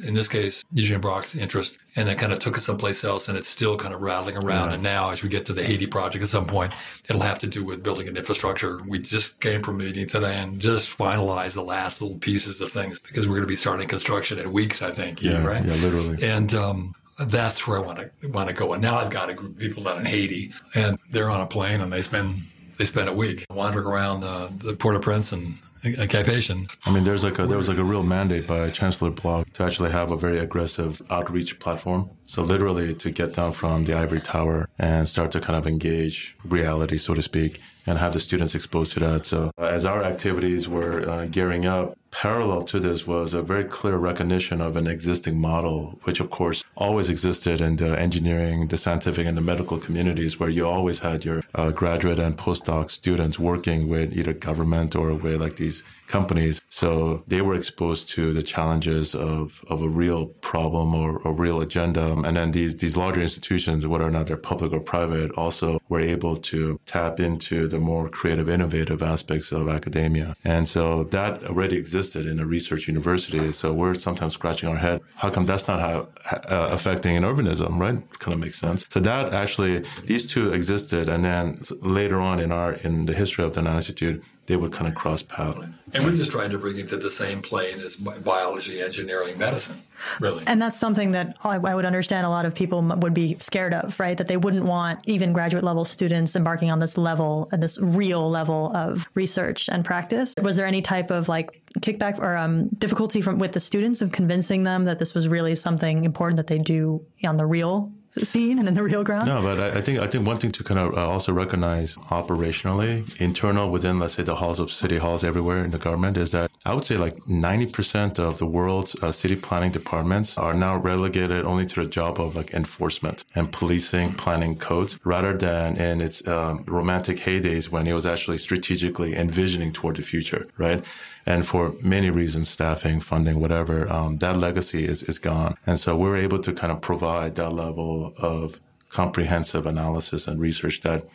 in 0.03 0.13
this 0.13 0.27
case, 0.27 0.63
Eugene 0.73 0.99
Block's 0.99 1.35
interest, 1.35 1.77
and 1.95 2.09
it 2.09 2.17
kind 2.17 2.33
of 2.33 2.39
took 2.39 2.57
us 2.57 2.65
someplace 2.65 3.03
else, 3.03 3.27
and 3.27 3.37
it's 3.37 3.49
still 3.49 3.77
kind 3.77 3.93
of 3.93 4.01
rattling 4.01 4.37
around. 4.37 4.69
Yeah. 4.69 4.75
And 4.75 4.83
now, 4.83 5.11
as 5.11 5.23
we 5.23 5.29
get 5.29 5.45
to 5.47 5.53
the 5.53 5.63
Haiti 5.63 5.87
project 5.87 6.23
at 6.23 6.29
some 6.29 6.45
point, 6.45 6.73
it'll 7.09 7.21
have 7.21 7.39
to 7.39 7.47
do 7.47 7.63
with 7.63 7.83
building 7.83 8.07
an 8.07 8.17
infrastructure. 8.17 8.81
We 8.87 8.99
just 8.99 9.39
came 9.39 9.61
from 9.61 9.81
a 9.81 9.83
meeting 9.83 10.07
today 10.07 10.37
and 10.37 10.59
just 10.59 10.97
finalized 10.97 11.53
the 11.53 11.63
last 11.63 12.01
little 12.01 12.17
pieces 12.17 12.61
of 12.61 12.71
things 12.71 12.99
because 12.99 13.27
we're 13.27 13.35
going 13.35 13.47
to 13.47 13.47
be 13.47 13.55
starting 13.55 13.87
construction 13.87 14.39
in 14.39 14.51
weeks, 14.51 14.81
I 14.81 14.91
think. 14.91 15.21
Yeah, 15.21 15.45
right. 15.45 15.63
Yeah, 15.63 15.75
literally. 15.75 16.23
And 16.23 16.53
um, 16.53 16.95
that's 17.19 17.67
where 17.67 17.77
I 17.77 17.81
want 17.81 17.99
to 17.99 18.27
want 18.29 18.49
to 18.49 18.55
go. 18.55 18.73
And 18.73 18.81
now 18.81 18.97
I've 18.97 19.09
got 19.09 19.29
a 19.29 19.33
group 19.33 19.51
of 19.51 19.57
people 19.59 19.83
down 19.83 19.99
in 19.99 20.05
Haiti, 20.05 20.53
and 20.75 20.97
they're 21.11 21.29
on 21.29 21.41
a 21.41 21.47
plane, 21.47 21.81
and 21.81 21.91
they 21.91 22.01
spend 22.01 22.41
they 22.77 22.85
spend 22.85 23.09
a 23.09 23.13
week 23.13 23.45
wandering 23.51 23.85
around 23.85 24.23
uh, 24.23 24.49
the 24.57 24.73
Port-au-Prince 24.75 25.31
and 25.33 25.55
a 25.83 26.07
Cap-Haïtien. 26.07 26.69
I 26.85 26.91
mean, 26.91 27.03
there's 27.03 27.23
like 27.23 27.39
a, 27.39 27.45
there 27.45 27.57
was 27.57 27.69
like 27.69 27.77
a 27.77 27.83
real 27.83 28.03
mandate 28.03 28.47
by 28.47 28.69
Chancellor 28.69 29.09
Block 29.09 29.51
to 29.53 29.63
actually 29.63 29.91
have 29.91 30.11
a 30.11 30.17
very 30.17 30.39
aggressive 30.39 31.01
outreach 31.09 31.59
platform. 31.59 32.09
So 32.23 32.43
literally 32.43 32.93
to 32.95 33.11
get 33.11 33.33
down 33.33 33.51
from 33.53 33.85
the 33.85 33.93
ivory 33.93 34.21
tower 34.21 34.69
and 34.77 35.07
start 35.07 35.31
to 35.31 35.39
kind 35.39 35.57
of 35.57 35.67
engage 35.67 36.37
reality, 36.43 36.97
so 36.97 37.13
to 37.13 37.21
speak, 37.21 37.59
and 37.87 37.97
have 37.97 38.13
the 38.13 38.19
students 38.19 38.55
exposed 38.55 38.93
to 38.93 38.99
that. 39.01 39.25
So 39.25 39.51
uh, 39.57 39.65
as 39.65 39.85
our 39.85 40.03
activities 40.03 40.67
were 40.67 41.07
uh, 41.09 41.25
gearing 41.25 41.65
up, 41.65 41.97
parallel 42.11 42.61
to 42.63 42.79
this 42.79 43.07
was 43.07 43.33
a 43.33 43.41
very 43.41 43.63
clear 43.63 43.97
recognition 43.97 44.61
of 44.61 44.75
an 44.75 44.87
existing 44.87 45.39
model, 45.39 45.99
which 46.03 46.19
of 46.19 46.29
course 46.29 46.63
always 46.75 47.09
existed 47.09 47.61
in 47.61 47.77
the 47.77 47.99
engineering, 47.99 48.67
the 48.67 48.77
scientific, 48.77 49.25
and 49.25 49.37
the 49.37 49.41
medical 49.41 49.77
communities, 49.79 50.39
where 50.39 50.49
you 50.49 50.67
always 50.67 50.99
had 50.99 51.25
your 51.25 51.43
uh, 51.55 51.71
graduate 51.71 52.19
and 52.19 52.37
postdoc 52.37 52.89
students 52.89 53.39
working 53.39 53.87
with 53.87 54.15
either 54.15 54.33
government 54.33 54.95
or 54.95 55.13
with 55.13 55.41
like 55.41 55.55
these 55.55 55.83
companies. 56.07 56.61
So 56.69 57.23
they 57.27 57.41
were 57.41 57.55
exposed 57.55 58.09
to 58.09 58.33
the 58.33 58.43
challenges 58.43 59.15
of, 59.15 59.63
of 59.69 59.81
a 59.81 59.87
real 59.87 60.25
problem 60.51 60.93
or 60.93 61.21
a 61.23 61.31
real 61.31 61.61
agenda. 61.61 62.11
And 62.11 62.35
then 62.35 62.51
these, 62.51 62.75
these 62.77 62.97
larger 62.97 63.21
institutions, 63.21 63.87
whether 63.87 64.05
or 64.05 64.11
not 64.11 64.27
they're 64.27 64.37
public 64.37 64.73
or 64.73 64.81
private, 64.81 65.31
also 65.31 65.79
were 65.87 66.01
able 66.01 66.35
to 66.35 66.79
tap 66.85 67.19
into 67.21 67.67
the 67.67 67.79
more 67.79 68.09
creative, 68.09 68.49
innovative 68.49 69.01
aspects 69.01 69.51
of 69.53 69.69
academia. 69.69 70.35
And 70.43 70.67
so 70.67 71.05
that 71.05 71.43
already 71.45 71.77
exists 71.77 72.00
existed 72.01 72.25
in 72.25 72.39
a 72.39 72.45
research 72.45 72.87
university. 72.87 73.51
So 73.51 73.73
we're 73.73 73.93
sometimes 73.93 74.33
scratching 74.33 74.67
our 74.69 74.77
head. 74.77 75.01
How 75.15 75.29
come 75.29 75.45
that's 75.45 75.67
not 75.67 75.79
how, 75.79 76.07
uh, 76.55 76.69
affecting 76.77 77.15
in 77.15 77.23
urbanism, 77.23 77.79
right? 77.79 77.97
Kind 78.19 78.33
of 78.35 78.41
makes 78.41 78.59
sense. 78.59 78.87
So 78.89 78.99
that 79.01 79.33
actually, 79.33 79.83
these 80.05 80.25
two 80.25 80.51
existed. 80.51 81.07
And 81.13 81.23
then 81.23 81.61
later 81.99 82.19
on 82.19 82.39
in 82.39 82.51
our, 82.51 82.73
in 82.73 83.05
the 83.05 83.13
history 83.13 83.43
of 83.45 83.53
the 83.53 83.61
Now 83.61 83.75
Institute, 83.75 84.23
they 84.51 84.57
would 84.57 84.73
kind 84.73 84.85
of 84.85 84.95
cross 84.95 85.23
paths. 85.23 85.65
And 85.93 86.03
we're 86.03 86.13
just 86.13 86.29
trying 86.29 86.49
to 86.49 86.57
bring 86.57 86.77
it 86.77 86.89
to 86.89 86.97
the 86.97 87.09
same 87.09 87.41
plane 87.41 87.79
as 87.79 87.95
biology, 87.95 88.81
engineering, 88.81 89.37
medicine, 89.37 89.77
really. 90.19 90.43
And 90.45 90.61
that's 90.61 90.77
something 90.77 91.11
that 91.11 91.37
I 91.41 91.57
would 91.57 91.85
understand 91.85 92.25
a 92.25 92.29
lot 92.29 92.45
of 92.45 92.53
people 92.53 92.81
would 92.81 93.13
be 93.13 93.37
scared 93.39 93.73
of, 93.73 93.97
right? 93.97 94.17
That 94.17 94.27
they 94.27 94.35
wouldn't 94.35 94.65
want 94.65 94.99
even 95.05 95.31
graduate 95.31 95.63
level 95.63 95.85
students 95.85 96.35
embarking 96.35 96.69
on 96.69 96.79
this 96.79 96.97
level 96.97 97.47
and 97.53 97.63
this 97.63 97.79
real 97.79 98.29
level 98.29 98.75
of 98.75 99.09
research 99.13 99.69
and 99.69 99.85
practice. 99.85 100.35
Was 100.41 100.57
there 100.57 100.65
any 100.65 100.81
type 100.81 101.11
of 101.11 101.29
like 101.29 101.61
kickback 101.79 102.19
or 102.19 102.35
um, 102.35 102.67
difficulty 102.77 103.21
from 103.21 103.39
with 103.39 103.53
the 103.53 103.61
students 103.61 104.01
of 104.01 104.11
convincing 104.11 104.63
them 104.63 104.83
that 104.83 104.99
this 104.99 105.13
was 105.13 105.29
really 105.29 105.55
something 105.55 106.03
important 106.03 106.35
that 106.35 106.47
they 106.47 106.57
do 106.57 107.05
on 107.23 107.37
the 107.37 107.45
real 107.45 107.89
scene 108.19 108.59
and 108.59 108.67
in 108.67 108.73
the 108.73 108.83
real 108.83 109.03
ground? 109.03 109.27
No, 109.27 109.41
but 109.41 109.59
I, 109.59 109.79
I 109.79 109.81
think 109.81 109.99
I 109.99 110.07
think 110.07 110.27
one 110.27 110.37
thing 110.37 110.51
to 110.51 110.63
kind 110.63 110.79
of 110.79 110.97
uh, 110.97 111.09
also 111.09 111.31
recognize 111.33 111.95
operationally, 112.09 113.19
internal 113.19 113.71
within, 113.71 113.99
let's 113.99 114.15
say, 114.15 114.23
the 114.23 114.35
halls 114.35 114.59
of 114.59 114.71
city 114.71 114.97
halls 114.97 115.23
everywhere 115.23 115.63
in 115.63 115.71
the 115.71 115.77
government 115.77 116.17
is 116.17 116.31
that 116.31 116.51
I 116.65 116.73
would 116.73 116.83
say 116.83 116.97
like 116.97 117.15
90% 117.25 118.19
of 118.19 118.37
the 118.37 118.45
world's 118.45 118.95
uh, 119.01 119.11
city 119.11 119.35
planning 119.35 119.71
departments 119.71 120.37
are 120.37 120.53
now 120.53 120.77
relegated 120.77 121.45
only 121.45 121.65
to 121.67 121.83
the 121.83 121.89
job 121.89 122.19
of 122.19 122.35
like 122.35 122.53
enforcement 122.53 123.25
and 123.35 123.51
policing, 123.51 124.13
planning 124.13 124.57
codes, 124.57 124.99
rather 125.03 125.35
than 125.35 125.77
in 125.77 126.01
its 126.01 126.27
um, 126.27 126.63
romantic 126.67 127.17
heydays 127.17 127.69
when 127.69 127.87
it 127.87 127.93
was 127.93 128.05
actually 128.05 128.37
strategically 128.37 129.15
envisioning 129.15 129.71
toward 129.71 129.95
the 129.95 130.03
future, 130.03 130.47
right? 130.57 130.83
And 131.25 131.45
for 131.45 131.75
many 131.81 132.09
reasons, 132.09 132.49
staffing, 132.49 132.99
funding, 132.99 133.39
whatever, 133.39 133.91
um, 133.91 134.17
that 134.17 134.37
legacy 134.37 134.85
is, 134.85 135.03
is 135.03 135.19
gone. 135.19 135.55
And 135.65 135.79
so 135.79 135.95
we're 135.95 136.17
able 136.17 136.39
to 136.39 136.53
kind 136.53 136.71
of 136.71 136.81
provide 136.81 137.35
that 137.35 137.51
level 137.51 138.13
of 138.17 138.59
comprehensive 138.89 139.65
analysis 139.65 140.27
and 140.27 140.39
research 140.39 140.81
that 140.81 141.05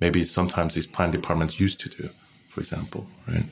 maybe 0.00 0.22
sometimes 0.22 0.74
these 0.74 0.86
plan 0.86 1.10
departments 1.10 1.58
used 1.58 1.80
to 1.80 1.88
do, 1.88 2.10
for 2.50 2.60
example, 2.60 3.06
right? 3.26 3.44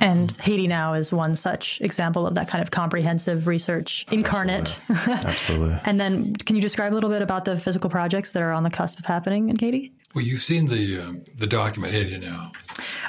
And 0.00 0.32
Haiti 0.40 0.66
now 0.66 0.94
is 0.94 1.12
one 1.12 1.34
such 1.34 1.78
example 1.82 2.26
of 2.26 2.34
that 2.34 2.48
kind 2.48 2.62
of 2.62 2.70
comprehensive 2.70 3.46
research 3.46 4.06
incarnate. 4.10 4.78
Absolutely. 4.88 5.28
Absolutely. 5.28 5.78
and 5.84 6.00
then, 6.00 6.34
can 6.36 6.56
you 6.56 6.62
describe 6.62 6.92
a 6.92 6.94
little 6.94 7.10
bit 7.10 7.20
about 7.20 7.44
the 7.44 7.58
physical 7.58 7.90
projects 7.90 8.32
that 8.32 8.42
are 8.42 8.52
on 8.52 8.62
the 8.62 8.70
cusp 8.70 8.98
of 8.98 9.04
happening 9.04 9.50
in 9.50 9.58
Haiti? 9.58 9.92
Well, 10.14 10.24
you've 10.24 10.42
seen 10.42 10.66
the 10.66 11.02
uh, 11.02 11.12
the 11.36 11.46
document 11.46 11.92
Haiti 11.92 12.18
now. 12.18 12.52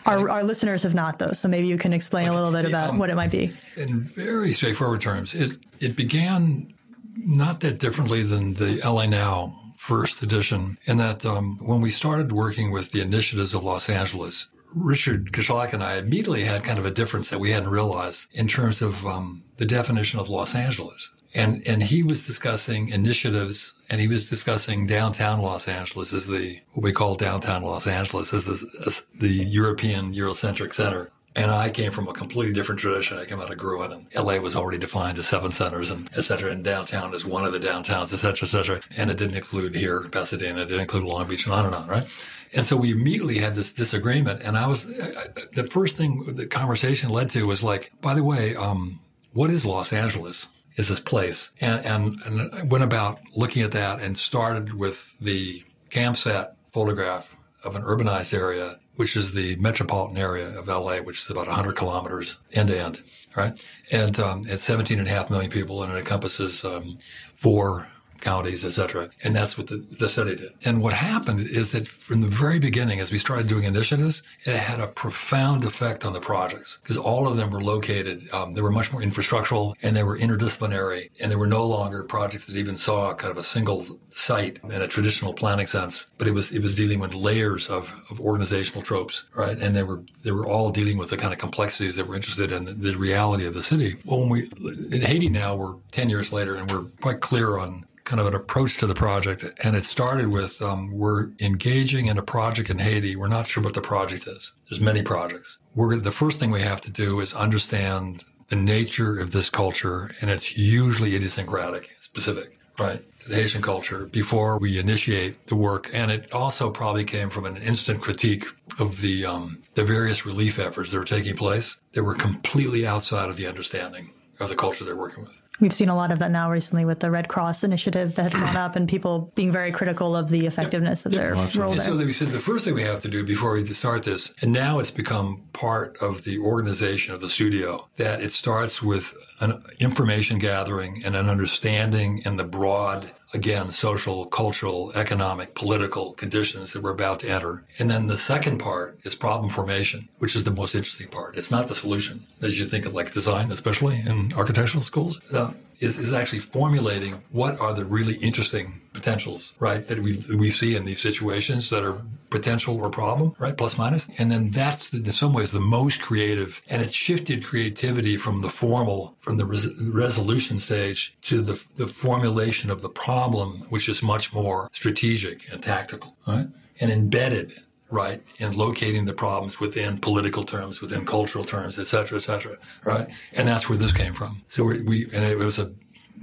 Our, 0.05 0.29
our 0.29 0.43
listeners 0.43 0.83
have 0.83 0.95
not, 0.95 1.19
though, 1.19 1.33
so 1.33 1.47
maybe 1.47 1.67
you 1.67 1.77
can 1.77 1.93
explain 1.93 2.27
okay. 2.27 2.31
a 2.31 2.33
little 2.33 2.51
bit 2.51 2.65
about 2.65 2.91
um, 2.91 2.97
what 2.97 3.09
it 3.09 3.15
might 3.15 3.31
be. 3.31 3.51
In 3.77 4.01
very 4.01 4.51
straightforward 4.53 5.01
terms, 5.01 5.33
it 5.33 5.57
it 5.79 5.95
began 5.95 6.73
not 7.15 7.59
that 7.59 7.79
differently 7.79 8.23
than 8.23 8.55
the 8.55 8.81
LA 8.83 9.05
Now 9.05 9.57
first 9.77 10.21
edition, 10.21 10.77
in 10.85 10.97
that 10.97 11.25
um, 11.25 11.57
when 11.59 11.81
we 11.81 11.89
started 11.89 12.31
working 12.31 12.71
with 12.71 12.91
the 12.91 13.01
initiatives 13.01 13.53
of 13.55 13.63
Los 13.63 13.89
Angeles, 13.89 14.47
Richard 14.73 15.31
Koshalek 15.31 15.73
and 15.73 15.83
I 15.83 15.97
immediately 15.97 16.43
had 16.43 16.63
kind 16.63 16.79
of 16.79 16.85
a 16.85 16.91
difference 16.91 17.29
that 17.29 17.39
we 17.39 17.51
hadn't 17.51 17.69
realized 17.69 18.27
in 18.31 18.47
terms 18.47 18.81
of 18.81 19.05
um, 19.05 19.43
the 19.57 19.65
definition 19.65 20.19
of 20.19 20.29
Los 20.29 20.55
Angeles. 20.55 21.09
And, 21.33 21.65
and 21.65 21.81
he 21.81 22.03
was 22.03 22.27
discussing 22.27 22.89
initiatives 22.89 23.73
and 23.89 24.01
he 24.01 24.07
was 24.07 24.29
discussing 24.29 24.85
downtown 24.85 25.41
Los 25.41 25.67
Angeles 25.67 26.13
as 26.13 26.27
the, 26.27 26.59
what 26.71 26.83
we 26.83 26.91
call 26.91 27.15
downtown 27.15 27.63
Los 27.63 27.87
Angeles 27.87 28.33
as 28.33 28.43
the, 28.45 28.67
as 28.85 29.05
the 29.15 29.29
European 29.29 30.13
Eurocentric 30.13 30.73
center. 30.73 31.11
And 31.33 31.49
I 31.49 31.69
came 31.69 31.93
from 31.93 32.09
a 32.09 32.13
completely 32.13 32.51
different 32.51 32.81
tradition. 32.81 33.17
I 33.17 33.23
came 33.23 33.39
out 33.39 33.49
of 33.49 33.57
Gruen 33.57 33.93
and 33.93 34.05
LA 34.13 34.37
was 34.39 34.57
already 34.57 34.77
defined 34.77 35.17
as 35.17 35.27
seven 35.27 35.51
centers 35.51 35.89
and 35.89 36.09
et 36.17 36.23
cetera. 36.23 36.51
And 36.51 36.61
downtown 36.61 37.13
is 37.13 37.25
one 37.25 37.45
of 37.45 37.53
the 37.53 37.59
downtowns, 37.59 38.13
et 38.13 38.17
cetera, 38.17 38.45
et 38.45 38.49
cetera. 38.49 38.81
And 38.97 39.09
it 39.09 39.17
didn't 39.17 39.37
include 39.37 39.73
here, 39.73 40.09
Pasadena, 40.09 40.63
it 40.63 40.65
didn't 40.65 40.81
include 40.81 41.05
Long 41.05 41.29
Beach 41.29 41.45
and 41.45 41.55
on 41.55 41.65
and 41.65 41.73
on, 41.73 41.87
right? 41.87 42.05
And 42.53 42.65
so 42.65 42.75
we 42.75 42.91
immediately 42.91 43.37
had 43.37 43.55
this 43.55 43.71
disagreement. 43.71 44.41
And 44.41 44.57
I 44.57 44.67
was, 44.67 44.85
the 44.85 45.69
first 45.71 45.95
thing 45.95 46.25
the 46.25 46.47
conversation 46.47 47.09
led 47.09 47.29
to 47.29 47.47
was 47.47 47.63
like, 47.63 47.93
by 48.01 48.13
the 48.13 48.25
way, 48.25 48.53
um, 48.57 48.99
what 49.31 49.49
is 49.49 49.65
Los 49.65 49.93
Angeles? 49.93 50.47
Is 50.75 50.87
this 50.87 50.99
place? 50.99 51.51
And, 51.59 51.85
and, 51.85 52.21
and 52.25 52.53
I 52.53 52.63
went 52.63 52.83
about 52.83 53.19
looking 53.35 53.61
at 53.61 53.71
that 53.71 54.01
and 54.01 54.17
started 54.17 54.73
with 54.73 55.17
the 55.19 55.63
CamSat 55.89 56.53
photograph 56.67 57.35
of 57.63 57.75
an 57.75 57.83
urbanized 57.83 58.33
area, 58.33 58.79
which 58.95 59.15
is 59.15 59.33
the 59.33 59.55
metropolitan 59.57 60.17
area 60.17 60.57
of 60.57 60.67
LA, 60.67 60.97
which 60.97 61.19
is 61.19 61.29
about 61.29 61.47
100 61.47 61.75
kilometers 61.75 62.37
end 62.53 62.69
to 62.69 62.79
end, 62.79 63.03
right? 63.35 63.63
And 63.91 64.17
um, 64.19 64.43
it's 64.45 64.63
17 64.63 64.99
and 64.99 65.07
a 65.07 65.11
half 65.11 65.29
million 65.29 65.51
people, 65.51 65.83
and 65.83 65.91
it 65.93 65.97
encompasses 65.97 66.63
um, 66.63 66.97
four 67.33 67.87
counties, 68.21 68.65
etc. 68.65 69.09
And 69.23 69.35
that's 69.35 69.57
what 69.57 69.67
the, 69.67 69.77
the 69.77 70.09
study 70.09 70.35
did. 70.35 70.51
And 70.63 70.81
what 70.81 70.93
happened 70.93 71.41
is 71.41 71.71
that 71.71 71.87
from 71.87 72.21
the 72.21 72.27
very 72.27 72.59
beginning, 72.59 72.99
as 72.99 73.11
we 73.11 73.17
started 73.17 73.47
doing 73.47 73.63
initiatives, 73.63 74.23
it 74.45 74.55
had 74.55 74.79
a 74.79 74.87
profound 74.87 75.63
effect 75.63 76.05
on 76.05 76.13
the 76.13 76.21
projects 76.21 76.79
because 76.81 76.97
all 76.97 77.27
of 77.27 77.37
them 77.37 77.51
were 77.51 77.63
located. 77.63 78.31
Um, 78.33 78.53
they 78.53 78.61
were 78.61 78.71
much 78.71 78.91
more 78.91 79.01
infrastructural 79.01 79.75
and 79.81 79.95
they 79.95 80.03
were 80.03 80.17
interdisciplinary, 80.17 81.09
and 81.19 81.31
they 81.31 81.35
were 81.35 81.47
no 81.47 81.65
longer 81.65 82.03
projects 82.03 82.45
that 82.45 82.55
even 82.55 82.77
saw 82.77 83.13
kind 83.13 83.31
of 83.31 83.37
a 83.37 83.43
single 83.43 83.85
site 84.11 84.59
in 84.63 84.81
a 84.81 84.87
traditional 84.87 85.33
planning 85.33 85.67
sense. 85.67 86.07
But 86.17 86.27
it 86.27 86.33
was 86.33 86.51
it 86.51 86.61
was 86.61 86.75
dealing 86.75 86.99
with 86.99 87.13
layers 87.13 87.69
of, 87.69 87.93
of 88.09 88.19
organizational 88.19 88.81
tropes, 88.83 89.25
right? 89.35 89.57
And 89.57 89.75
they 89.75 89.83
were 89.83 90.03
they 90.23 90.31
were 90.31 90.47
all 90.47 90.71
dealing 90.71 90.97
with 90.97 91.09
the 91.09 91.17
kind 91.17 91.33
of 91.33 91.39
complexities 91.39 91.95
that 91.95 92.07
were 92.07 92.15
interested 92.15 92.51
in 92.51 92.65
the, 92.65 92.73
the 92.73 92.97
reality 92.97 93.45
of 93.45 93.53
the 93.53 93.63
city. 93.63 93.97
Well, 94.05 94.19
when 94.19 94.29
we 94.29 94.49
in 94.91 95.01
Haiti 95.01 95.29
now, 95.29 95.55
we're 95.55 95.75
ten 95.91 96.09
years 96.09 96.31
later, 96.31 96.55
and 96.55 96.69
we're 96.71 96.85
quite 97.01 97.21
clear 97.21 97.57
on 97.57 97.85
kind 98.11 98.19
of 98.19 98.27
an 98.27 98.35
approach 98.35 98.75
to 98.75 98.85
the 98.85 98.93
project. 98.93 99.45
And 99.63 99.73
it 99.73 99.85
started 99.85 100.27
with 100.27 100.61
um, 100.61 100.91
we're 100.91 101.29
engaging 101.39 102.07
in 102.07 102.17
a 102.17 102.21
project 102.21 102.69
in 102.69 102.77
Haiti. 102.77 103.15
We're 103.15 103.29
not 103.29 103.47
sure 103.47 103.63
what 103.63 103.73
the 103.73 103.79
project 103.79 104.27
is. 104.27 104.51
There's 104.69 104.81
many 104.81 105.01
projects. 105.01 105.59
We're 105.75 105.95
the 105.95 106.11
first 106.11 106.37
thing 106.37 106.51
we 106.51 106.59
have 106.59 106.81
to 106.81 106.91
do 106.91 107.21
is 107.21 107.33
understand 107.33 108.25
the 108.49 108.57
nature 108.57 109.17
of 109.17 109.31
this 109.31 109.49
culture, 109.49 110.11
and 110.19 110.29
it's 110.29 110.57
usually 110.57 111.15
idiosyncratic, 111.15 111.89
specific, 112.01 112.59
right? 112.77 113.01
The 113.29 113.35
Haitian 113.35 113.61
culture 113.61 114.07
before 114.07 114.59
we 114.59 114.77
initiate 114.77 115.47
the 115.47 115.55
work, 115.55 115.89
and 115.93 116.11
it 116.11 116.33
also 116.33 116.69
probably 116.69 117.05
came 117.05 117.29
from 117.29 117.45
an 117.45 117.55
instant 117.55 118.01
critique 118.01 118.43
of 118.77 118.99
the 118.99 119.25
um, 119.25 119.63
the 119.75 119.85
various 119.85 120.25
relief 120.25 120.59
efforts 120.59 120.91
that 120.91 120.99
were 120.99 121.05
taking 121.05 121.37
place 121.37 121.77
that 121.93 122.03
were 122.03 122.15
completely 122.15 122.85
outside 122.85 123.29
of 123.29 123.37
the 123.37 123.47
understanding 123.47 124.11
of 124.41 124.49
the 124.49 124.55
culture 124.55 124.83
they're 124.83 124.97
working 124.97 125.23
with. 125.23 125.40
We've 125.59 125.73
seen 125.73 125.89
a 125.89 125.95
lot 125.95 126.11
of 126.11 126.19
that 126.19 126.31
now 126.31 126.49
recently 126.49 126.85
with 126.85 127.01
the 127.01 127.11
Red 127.11 127.27
Cross 127.27 127.63
initiative 127.63 128.15
that 128.15 128.31
has 128.31 128.41
gone 128.41 128.55
up 128.55 128.75
and 128.75 128.89
people 128.89 129.31
being 129.35 129.51
very 129.51 129.71
critical 129.71 130.15
of 130.15 130.29
the 130.29 130.47
effectiveness 130.47 131.05
of 131.05 131.11
their 131.11 131.33
role 131.33 131.71
And 131.71 131.79
there. 131.79 131.87
so 131.87 131.97
we 131.97 132.13
said 132.13 132.29
the 132.29 132.39
first 132.39 132.65
thing 132.65 132.73
we 132.73 132.81
have 132.83 132.99
to 133.01 133.07
do 133.07 133.23
before 133.23 133.53
we 133.53 133.65
start 133.65 134.03
this, 134.03 134.33
and 134.41 134.51
now 134.51 134.79
it's 134.79 134.91
become 134.91 135.43
part 135.53 135.97
of 136.01 136.23
the 136.23 136.39
organization 136.39 137.13
of 137.13 137.21
the 137.21 137.29
studio, 137.29 137.87
that 137.97 138.21
it 138.21 138.31
starts 138.31 138.81
with 138.81 139.13
an 139.39 139.63
information 139.79 140.39
gathering 140.39 141.01
and 141.05 141.15
an 141.15 141.29
understanding 141.29 142.21
in 142.25 142.37
the 142.37 142.43
broad 142.43 143.11
again, 143.33 143.71
social, 143.71 144.25
cultural, 144.25 144.91
economic, 144.93 145.55
political 145.55 146.13
conditions 146.13 146.73
that 146.73 146.81
we're 146.81 146.91
about 146.91 147.19
to 147.21 147.29
enter. 147.29 147.63
And 147.79 147.89
then 147.89 148.07
the 148.07 148.17
second 148.17 148.57
part 148.57 148.99
is 149.03 149.15
problem 149.15 149.49
formation, 149.49 150.09
which 150.19 150.35
is 150.35 150.43
the 150.43 150.51
most 150.51 150.75
interesting 150.75 151.07
part. 151.07 151.37
It's 151.37 151.51
not 151.51 151.67
the 151.67 151.75
solution 151.75 152.23
as 152.41 152.59
you 152.59 152.65
think 152.65 152.85
of 152.85 152.93
like 152.93 153.13
design, 153.13 153.51
especially 153.51 153.99
in 154.05 154.33
architectural 154.33 154.83
schools. 154.83 155.19
Uh, 155.33 155.51
is, 155.81 155.97
is 155.97 156.13
actually 156.13 156.39
formulating 156.39 157.21
what 157.31 157.59
are 157.59 157.73
the 157.73 157.83
really 157.83 158.15
interesting 158.17 158.79
potentials, 158.93 159.53
right, 159.59 159.87
that 159.87 159.99
we 159.99 160.23
we 160.37 160.49
see 160.49 160.75
in 160.75 160.85
these 160.85 161.01
situations 161.01 161.69
that 161.71 161.83
are 161.83 162.01
potential 162.29 162.79
or 162.79 162.89
problem, 162.89 163.35
right, 163.39 163.57
plus 163.57 163.77
minus, 163.77 164.07
and 164.17 164.31
then 164.31 164.51
that's 164.51 164.89
the, 164.89 164.99
in 164.99 165.11
some 165.11 165.33
ways 165.33 165.51
the 165.51 165.59
most 165.59 166.01
creative, 166.01 166.61
and 166.69 166.81
it 166.81 166.93
shifted 166.93 167.43
creativity 167.43 168.15
from 168.15 168.41
the 168.41 168.49
formal, 168.49 169.17
from 169.19 169.37
the 169.37 169.45
res- 169.45 169.73
resolution 169.81 170.59
stage 170.59 171.17
to 171.23 171.41
the 171.41 171.61
the 171.77 171.87
formulation 171.87 172.69
of 172.69 172.81
the 172.81 172.89
problem, 172.89 173.59
which 173.69 173.89
is 173.89 174.03
much 174.03 174.33
more 174.33 174.69
strategic 174.71 175.51
and 175.51 175.63
tactical, 175.63 176.15
right, 176.27 176.47
and 176.79 176.91
embedded 176.91 177.61
right, 177.91 178.23
in 178.37 178.53
locating 178.53 179.05
the 179.05 179.13
problems 179.13 179.59
within 179.59 179.97
political 179.99 180.43
terms, 180.43 180.81
within 180.81 181.05
cultural 181.05 181.43
terms, 181.43 181.77
et 181.77 181.87
cetera, 181.87 182.17
et 182.17 182.21
cetera, 182.21 182.55
right? 182.85 183.07
And 183.33 183.47
that's 183.47 183.67
where 183.69 183.77
this 183.77 183.93
came 183.93 184.13
from. 184.13 184.41
So 184.47 184.63
we, 184.63 184.81
we 184.81 185.03
and 185.13 185.23
it 185.23 185.37
was 185.37 185.59
a 185.59 185.71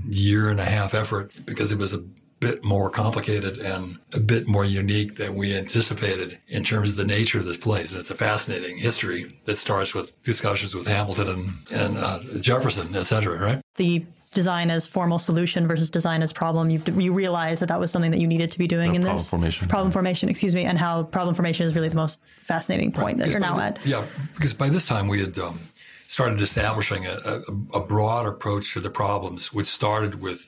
year 0.09 0.51
and 0.51 0.61
a 0.61 0.64
half 0.64 0.95
effort 0.95 1.33
because 1.45 1.71
it 1.73 1.79
was 1.79 1.93
a 1.93 2.03
bit 2.41 2.62
more 2.62 2.89
complicated 2.89 3.59
and 3.59 3.99
a 4.12 4.21
bit 4.21 4.47
more 4.47 4.64
unique 4.64 5.16
than 5.16 5.35
we 5.35 5.57
anticipated 5.57 6.39
in 6.47 6.62
terms 6.62 6.91
of 6.91 6.97
the 6.97 7.05
nature 7.05 7.41
of 7.41 7.47
this 7.47 7.57
place. 7.57 7.91
And 7.91 7.99
it's 8.01 8.11
a 8.11 8.14
fascinating 8.14 8.79
history 8.79 9.27
that 9.45 9.59
starts 9.59 9.93
with 9.93 10.21
discussions 10.23 10.75
with 10.75 10.87
Hamilton 10.87 11.29
and, 11.29 11.53
and 11.73 11.99
uh, 11.99 12.21
Jefferson, 12.41 12.95
et 12.95 13.05
cetera, 13.05 13.39
right? 13.41 13.61
The 13.75 14.07
design 14.39 14.70
as 14.70 14.86
formal 14.86 15.18
solution 15.18 15.66
versus 15.66 15.91
design 15.91 16.20
as 16.22 16.32
problem. 16.32 16.64
You 16.70 16.80
you 17.07 17.12
realize 17.24 17.59
that 17.61 17.68
that 17.72 17.80
was 17.82 17.91
something 17.91 18.12
that 18.14 18.20
you 18.24 18.28
needed 18.34 18.51
to 18.55 18.59
be 18.64 18.68
doing 18.74 18.91
The 18.93 18.97
in 18.99 19.03
problem 19.03 19.16
this 19.16 19.28
formation. 19.34 19.68
problem 19.68 19.91
formation. 19.99 20.28
Excuse 20.28 20.55
me, 20.55 20.64
and 20.70 20.76
how 20.78 20.93
problem 21.16 21.34
formation 21.34 21.66
is 21.66 21.74
really 21.76 21.89
the 21.89 21.97
most 22.05 22.20
fascinating 22.53 22.93
point 23.01 23.18
that 23.18 23.28
you're 23.30 23.41
now 23.51 23.57
by 23.57 23.66
at. 23.68 23.78
Yeah, 23.84 24.05
because 24.36 24.55
by 24.55 24.68
this 24.76 24.86
time 24.93 25.07
we 25.14 25.18
had 25.24 25.36
um, 25.47 25.59
started 26.07 26.41
establishing 26.41 27.03
a, 27.07 27.14
a, 27.32 27.34
a 27.80 27.80
broad 27.93 28.24
approach 28.26 28.66
to 28.74 28.80
the 28.80 28.91
problems, 29.03 29.53
which 29.57 29.66
started 29.80 30.12
with 30.26 30.41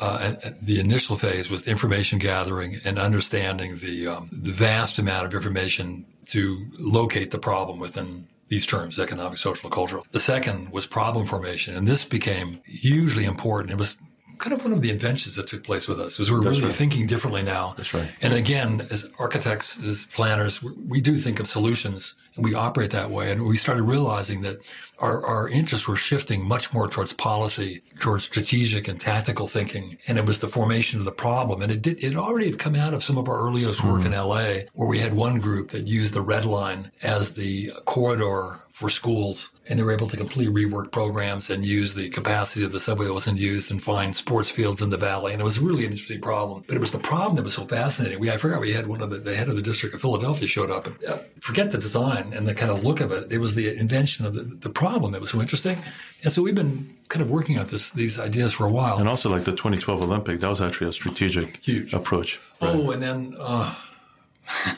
uh, 0.00 0.18
an- 0.44 0.56
the 0.62 0.78
initial 0.86 1.16
phase 1.16 1.46
with 1.50 1.62
information 1.74 2.18
gathering 2.18 2.70
and 2.86 2.98
understanding 2.98 3.70
the 3.84 3.96
um, 4.14 4.28
the 4.32 4.52
vast 4.68 4.98
amount 4.98 5.24
of 5.26 5.32
information 5.34 6.06
to 6.34 6.40
locate 6.80 7.30
the 7.36 7.38
problem 7.50 7.78
within 7.86 8.08
these 8.48 8.66
terms 8.66 8.98
economic 8.98 9.38
social 9.38 9.70
cultural. 9.70 10.06
The 10.12 10.20
second 10.20 10.70
was 10.70 10.86
problem 10.86 11.26
formation 11.26 11.74
and 11.74 11.86
this 11.86 12.04
became 12.04 12.60
hugely 12.64 13.24
important. 13.24 13.72
It 13.72 13.78
was 13.78 13.96
kind 14.38 14.52
of 14.52 14.62
one 14.62 14.72
of 14.72 14.82
the 14.82 14.90
inventions 14.90 15.36
that 15.36 15.46
took 15.46 15.64
place 15.64 15.88
with 15.88 16.00
us 16.00 16.18
is 16.20 16.30
we're 16.30 16.40
really 16.40 16.70
thinking 16.70 17.06
differently 17.06 17.42
now 17.42 17.74
That's 17.76 17.92
right. 17.94 18.12
and 18.20 18.34
again, 18.34 18.86
as 18.90 19.08
architects, 19.18 19.78
as 19.82 20.04
planners, 20.06 20.62
we, 20.62 20.72
we 20.88 21.00
do 21.00 21.16
think 21.16 21.40
of 21.40 21.48
solutions 21.48 22.14
and 22.36 22.44
we 22.44 22.54
operate 22.54 22.90
that 22.90 23.10
way. 23.10 23.30
And 23.32 23.46
we 23.46 23.56
started 23.56 23.82
realizing 23.82 24.42
that 24.42 24.58
our, 24.98 25.24
our 25.24 25.48
interests 25.48 25.88
were 25.88 25.96
shifting 25.96 26.46
much 26.46 26.72
more 26.72 26.88
towards 26.88 27.12
policy, 27.12 27.82
towards 27.98 28.24
strategic 28.24 28.88
and 28.88 29.00
tactical 29.00 29.48
thinking. 29.48 29.98
And 30.06 30.18
it 30.18 30.26
was 30.26 30.38
the 30.38 30.48
formation 30.48 30.98
of 30.98 31.04
the 31.04 31.12
problem. 31.12 31.62
And 31.62 31.72
it 31.72 31.82
did, 31.82 32.02
it 32.02 32.16
already 32.16 32.46
had 32.46 32.58
come 32.58 32.74
out 32.74 32.94
of 32.94 33.02
some 33.02 33.18
of 33.18 33.28
our 33.28 33.38
earliest 33.38 33.82
work 33.84 34.02
mm-hmm. 34.02 34.12
in 34.12 34.18
LA 34.18 34.68
where 34.74 34.88
we 34.88 34.98
had 34.98 35.14
one 35.14 35.40
group 35.40 35.70
that 35.70 35.86
used 35.86 36.14
the 36.14 36.22
red 36.22 36.44
line 36.44 36.90
as 37.02 37.32
the 37.32 37.70
corridor 37.84 38.60
for 38.76 38.90
schools. 38.90 39.52
And 39.66 39.78
they 39.78 39.82
were 39.82 39.90
able 39.90 40.06
to 40.06 40.18
completely 40.18 40.52
rework 40.52 40.92
programs 40.92 41.48
and 41.48 41.64
use 41.64 41.94
the 41.94 42.10
capacity 42.10 42.62
of 42.62 42.72
the 42.72 42.78
subway 42.78 43.06
that 43.06 43.14
wasn't 43.14 43.38
used 43.38 43.70
and 43.70 43.82
find 43.82 44.14
sports 44.14 44.50
fields 44.50 44.82
in 44.82 44.90
the 44.90 44.98
valley. 44.98 45.32
And 45.32 45.40
it 45.40 45.44
was 45.44 45.58
really 45.58 45.86
an 45.86 45.92
interesting 45.92 46.20
problem. 46.20 46.62
But 46.68 46.76
it 46.76 46.80
was 46.80 46.90
the 46.90 46.98
problem 46.98 47.36
that 47.36 47.42
was 47.42 47.54
so 47.54 47.64
fascinating. 47.64 48.20
We, 48.20 48.30
I 48.30 48.36
forgot 48.36 48.60
we 48.60 48.74
had 48.74 48.86
one 48.86 49.00
of 49.00 49.08
the, 49.08 49.16
the 49.16 49.34
head 49.34 49.48
of 49.48 49.56
the 49.56 49.62
district 49.62 49.94
of 49.94 50.02
Philadelphia 50.02 50.46
showed 50.46 50.70
up. 50.70 50.86
And, 50.86 51.02
uh, 51.06 51.20
forget 51.40 51.70
the 51.70 51.78
design 51.78 52.34
and 52.34 52.46
the 52.46 52.52
kind 52.52 52.70
of 52.70 52.84
look 52.84 53.00
of 53.00 53.12
it. 53.12 53.32
It 53.32 53.38
was 53.38 53.54
the 53.54 53.74
invention 53.74 54.26
of 54.26 54.34
the, 54.34 54.42
the 54.42 54.68
problem 54.68 55.12
that 55.12 55.22
was 55.22 55.30
so 55.30 55.40
interesting. 55.40 55.78
And 56.22 56.30
so 56.30 56.42
we've 56.42 56.54
been 56.54 56.94
kind 57.08 57.22
of 57.22 57.30
working 57.30 57.58
on 57.58 57.68
this, 57.68 57.92
these 57.92 58.20
ideas 58.20 58.52
for 58.52 58.66
a 58.66 58.70
while. 58.70 58.98
And 58.98 59.08
also, 59.08 59.30
like 59.30 59.44
the 59.44 59.52
2012 59.52 60.02
Olympic, 60.02 60.40
that 60.40 60.48
was 60.50 60.60
actually 60.60 60.90
a 60.90 60.92
strategic 60.92 61.56
Huge. 61.64 61.94
approach. 61.94 62.38
Oh, 62.60 62.90
and 62.90 63.02
then, 63.02 63.36
uh, 63.40 63.74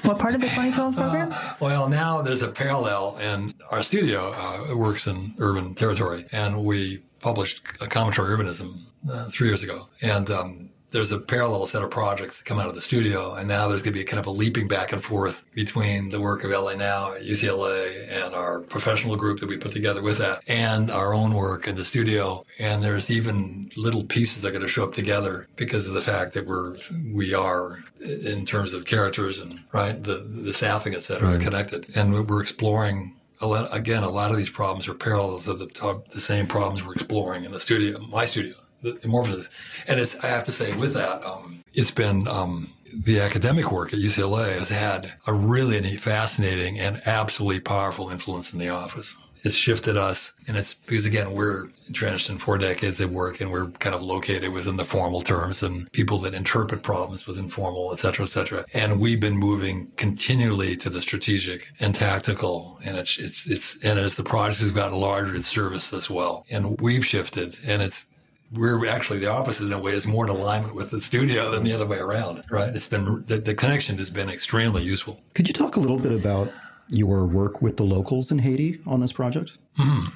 What 0.03 0.19
part 0.19 0.35
of 0.35 0.41
the 0.41 0.47
2012 0.47 0.97
program? 0.97 1.35
Well, 1.61 1.89
now 1.89 2.23
there's 2.23 2.43
a 2.43 2.49
parallel, 2.49 3.19
and 3.21 3.55
our 3.71 3.83
studio 3.83 4.33
uh, 4.33 4.75
works 4.77 5.07
in 5.07 5.35
urban 5.39 5.75
territory, 5.75 6.27
and 6.33 6.64
we 6.64 6.99
published 7.21 7.62
a 7.81 7.87
commentary 7.87 8.33
on 8.33 8.39
urbanism 8.41 8.81
uh, 9.11 9.29
three 9.31 9.49
years 9.49 9.62
ago, 9.62 9.89
and 10.03 10.31
um, 10.31 10.68
there's 10.91 11.12
a 11.12 11.18
parallel 11.18 11.66
set 11.66 11.82
of 11.82 11.91
projects 11.91 12.39
that 12.39 12.45
come 12.45 12.59
out 12.59 12.68
of 12.68 12.74
the 12.74 12.80
studio, 12.80 13.34
and 13.34 13.49
now 13.49 13.68
there's 13.68 13.82
going 13.82 13.93
to 13.93 13.99
be 13.99 14.05
kind 14.05 14.18
of 14.18 14.26
a 14.26 14.30
leaping 14.30 14.68
back 14.68 14.93
and 14.93 15.03
forth 15.03 15.45
between 15.55 16.09
the 16.09 16.20
work 16.20 16.45
of 16.45 16.51
LA 16.51 16.74
Now 16.74 17.12
at 17.12 17.22
UCLA 17.22 18.24
and 18.24 18.34
our 18.34 18.61
professional 18.61 19.16
group 19.16 19.41
that 19.41 19.49
we 19.49 19.59
put 19.59 19.72
together 19.72 20.03
with 20.03 20.18
that, 20.18 20.43
and 20.49 20.91
our 20.91 21.12
own 21.12 21.34
work 21.34 21.66
in 21.66 21.74
the 21.74 21.84
studio. 21.84 22.45
And 22.59 22.82
there's 22.82 23.11
even 23.11 23.70
little 23.76 24.05
pieces 24.05 24.43
that 24.43 24.49
are 24.49 24.53
going 24.53 24.62
to 24.62 24.68
show 24.68 24.84
up 24.84 24.95
together 24.95 25.47
because 25.57 25.86
of 25.86 25.95
the 25.95 26.01
fact 26.01 26.34
that 26.34 26.47
we're 26.47 26.76
we 27.12 27.34
are 27.34 27.84
in 28.01 28.47
terms 28.47 28.72
of 28.72 28.86
characters 28.86 29.41
and 29.41 29.61
right 29.72 30.03
the 30.03 30.14
the 30.14 30.53
staffing, 30.53 30.95
et 30.95 31.03
cetera, 31.03 31.34
are 31.34 31.39
connected, 31.39 31.86
and 31.97 32.28
we're 32.28 32.41
exploring 32.41 33.14
a 33.41 33.47
lot, 33.47 33.74
again, 33.74 34.03
a 34.03 34.09
lot 34.11 34.30
of 34.30 34.36
these 34.36 34.51
problems 34.51 34.89
are 34.89 34.95
parallel 34.95 35.39
to 35.41 35.55
the, 35.55 35.66
to 35.66 36.03
the 36.12 36.20
same 36.20 36.47
problems 36.47 36.84
we're 36.84 36.95
exploring 36.95 37.45
in 37.45 37.53
the 37.53 37.61
studio, 37.61 37.99
my 38.01 38.24
studio, 38.24 38.55
the 38.83 39.09
Morphosis. 39.09 39.49
And 39.87 40.01
it's, 40.01 40.16
I 40.16 40.29
have 40.29 40.45
to 40.45 40.53
say 40.53 40.74
with 40.76 40.95
that, 40.95 41.24
um, 41.24 41.64
it's 41.74 41.91
been, 41.91 42.29
um, 42.29 42.72
the 42.95 43.20
academic 43.20 43.70
work 43.70 43.93
at 43.93 43.99
UCLA 43.99 44.59
has 44.59 44.68
had 44.68 45.12
a 45.26 45.33
really 45.33 45.97
fascinating 45.97 46.79
and 46.79 47.01
absolutely 47.07 47.61
powerful 47.61 48.11
influence 48.11 48.53
in 48.53 48.59
the 48.59 48.70
office. 48.70 49.16
It's 49.45 49.55
shifted 49.55 49.97
us 49.97 50.33
and 50.49 50.57
it's 50.57 50.74
because 50.74 51.07
again, 51.07 51.33
we're 51.33 51.68
entrenched 51.87 52.29
in 52.29 52.39
four 52.39 52.59
decades 52.59 53.01
of 53.01 53.12
work 53.12 53.41
and 53.41 53.53
we're 53.53 53.68
kind 53.72 53.95
of 53.95 54.03
located 54.03 54.53
within 54.53 54.76
the 54.76 54.85
formal 54.85 55.20
terms 55.20 55.62
and 55.62 55.91
people 55.93 56.18
that 56.20 56.35
interpret 56.35 56.83
problems 56.83 57.26
within 57.26 57.49
formal, 57.49 57.93
et 57.93 58.01
cetera, 58.01 58.24
et 58.24 58.31
cetera. 58.31 58.64
And 58.74 59.01
we've 59.01 59.20
been 59.20 59.37
moving 59.37 59.93
continually 59.97 60.76
to 60.79 60.91
the 60.91 61.01
strategic 61.01 61.70
and 61.79 61.95
tactical. 61.95 62.81
And 62.85 62.97
it's, 62.97 63.16
it's, 63.18 63.47
it's, 63.47 63.79
and 63.85 63.99
as 63.99 64.16
the 64.16 64.24
project 64.24 64.61
has 64.61 64.72
gotten 64.72 64.99
larger, 64.99 65.37
it's 65.37 65.47
serviced 65.47 65.93
as 65.93 66.11
well. 66.11 66.45
And 66.51 66.81
we've 66.81 67.07
shifted 67.07 67.57
and 67.64 67.81
it's, 67.81 68.07
we're 68.53 68.86
actually 68.88 69.18
the 69.18 69.30
opposite 69.30 69.66
in 69.66 69.72
a 69.72 69.78
way 69.78 69.92
is 69.92 70.07
more 70.07 70.24
in 70.24 70.30
alignment 70.30 70.74
with 70.74 70.90
the 70.90 71.01
studio 71.01 71.51
than 71.51 71.64
the 71.64 71.72
other 71.72 71.86
way 71.86 71.99
around, 71.99 72.44
right? 72.51 72.74
It's 72.74 72.86
been, 72.86 73.24
the, 73.26 73.38
the 73.38 73.55
connection 73.55 73.99
has 73.99 74.11
been 74.11 74.30
extremely 74.30 74.82
useful. 74.82 75.20
Could 75.34 75.49
you 75.49 75.55
talk 75.55 75.76
a 75.76 75.80
little 75.80 75.99
bit 75.99 76.12
about 76.12 76.51
your 76.90 77.26
work 77.26 77.61
with 77.61 77.76
the 77.76 77.82
locals 77.82 78.30
in 78.30 78.38
Haiti 78.38 78.80
on 78.86 79.01
this 79.01 79.12
project? 79.12 79.59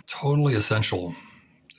Totally 0.06 0.54
essential 0.54 1.14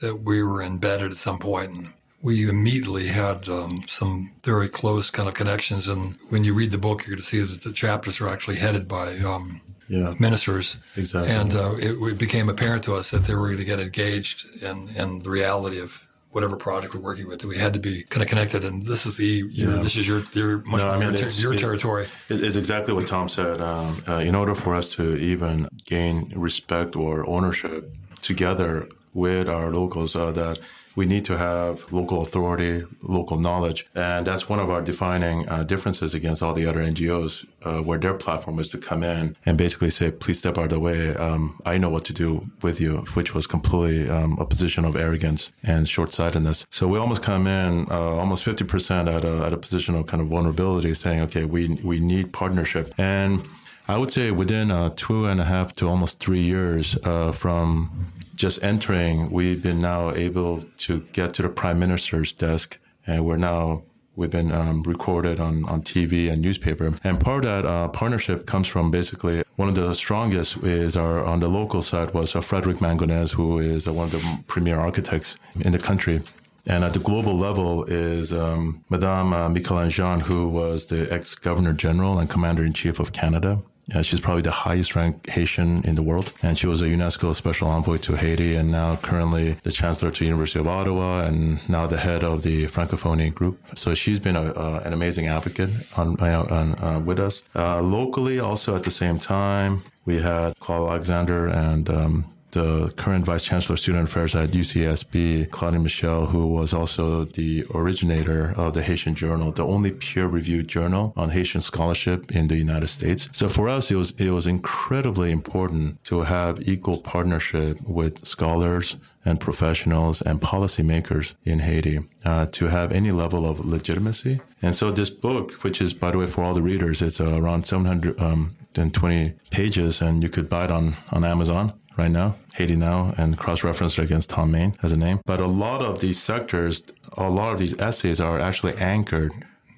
that 0.00 0.22
we 0.22 0.42
were 0.42 0.62
embedded 0.62 1.10
at 1.10 1.16
some 1.16 1.38
point 1.38 1.72
and 1.72 1.92
we 2.22 2.48
immediately 2.48 3.08
had 3.08 3.48
um, 3.50 3.84
some 3.86 4.32
very 4.44 4.68
close 4.68 5.10
kind 5.10 5.28
of 5.28 5.34
connections. 5.34 5.88
And 5.88 6.16
when 6.30 6.42
you 6.42 6.54
read 6.54 6.70
the 6.70 6.78
book, 6.78 7.02
you're 7.02 7.16
going 7.16 7.22
to 7.22 7.26
see 7.26 7.40
that 7.40 7.62
the 7.62 7.72
chapters 7.72 8.18
are 8.20 8.28
actually 8.28 8.56
headed 8.56 8.88
by 8.88 9.18
um, 9.18 9.60
yeah. 9.88 10.14
ministers. 10.18 10.78
Exactly. 10.96 11.30
And 11.30 11.54
uh, 11.54 11.74
it, 11.76 12.00
it, 12.00 12.18
became 12.18 12.48
apparent 12.48 12.82
to 12.84 12.94
us 12.94 13.10
that 13.10 13.24
they 13.24 13.34
were 13.34 13.48
going 13.48 13.58
to 13.58 13.64
get 13.64 13.78
engaged 13.78 14.62
in, 14.62 14.88
in 14.96 15.18
the 15.18 15.28
reality 15.28 15.78
of 15.80 16.00
whatever 16.34 16.56
project 16.56 16.94
we're 16.94 17.00
working 17.00 17.28
with, 17.28 17.40
that 17.40 17.46
we 17.46 17.56
had 17.56 17.72
to 17.72 17.78
be 17.78 18.02
kind 18.04 18.22
of 18.22 18.28
connected. 18.28 18.64
And 18.64 18.82
this 18.84 19.06
is 19.06 19.16
the 19.16 19.44
your, 19.50 19.70
yeah. 19.70 19.82
this 19.82 19.96
is 19.96 20.06
your 20.06 20.22
your 20.32 20.58
much 20.58 20.80
no, 20.80 20.86
more 20.86 20.94
I 20.96 21.10
mean, 21.10 21.16
your, 21.16 21.30
your 21.30 21.54
territory. 21.54 22.06
It, 22.28 22.42
it's 22.42 22.56
exactly 22.56 22.92
what 22.92 23.06
Thom 23.06 23.28
said. 23.28 23.60
Um, 23.60 24.02
uh, 24.08 24.18
in 24.18 24.34
order 24.34 24.54
for 24.54 24.74
us 24.74 24.94
to 24.96 25.16
even 25.16 25.68
gain 25.84 26.32
respect 26.34 26.96
or 26.96 27.26
ownership 27.28 27.94
together 28.20 28.88
with 29.12 29.48
our 29.48 29.70
locals, 29.70 30.16
uh, 30.16 30.32
that 30.32 30.58
we 30.96 31.06
need 31.06 31.24
to 31.26 31.36
have 31.36 31.90
local 31.92 32.22
authority, 32.22 32.84
local 33.02 33.38
knowledge. 33.38 33.86
And 33.94 34.26
that's 34.26 34.48
one 34.48 34.60
of 34.60 34.70
our 34.70 34.82
defining 34.82 35.48
uh, 35.48 35.64
differences 35.64 36.14
against 36.14 36.42
all 36.42 36.54
the 36.54 36.66
other 36.66 36.80
NGOs, 36.80 37.46
uh, 37.62 37.80
where 37.82 37.98
their 37.98 38.14
platform 38.14 38.58
is 38.58 38.68
to 38.70 38.78
come 38.78 39.02
in 39.02 39.36
and 39.44 39.58
basically 39.58 39.90
say, 39.90 40.10
please 40.10 40.38
step 40.38 40.58
out 40.58 40.64
of 40.64 40.70
the 40.70 40.80
way. 40.80 41.14
Um, 41.16 41.60
I 41.64 41.78
know 41.78 41.90
what 41.90 42.04
to 42.06 42.12
do 42.12 42.50
with 42.62 42.80
you, 42.80 42.98
which 43.14 43.34
was 43.34 43.46
completely 43.46 44.08
um, 44.08 44.38
a 44.38 44.46
position 44.46 44.84
of 44.84 44.96
arrogance 44.96 45.50
and 45.62 45.88
short 45.88 46.12
sightedness. 46.12 46.66
So 46.70 46.86
we 46.88 46.98
almost 46.98 47.22
come 47.22 47.46
in 47.46 47.86
uh, 47.90 47.94
almost 47.94 48.44
50% 48.44 49.12
at 49.12 49.24
a, 49.24 49.46
at 49.46 49.52
a 49.52 49.56
position 49.56 49.94
of 49.94 50.06
kind 50.06 50.20
of 50.20 50.28
vulnerability, 50.28 50.94
saying, 50.94 51.20
okay, 51.22 51.44
we, 51.44 51.68
we 51.82 52.00
need 52.00 52.32
partnership. 52.32 52.94
And 52.98 53.46
I 53.86 53.98
would 53.98 54.10
say 54.10 54.30
within 54.30 54.70
uh, 54.70 54.90
two 54.96 55.26
and 55.26 55.40
a 55.40 55.44
half 55.44 55.74
to 55.74 55.88
almost 55.88 56.18
three 56.18 56.40
years 56.40 56.96
uh, 57.04 57.32
from 57.32 58.12
just 58.34 58.62
entering, 58.62 59.30
we've 59.30 59.62
been 59.62 59.80
now 59.80 60.12
able 60.12 60.62
to 60.78 61.00
get 61.12 61.34
to 61.34 61.42
the 61.42 61.48
prime 61.48 61.78
minister's 61.78 62.32
desk, 62.32 62.78
and 63.06 63.24
we're 63.24 63.36
now 63.36 63.82
we've 64.16 64.30
been 64.30 64.52
um, 64.52 64.82
recorded 64.84 65.40
on, 65.40 65.64
on 65.68 65.82
TV 65.82 66.30
and 66.30 66.40
newspaper. 66.40 66.94
And 67.02 67.20
part 67.20 67.44
of 67.44 67.50
that 67.50 67.68
uh, 67.68 67.88
partnership 67.88 68.46
comes 68.46 68.66
from 68.66 68.90
basically 68.90 69.42
one 69.56 69.68
of 69.68 69.74
the 69.74 69.92
strongest 69.94 70.56
is 70.58 70.96
our 70.96 71.24
on 71.24 71.40
the 71.40 71.48
local 71.48 71.82
side 71.82 72.12
was 72.14 72.34
uh, 72.34 72.40
Frederic 72.40 72.78
Mangonès, 72.78 73.32
who 73.34 73.58
is 73.58 73.86
uh, 73.86 73.92
one 73.92 74.06
of 74.06 74.12
the 74.12 74.38
premier 74.46 74.78
architects 74.78 75.36
in 75.60 75.72
the 75.72 75.78
country. 75.78 76.20
And 76.66 76.82
at 76.82 76.94
the 76.94 76.98
global 76.98 77.36
level 77.36 77.84
is 77.84 78.32
um, 78.32 78.82
Madame 78.88 79.32
uh, 79.34 79.48
Michaëlle 79.50 79.90
Jean, 79.90 80.20
who 80.20 80.48
was 80.48 80.86
the 80.86 81.12
ex-governor 81.12 81.74
general 81.74 82.18
and 82.18 82.30
commander 82.30 82.64
in 82.64 82.72
chief 82.72 82.98
of 82.98 83.12
Canada. 83.12 83.60
She's 84.02 84.20
probably 84.20 84.42
the 84.42 84.50
highest 84.50 84.96
ranked 84.96 85.28
Haitian 85.28 85.82
in 85.84 85.94
the 85.94 86.02
world. 86.02 86.32
And 86.42 86.56
she 86.56 86.66
was 86.66 86.80
a 86.82 86.86
UNESCO 86.86 87.34
special 87.34 87.68
envoy 87.68 87.98
to 87.98 88.16
Haiti 88.16 88.54
and 88.54 88.70
now 88.70 88.96
currently 88.96 89.52
the 89.62 89.70
chancellor 89.70 90.10
to 90.10 90.24
University 90.24 90.58
of 90.58 90.68
Ottawa 90.68 91.24
and 91.24 91.66
now 91.68 91.86
the 91.86 91.98
head 91.98 92.24
of 92.24 92.42
the 92.42 92.66
Francophonie 92.66 93.32
group. 93.34 93.58
So 93.76 93.94
she's 93.94 94.18
been 94.18 94.36
a, 94.36 94.52
uh, 94.52 94.82
an 94.84 94.92
amazing 94.92 95.26
advocate 95.26 95.70
on, 95.96 96.18
uh, 96.20 96.46
on 96.50 96.74
uh, 96.82 97.00
with 97.04 97.20
us. 97.20 97.42
Uh, 97.54 97.80
locally, 97.82 98.40
also 98.40 98.74
at 98.74 98.84
the 98.84 98.90
same 98.90 99.18
time, 99.18 99.82
we 100.06 100.20
had 100.20 100.58
Claude 100.60 100.88
Alexander 100.90 101.46
and 101.46 101.88
um, 101.88 102.33
the 102.54 102.92
current 102.96 103.24
Vice 103.24 103.44
Chancellor 103.44 103.74
of 103.74 103.80
Student 103.80 104.08
Affairs 104.08 104.34
at 104.34 104.50
UCSB, 104.50 105.50
Claudine 105.50 105.82
Michel, 105.82 106.26
who 106.26 106.46
was 106.46 106.72
also 106.72 107.24
the 107.24 107.66
originator 107.74 108.54
of 108.56 108.74
the 108.74 108.82
Haitian 108.82 109.14
Journal, 109.14 109.50
the 109.50 109.66
only 109.66 109.90
peer-reviewed 109.90 110.68
journal 110.68 111.12
on 111.16 111.30
Haitian 111.30 111.60
scholarship 111.60 112.34
in 112.34 112.46
the 112.46 112.56
United 112.56 112.86
States. 112.86 113.28
So 113.32 113.48
for 113.48 113.68
us, 113.68 113.90
it 113.90 113.96
was 113.96 114.12
it 114.12 114.30
was 114.30 114.46
incredibly 114.46 115.32
important 115.32 116.02
to 116.04 116.22
have 116.22 116.66
equal 116.68 116.98
partnership 116.98 117.80
with 117.82 118.24
scholars 118.24 118.96
and 119.24 119.40
professionals 119.40 120.22
and 120.22 120.40
policymakers 120.40 121.34
in 121.44 121.58
Haiti 121.58 122.00
uh, 122.24 122.46
to 122.46 122.66
have 122.68 122.92
any 122.92 123.10
level 123.10 123.48
of 123.50 123.64
legitimacy. 123.64 124.40
And 124.62 124.74
so 124.74 124.90
this 124.90 125.10
book, 125.10 125.52
which 125.64 125.80
is, 125.80 125.92
by 125.94 126.10
the 126.12 126.18
way, 126.18 126.26
for 126.26 126.44
all 126.44 126.54
the 126.54 126.62
readers, 126.62 127.02
it's 127.02 127.20
uh, 127.20 127.40
around 127.40 127.66
720 127.66 129.24
um, 129.26 129.34
pages, 129.50 130.00
and 130.00 130.22
you 130.22 130.28
could 130.28 130.48
buy 130.48 130.64
it 130.64 130.70
on, 130.70 130.94
on 131.10 131.24
Amazon 131.24 131.72
right 131.96 132.10
now, 132.10 132.36
Haiti 132.54 132.76
Now, 132.76 133.14
and 133.16 133.38
cross-referenced 133.38 133.98
against 133.98 134.30
Thom 134.30 134.50
Mayne 134.50 134.76
as 134.82 134.92
a 134.92 134.96
name. 134.96 135.20
But 135.26 135.40
a 135.40 135.46
lot 135.46 135.82
of 135.82 136.00
these 136.00 136.20
sectors, 136.20 136.82
a 137.16 137.28
lot 137.28 137.52
of 137.52 137.58
these 137.58 137.78
essays 137.80 138.20
are 138.20 138.40
actually 138.40 138.76
anchored 138.76 139.32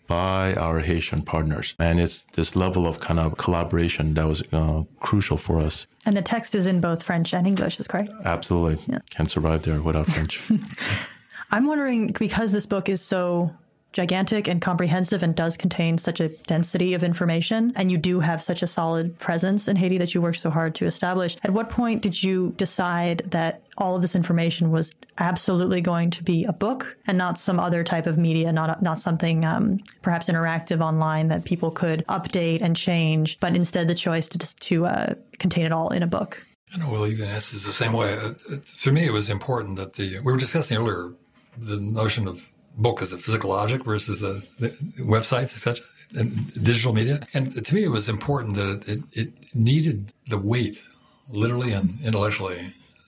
by 0.07 0.55
our 0.55 0.81
Haitian 0.81 1.23
partners. 1.23 1.75
And 1.79 2.01
it's 2.01 2.23
this 2.35 2.55
level 2.55 2.87
of 2.87 3.01
kind 3.01 3.19
of 3.19 3.37
collaboration 3.37 4.15
that 4.15 4.27
was 4.27 4.43
uh, 4.53 4.85
crucial 5.01 5.37
for 5.37 5.61
us. 5.61 5.87
And 6.05 6.17
the 6.17 6.23
text 6.23 6.55
is 6.55 6.67
in 6.67 6.81
both 6.81 7.03
French 7.03 7.35
and 7.35 7.47
English, 7.47 7.81
is 7.81 7.89
correct? 7.89 8.11
Absolutely. 8.25 8.83
Yeah. 8.87 9.01
Can't 9.11 9.31
survive 9.31 9.63
there 9.63 9.81
without 9.83 10.07
French. 10.07 10.43
I'm 11.51 11.67
wondering, 11.67 12.09
because 12.19 12.53
this 12.53 12.67
book 12.67 12.89
is 12.89 13.01
so 13.01 13.53
gigantic 13.97 14.47
and 14.47 14.61
comprehensive 14.61 15.23
and 15.23 15.35
does 15.35 15.57
contain 15.57 15.97
such 15.97 16.21
a 16.21 16.29
density 16.29 16.93
of 16.93 17.03
information. 17.03 17.73
And 17.77 17.91
you 17.91 17.97
do 17.97 18.21
have 18.21 18.45
such 18.45 18.63
a 18.63 18.67
solid 18.67 19.19
presence 19.19 19.69
in 19.69 19.77
Haiti 19.77 19.97
that 19.97 20.15
you 20.15 20.21
worked 20.21 20.39
so 20.39 20.51
hard 20.51 20.75
to 20.75 20.85
establish. 20.85 21.35
At 21.43 21.53
what 21.53 21.71
point 21.71 22.03
did 22.03 22.23
you 22.23 22.53
decide 22.59 23.23
that 23.31 23.63
all 23.79 23.97
of 23.97 24.03
this 24.03 24.15
information 24.15 24.71
was 24.71 24.93
absolutely 25.17 25.81
going 25.81 26.11
to 26.11 26.23
be 26.23 26.45
a 26.45 26.53
book 26.53 26.95
and 27.07 27.17
not 27.17 27.39
some 27.39 27.59
other 27.59 27.83
type 27.83 28.07
of 28.07 28.19
media, 28.19 28.53
not 28.53 28.83
not 28.83 29.01
something 29.01 29.47
um, 29.47 29.79
perhaps 30.03 30.29
interactive 30.29 30.83
online 30.83 31.29
that 31.29 31.45
people 31.45 31.71
could 31.71 32.05
update 32.07 32.61
and 32.61 32.77
change, 32.77 33.41
but 33.41 33.57
instead 33.57 33.89
the 33.89 33.95
choice 33.95 34.29
to 34.29 34.37
just 34.37 34.61
to 34.61 34.85
uh, 34.85 35.15
contain 35.39 35.65
it 35.65 35.73
all 35.73 35.89
in 35.89 36.03
a 36.03 36.07
book. 36.07 36.45
I 36.75 36.79
know 36.79 36.91
Will 36.91 37.07
even 37.07 37.29
answers 37.29 37.65
the 37.65 37.73
same 37.73 37.95
way. 37.95 38.13
Uh, 38.13 38.57
for 38.63 38.93
me, 38.93 39.07
it 39.07 39.13
was 39.13 39.31
important 39.31 39.77
that 39.77 39.95
the 39.95 40.19
we 40.19 40.33
were 40.33 40.39
discussing 40.39 40.77
earlier 40.77 41.15
the 41.57 41.81
notion 41.81 42.29
of 42.29 42.43
book 42.77 43.03
as 43.03 43.13
a 43.13 43.19
physical 43.19 43.53
object 43.53 43.85
versus 43.85 44.21
the, 44.21 44.45
the 44.59 44.69
websites, 45.05 45.57
etc., 45.57 45.85
digital 46.63 46.93
media. 46.93 47.21
And 47.35 47.65
to 47.65 47.75
me, 47.75 47.85
it 47.85 47.89
was 47.89 48.09
important 48.09 48.57
that 48.57 48.89
it, 48.89 49.01
it, 49.13 49.33
needed 49.55 50.13
the 50.27 50.39
weight, 50.39 50.83
literally 51.31 51.73
and 51.73 51.99
intellectually, 52.03 52.59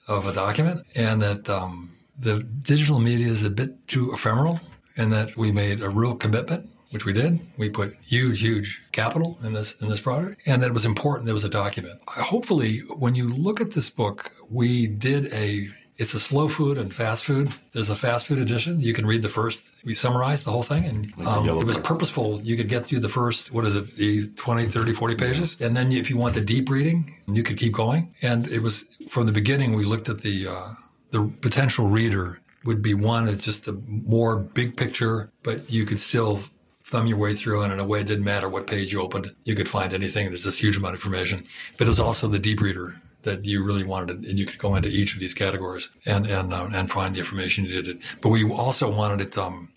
of 0.07 0.25
a 0.25 0.33
document, 0.33 0.83
and 0.95 1.21
that 1.21 1.47
um, 1.47 1.91
the 2.17 2.41
digital 2.41 2.97
media 2.97 3.27
is 3.27 3.45
a 3.45 3.51
bit 3.51 3.87
too 3.87 4.11
ephemeral, 4.11 4.59
and 4.97 5.13
that 5.13 5.37
we 5.37 5.51
made 5.51 5.81
a 5.81 5.89
real 5.89 6.15
commitment. 6.15 6.69
Which 6.91 7.05
we 7.05 7.13
did. 7.13 7.39
We 7.55 7.69
put 7.69 7.93
huge, 7.97 8.39
huge 8.39 8.81
capital 8.91 9.37
in 9.43 9.53
this 9.53 9.75
in 9.79 9.89
this 9.89 10.01
product, 10.01 10.41
and 10.47 10.59
that 10.63 10.69
it 10.69 10.73
was 10.73 10.87
important. 10.87 11.25
There 11.25 11.35
was 11.35 11.43
a 11.43 11.49
document. 11.49 11.99
Hopefully, 12.07 12.79
when 12.97 13.13
you 13.13 13.31
look 13.31 13.61
at 13.61 13.71
this 13.71 13.91
book, 13.91 14.31
we 14.49 14.87
did 14.87 15.31
a 15.31 15.69
it's 15.99 16.13
a 16.13 16.19
slow 16.19 16.47
food 16.47 16.77
and 16.77 16.93
fast 16.93 17.25
food. 17.25 17.51
There's 17.73 17.89
a 17.89 17.95
fast 17.95 18.27
food 18.27 18.39
edition. 18.39 18.79
You 18.79 18.93
can 18.93 19.05
read 19.05 19.21
the 19.21 19.29
first. 19.29 19.85
We 19.85 19.93
summarized 19.93 20.45
the 20.45 20.51
whole 20.51 20.63
thing, 20.63 20.85
and 20.85 21.27
um, 21.27 21.47
it 21.47 21.65
was 21.65 21.77
purposeful. 21.77 22.39
You 22.41 22.55
could 22.55 22.69
get 22.69 22.85
through 22.85 23.01
the 23.01 23.09
first, 23.09 23.51
what 23.51 23.65
is 23.65 23.75
it, 23.75 23.97
the 23.97 24.27
20, 24.29 24.65
30, 24.65 24.93
40 24.93 25.15
pages. 25.15 25.59
And 25.59 25.75
then 25.75 25.91
if 25.91 26.09
you 26.09 26.15
want 26.15 26.35
the 26.35 26.41
deep 26.41 26.69
reading, 26.69 27.13
you 27.27 27.43
could 27.43 27.57
keep 27.57 27.73
going. 27.73 28.15
And 28.21 28.47
it 28.47 28.63
was 28.63 28.85
from 29.09 29.25
the 29.25 29.33
beginning, 29.33 29.75
we 29.75 29.83
looked 29.83 30.07
at 30.07 30.21
the, 30.21 30.47
uh, 30.47 30.69
the 31.11 31.31
potential 31.41 31.89
reader 31.89 32.39
would 32.63 32.81
be 32.81 32.93
one 32.93 33.25
that's 33.25 33.37
just 33.37 33.67
a 33.67 33.73
more 33.87 34.37
big 34.37 34.77
picture, 34.77 35.31
but 35.43 35.69
you 35.69 35.85
could 35.85 35.99
still 35.99 36.39
thumb 36.83 37.07
your 37.07 37.17
way 37.17 37.33
through 37.33 37.61
and 37.61 37.73
in 37.73 37.79
a 37.79 37.85
way 37.85 37.99
it 37.99 38.07
didn't 38.07 38.23
matter 38.23 38.47
what 38.47 38.67
page 38.67 38.93
you 38.93 39.01
opened. 39.01 39.35
You 39.43 39.53
could 39.53 39.67
find 39.67 39.93
anything. 39.93 40.29
There's 40.29 40.45
this 40.45 40.57
huge 40.57 40.77
amount 40.77 40.95
of 40.95 41.01
information, 41.01 41.45
but 41.77 41.87
it's 41.87 41.99
also 41.99 42.27
the 42.27 42.39
deep 42.39 42.61
reader 42.61 42.95
that 43.23 43.45
you 43.45 43.63
really 43.63 43.83
wanted 43.83 44.25
and 44.25 44.39
you 44.39 44.45
could 44.45 44.59
go 44.59 44.75
into 44.75 44.89
each 44.89 45.13
of 45.13 45.19
these 45.19 45.33
categories 45.33 45.89
and 46.05 46.25
and 46.27 46.53
uh, 46.53 46.69
and 46.73 46.89
find 46.89 47.15
the 47.15 47.19
information 47.19 47.65
you 47.65 47.75
needed. 47.75 48.01
But 48.21 48.29
we 48.29 48.49
also 48.49 48.93
wanted 48.93 49.21
it. 49.21 49.37
Um, 49.37 49.69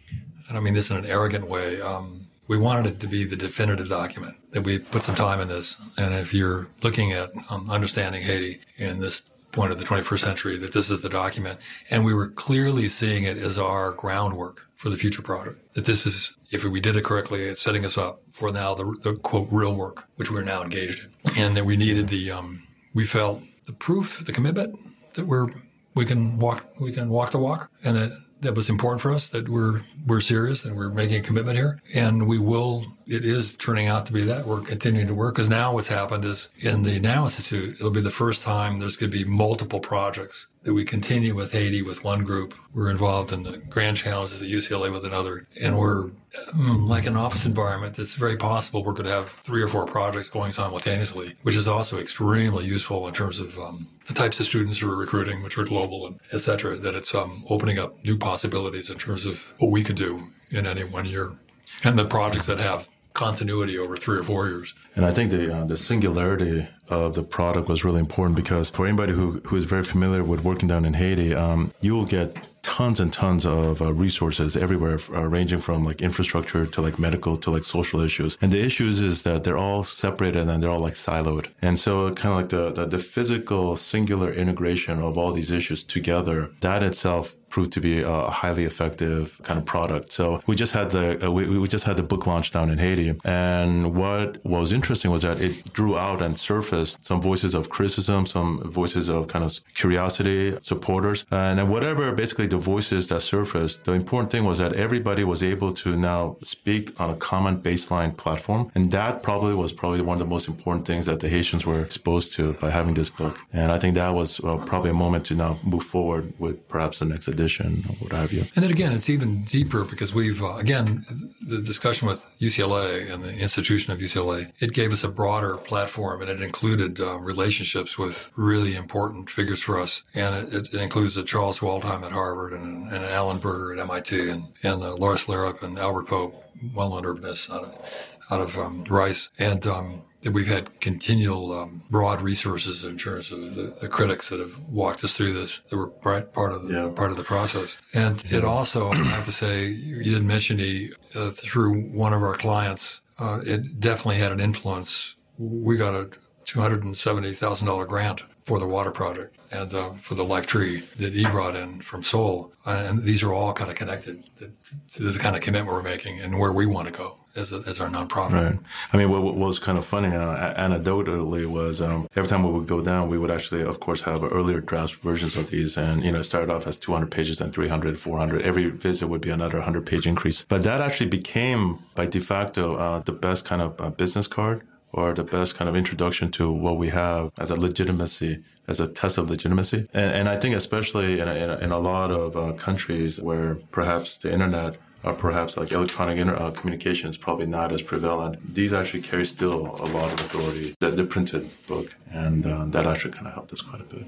I 0.51 0.61
mean 0.61 0.75
this 0.75 0.91
in 0.91 0.97
an 0.97 1.07
arrogant 1.07 1.49
way. 1.49 1.81
Um, 1.81 2.27
we 2.49 2.59
wanted 2.59 2.87
it 2.87 3.01
to 3.01 3.07
be 3.07 3.25
the 3.25 3.37
definitive 3.37 3.89
document 3.89 4.37
that 4.51 4.63
we 4.63 4.79
put 4.79 5.03
some 5.03 5.15
time 5.15 5.41
in 5.41 5.49
this. 5.49 5.79
And 5.97 6.13
if 6.13 6.35
you're 6.35 6.67
looking 6.83 7.13
at 7.13 7.31
um, 7.51 7.71
understanding 7.71 8.23
Haiti 8.23 8.61
in 8.77 8.99
this 8.99 9.21
point 9.53 9.71
of 9.71 9.79
the 9.79 9.85
21st 9.85 10.19
century, 10.19 10.57
that 10.57 10.73
this 10.73 10.91
is 10.91 11.03
the 11.03 11.09
document, 11.09 11.59
and 11.91 12.05
we 12.05 12.15
were 12.15 12.29
clearly 12.29 12.89
seeing 12.89 13.25
it 13.25 13.37
as 13.37 13.59
our 13.59 13.93
groundwork 13.93 14.67
for 14.75 14.89
the 14.89 14.97
future 14.97 15.23
product. 15.23 15.75
That 15.75 15.85
this 15.85 16.07
is, 16.07 16.37
if 16.51 16.65
we 16.65 16.81
did 16.81 16.97
it 16.97 17.05
correctly, 17.05 17.43
it's 17.43 17.63
setting 17.63 17.85
us 17.85 17.97
up 17.97 18.21
for 18.31 18.51
now 18.51 18.75
the, 18.75 18.97
the 19.03 19.15
quote 19.15 19.49
real 19.51 19.77
work, 19.77 20.05
which 20.17 20.31
we're 20.31 20.43
now 20.43 20.63
engaged 20.63 21.05
in, 21.05 21.39
and 21.39 21.57
that 21.57 21.65
we 21.65 21.77
needed 21.77 22.09
the 22.09 22.33
um, 22.33 22.62
we 22.95 23.07
felt 23.07 23.43
the 23.67 23.73
proof, 23.73 24.25
the 24.25 24.33
commitment 24.33 24.79
that 25.15 25.27
we're 25.27 25.49
we 25.95 26.05
can 26.05 26.39
walk 26.39 26.67
we 26.81 26.93
can 26.93 27.09
walk 27.11 27.33
the 27.33 27.39
walk, 27.39 27.71
and 27.85 27.97
that 27.97 28.13
that 28.41 28.55
was 28.55 28.69
important 28.69 29.01
for 29.01 29.13
us 29.13 29.29
that 29.29 29.49
we're 29.49 29.83
we're 30.07 30.21
serious 30.21 30.65
and 30.65 30.77
we're 30.77 30.91
making 30.91 31.21
a 31.21 31.23
commitment 31.23 31.57
here, 31.57 31.81
and 31.95 32.27
we 32.27 32.39
will. 32.39 32.85
It 33.07 33.25
is 33.25 33.57
turning 33.57 33.89
out 33.89 34.07
to 34.07 34.13
be 34.13 34.23
that 34.23 34.47
we're 34.47 34.61
continuing 34.61 35.07
to 35.09 35.15
work 35.15 35.35
because 35.35 35.49
now 35.49 35.73
what's 35.73 35.89
happened 35.89 36.25
is 36.25 36.49
in 36.59 36.83
the 36.83 36.99
Now 36.99 37.25
Institute, 37.25 37.77
it'll 37.77 37.91
be 37.91 38.01
the 38.01 38.11
first 38.11 38.43
time 38.43 38.79
there's 38.79 38.97
going 38.97 39.11
to 39.11 39.19
be 39.19 39.25
multiple 39.25 39.81
projects 39.81 40.49
that 40.65 40.75
we 40.75 40.85
continue 40.85 41.35
with 41.35 41.53
Haiti 41.53 41.83
with 41.83 42.05
one 42.05 42.25
group. 42.25 42.55
We're 42.75 42.91
involved 42.91 43.33
in 43.33 43.43
the 43.43 43.59
Grand 43.59 43.97
Challenges 43.97 44.41
at 44.41 44.49
UCLA 44.49 44.93
with 44.93 45.05
another. 45.05 45.47
And 45.61 45.79
we're 45.79 46.11
um, 46.55 46.87
like 46.87 47.07
an 47.07 47.17
office 47.17 47.45
environment 47.45 47.97
that's 47.97 48.15
very 48.15 48.37
possible 48.37 48.85
we're 48.85 48.93
going 48.93 49.07
to 49.07 49.13
have 49.13 49.31
three 49.43 49.63
or 49.63 49.69
four 49.69 49.87
projects 49.87 50.31
going 50.31 50.53
simultaneously, 50.53 51.35
which 51.43 51.57
is 51.57 51.67
also 51.67 51.99
extremely 51.99 52.65
useful 52.65 53.09
in 53.09 53.15
terms 53.15 53.41
of 53.41 53.59
um, 53.59 53.89
the 54.07 54.15
types 54.15 54.39
of 54.41 54.47
students 54.47 54.79
who 54.79 54.91
are 54.91 54.97
recruiting, 54.97 55.43
which 55.43 55.59
are 55.59 55.65
global 55.65 56.07
and 56.07 56.21
et 56.33 56.39
cetera, 56.39 56.77
that 56.77 56.95
it's 56.95 57.15
um, 57.15 57.45
opening 57.49 57.79
up 57.79 58.03
new 58.05 58.17
possibilities 58.17 58.89
in 58.89 58.99
terms 58.99 59.27
of 59.27 59.55
what 59.59 59.71
we 59.71 59.83
could 59.83 59.97
do 59.97 60.23
in 60.51 60.67
any 60.67 60.85
one 60.85 61.07
year. 61.07 61.37
And 61.85 61.99
the 61.99 62.05
projects 62.05 62.47
that 62.47 62.61
have 62.61 62.89
continuity 63.13 63.79
over 63.79 63.97
three 63.97 64.19
or 64.19 64.23
four 64.23 64.49
years. 64.49 64.75
And 64.97 65.05
I 65.05 65.13
think 65.13 65.31
the 65.31 65.55
uh, 65.55 65.65
the 65.65 65.77
singularity 65.77 66.67
of 66.89 67.15
the 67.15 67.23
product 67.23 67.69
was 67.69 67.85
really 67.85 68.01
important 68.01 68.37
because 68.37 68.71
for 68.71 68.87
anybody 68.87 69.13
who, 69.13 69.41
who 69.47 69.57
is 69.57 69.65
very 69.65 69.85
familiar 69.85 70.23
with 70.23 70.45
working 70.45 70.69
down 70.69 70.85
in 70.85 70.95
Haiti, 70.95 71.35
um, 71.35 71.73
you 71.81 71.95
will 71.95 72.05
get 72.05 72.49
tons 72.63 73.01
and 73.01 73.13
tons 73.13 73.45
of 73.45 73.83
uh, 73.83 73.93
resources 73.93 74.57
everywhere, 74.57 74.99
uh, 75.11 75.27
ranging 75.27 75.61
from 75.61 75.85
like 75.85 76.01
infrastructure 76.01 76.65
to 76.65 76.81
like 76.81 76.99
medical 76.99 77.37
to 77.37 77.51
like 77.51 77.65
social 77.65 78.01
issues. 78.01 78.39
And 78.41 78.53
the 78.53 78.63
issues 78.63 79.01
is 79.01 79.25
that 79.25 79.43
they're 79.43 79.57
all 79.57 79.83
separated 79.83 80.49
and 80.49 80.63
they're 80.63 80.71
all 80.71 80.79
like 80.79 80.95
siloed. 80.95 81.49
And 81.61 81.79
so 81.79 82.13
kind 82.15 82.33
of 82.33 82.41
like 82.41 82.49
the, 82.51 82.71
the, 82.71 82.87
the 82.87 82.99
physical 82.99 83.75
singular 83.77 84.33
integration 84.33 85.01
of 85.01 85.19
all 85.19 85.33
these 85.33 85.51
issues 85.51 85.83
together, 85.83 86.51
that 86.61 86.83
itself 86.83 87.35
proved 87.53 87.71
to 87.77 87.81
be 87.81 87.95
a 88.03 88.31
highly 88.41 88.65
effective 88.65 89.41
kind 89.47 89.59
of 89.61 89.67
product. 89.67 90.11
So 90.19 90.41
we 90.47 90.55
just 90.63 90.73
had 90.73 90.89
the 90.97 91.05
uh, 91.27 91.31
we, 91.37 91.43
we 91.63 91.69
just 91.69 91.85
had 91.85 91.97
the 91.99 92.07
book 92.13 92.27
launch 92.27 92.51
down 92.57 92.67
in 92.73 92.79
Haiti, 92.79 93.11
and 93.25 93.95
what 93.95 94.45
was 94.45 94.73
interesting 94.79 95.11
was 95.17 95.23
that 95.29 95.39
it 95.47 95.55
drew 95.79 95.95
out 96.07 96.21
and 96.27 96.33
surfaced 96.51 97.05
some 97.09 97.21
voices 97.31 97.53
of 97.59 97.63
criticism, 97.77 98.21
some 98.27 98.51
voices 98.81 99.05
of 99.15 99.21
kind 99.29 99.45
of 99.45 99.53
curiosity, 99.75 100.43
supporters, 100.63 101.19
and 101.31 101.57
whatever 101.75 102.05
basically 102.23 102.49
the 102.57 102.63
voices 102.75 103.03
that 103.11 103.21
surfaced. 103.21 103.85
The 103.85 103.93
important 103.93 104.29
thing 104.33 104.45
was 104.51 104.59
that 104.63 104.73
everybody 104.87 105.23
was 105.33 105.43
able 105.43 105.73
to 105.83 105.89
now 106.13 106.23
speak 106.55 106.85
on 107.03 107.09
a 107.11 107.17
common 107.31 107.55
baseline 107.69 108.13
platform, 108.25 108.63
and 108.75 108.91
that 108.99 109.23
probably 109.23 109.55
was 109.55 109.73
probably 109.81 110.01
one 110.01 110.17
of 110.19 110.23
the 110.27 110.33
most 110.37 110.49
important 110.49 110.87
things 110.87 111.05
that 111.11 111.21
the 111.21 111.29
Haitians 111.29 111.63
were 111.67 111.83
exposed 111.89 112.29
to 112.37 112.55
by 112.63 112.71
having 112.71 112.95
this 112.95 113.11
book. 113.11 113.35
And 113.53 113.69
I 113.71 113.79
think 113.79 113.95
that 113.97 114.15
was 114.21 114.41
uh, 114.41 114.57
probably 114.71 114.91
a 114.97 115.01
moment 115.05 115.27
to 115.27 115.35
now 115.35 115.59
move 115.63 115.85
forward 115.95 116.33
with 116.39 116.57
perhaps 116.75 117.01
the 117.01 117.05
next 117.05 117.29
edition 117.29 117.42
or 117.89 117.95
what 118.01 118.13
have 118.13 118.33
you. 118.33 118.45
And 118.55 118.65
then 118.65 118.71
again, 118.71 118.93
it's 118.93 119.11
even 119.11 119.45
deeper 119.45 119.85
because 119.85 120.15
we've, 120.15 120.43
uh, 120.43 120.57
again, 120.57 121.05
the 121.47 121.61
discussion 121.63 122.09
with 122.09 122.25
UCLA 122.41 123.13
and 123.13 123.23
the 123.23 123.39
institution 123.39 123.93
of 123.93 123.99
UCLA, 123.99 124.53
it 124.61 124.73
gave 124.73 124.93
us 124.93 125.05
a 125.05 125.09
broader 125.09 125.57
platform 125.57 126.23
and 126.23 126.31
it 126.31 126.41
included 126.43 127.01
uh, 127.01 127.19
relationships 127.19 127.99
with 127.99 128.33
really 128.37 128.75
important 128.75 129.31
figures 129.31 129.63
for 129.63 129.81
us. 129.81 130.03
And 130.15 130.53
it, 130.53 130.73
it 130.73 130.81
includes 130.81 131.15
the 131.15 131.25
Charles 131.25 131.61
Waldheim 131.61 132.03
at 132.05 132.13
Harvard 132.13 132.53
and, 132.53 132.89
and 132.93 133.05
Alan 133.05 133.39
Berger 133.39 133.73
at 133.73 133.79
MIT 133.79 134.29
and, 134.29 134.45
and 134.63 134.83
uh, 134.83 134.95
Lars 134.95 135.25
Lerup 135.25 135.63
and 135.63 135.79
Albert 135.79 136.09
Pope, 136.09 136.35
well-known 136.75 137.05
urbanists 137.05 137.51
out 137.51 137.65
of, 137.65 138.17
out 138.31 138.41
of 138.41 138.57
um, 138.57 138.85
Rice. 138.85 139.31
And, 139.39 139.67
um, 139.67 140.03
we've 140.31 140.47
had 140.47 140.81
continual 140.81 141.53
um, 141.53 141.83
broad 141.91 142.23
resources 142.23 142.85
in 142.85 142.97
terms 142.97 143.33
of 143.33 143.55
the, 143.55 143.77
the, 143.81 143.89
critics 143.89 144.29
that 144.29 144.41
have 144.41 144.59
walked 144.69 145.03
us 145.03 145.13
through 145.13 145.33
this 145.33 145.61
that 145.69 145.77
were 145.77 145.89
part, 145.89 146.33
part 146.33 146.53
of 146.53 146.69
the 146.69 146.75
yeah. 146.75 146.89
part 146.89 147.11
of 147.11 147.17
the 147.17 147.25
process. 147.25 147.77
And 147.93 148.23
yeah. 148.31 148.39
it 148.39 148.45
also, 148.45 148.91
I 148.91 148.97
have 148.97 149.25
to 149.25 149.33
say, 149.33 149.67
you 149.67 150.03
didn't 150.03 150.27
mention 150.27 150.59
he 150.59 150.91
uh, 151.15 151.31
through 151.31 151.91
one 151.91 152.13
of 152.13 152.23
our 152.23 152.37
clients. 152.37 153.01
Uh, 153.19 153.41
it 153.45 153.81
definitely 153.81 154.17
had 154.17 154.33
an 154.33 154.41
influence. 154.41 155.17
We 155.39 155.77
got 155.77 155.95
a 155.95 156.11
two 156.45 156.61
hundred 156.61 156.85
and 156.85 156.97
seventy 156.97 157.33
thousand 157.33 157.67
dollar 157.67 157.85
grant 157.85 158.23
for 158.41 158.59
the 158.59 158.67
water 158.67 158.91
project 158.91 159.37
and 159.53 159.75
uh, 159.75 159.91
for 159.93 160.15
the 160.15 160.25
life 160.25 160.47
tree 160.47 160.81
that 160.97 161.13
he 161.13 161.25
brought 161.27 161.55
in 161.55 161.81
from 161.81 162.03
Seoul. 162.03 162.53
And 162.67 163.03
these 163.03 163.23
are 163.23 163.33
all 163.33 163.53
kind 163.53 163.71
of 163.71 163.77
connected 163.77 164.25
to 164.39 165.03
the 165.03 165.19
kind 165.19 165.37
of 165.37 165.43
commitment 165.43 165.75
we're 165.75 165.83
making 165.83 166.21
and 166.21 166.39
where 166.39 166.53
we 166.53 166.67
want 166.67 166.87
to 166.89 166.93
go 166.93 167.17
as, 167.37 167.53
a, 167.53 167.63
as 167.67 167.81
our 167.81 167.89
nonprofit. 167.89 168.33
Right. 168.33 168.59
I 168.93 168.97
mean, 168.97 169.11
what, 169.11 169.23
what 169.23 169.35
was 169.35 169.59
kind 169.59 169.79
of 169.79 169.85
funny 169.85 170.09
uh, 170.09 170.55
anecdotally 170.55 171.47
was 171.47 171.81
um, 171.81 172.09
every 172.17 172.29
time 172.29 172.43
we 172.45 172.51
would 172.51 172.67
go 172.67 172.81
down, 172.81 173.09
we 173.09 173.19
would 173.19 173.31
actually, 173.31 173.63
of 173.63 173.81
course, 173.81 174.03
have 174.03 174.25
earlier 174.25 174.61
draft 174.61 174.95
versions 174.97 175.37
of 175.37 175.51
these. 175.51 175.77
And, 175.77 176.03
you 176.03 176.13
know, 176.13 176.21
it 176.21 176.25
started 176.25 176.51
off 176.51 176.67
as 176.67 176.79
200 176.79 177.11
pages 177.11 177.41
and 177.41 177.53
300, 177.53 177.99
400. 177.99 178.43
Every 178.43 178.71
visit 178.71 179.09
would 179.09 179.21
be 179.21 179.31
another 179.31 179.59
100 179.59 179.87
page 179.87 180.07
increase. 180.07 180.45
But 180.49 180.63
that 180.63 180.81
actually 180.81 181.11
became, 181.11 181.79
by 181.95 182.07
de 182.07 182.21
facto, 182.21 182.77
uh, 182.77 183.01
the 183.01 183.13
best 183.13 183.45
kind 183.45 183.61
of 183.61 183.81
uh, 183.81 183.91
business 183.91 184.27
card 184.27 184.63
or 184.93 185.15
the 185.15 185.25
best 185.25 185.57
kind 185.57 185.69
of 185.69 185.77
introduction 185.77 186.31
to 186.31 186.51
what 186.51 186.77
we 186.77 186.89
have 186.89 187.33
as 187.39 187.51
a 187.51 187.57
legitimacy, 187.57 188.43
as 188.69 188.81
a 188.81 188.87
test 188.87 189.19
of 189.19 189.31
legitimacy. 189.31 189.89
And, 189.93 190.13
and 190.13 190.29
I 190.29 190.39
think 190.39 190.55
especially 190.55 191.21
in 191.21 191.29
a, 191.29 191.35
in 191.35 191.51
a, 191.51 191.59
in 191.59 191.73
a 191.73 191.79
lot 191.79 192.11
of 192.11 192.37
uh, 192.37 192.53
countries 192.53 193.21
where 193.21 193.57
perhaps 193.71 194.19
the 194.19 194.33
internet 194.33 194.77
or 195.05 195.15
perhaps 195.15 195.57
like 195.57 195.73
electronic 195.73 196.19
inter- 196.19 196.37
uh, 196.37 196.51
communication 196.53 197.11
is 197.11 197.17
probably 197.17 197.47
not 197.47 197.73
as 197.73 197.83
prevalent. 197.83 198.55
These 198.55 198.73
actually 198.73 199.03
carry 199.03 199.27
still 199.27 199.67
a 199.67 199.87
lot 199.87 200.13
of 200.13 200.21
authority, 200.21 200.75
the, 200.81 200.91
the 200.91 201.05
printed 201.05 201.51
book, 201.67 201.95
and 202.11 202.47
uh, 202.47 202.67
that 202.67 202.87
actually 202.87 203.13
kind 203.13 203.27
of 203.27 203.35
helped 203.35 203.53
us 203.53 203.63
quite 203.63 203.81
a 203.81 203.85
bit. 203.85 204.07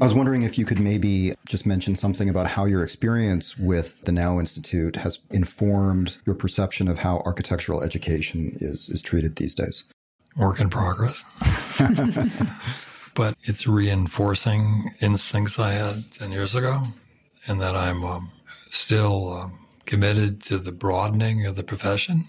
I 0.00 0.04
was 0.04 0.14
wondering 0.14 0.42
if 0.42 0.58
you 0.58 0.64
could 0.64 0.80
maybe 0.80 1.34
just 1.46 1.66
mention 1.66 1.94
something 1.94 2.28
about 2.28 2.48
how 2.48 2.64
your 2.64 2.82
experience 2.82 3.56
with 3.56 4.02
the 4.02 4.12
Now 4.12 4.40
Institute 4.40 4.96
has 4.96 5.20
informed 5.30 6.16
your 6.26 6.34
perception 6.34 6.88
of 6.88 6.98
how 6.98 7.22
architectural 7.24 7.80
education 7.80 8.56
is, 8.60 8.88
is 8.88 9.00
treated 9.00 9.36
these 9.36 9.54
days. 9.54 9.84
Work 10.36 10.58
in 10.58 10.68
progress. 10.68 11.24
but 13.14 13.36
it's 13.42 13.66
reinforcing 13.66 14.92
instincts 15.00 15.58
I 15.58 15.72
had 15.72 16.12
10 16.12 16.32
years 16.32 16.54
ago, 16.54 16.88
and 17.46 17.60
that 17.60 17.76
I'm 17.76 18.04
um, 18.04 18.32
still 18.70 19.32
um, 19.32 19.66
committed 19.86 20.42
to 20.44 20.58
the 20.58 20.72
broadening 20.72 21.46
of 21.46 21.56
the 21.56 21.62
profession. 21.62 22.26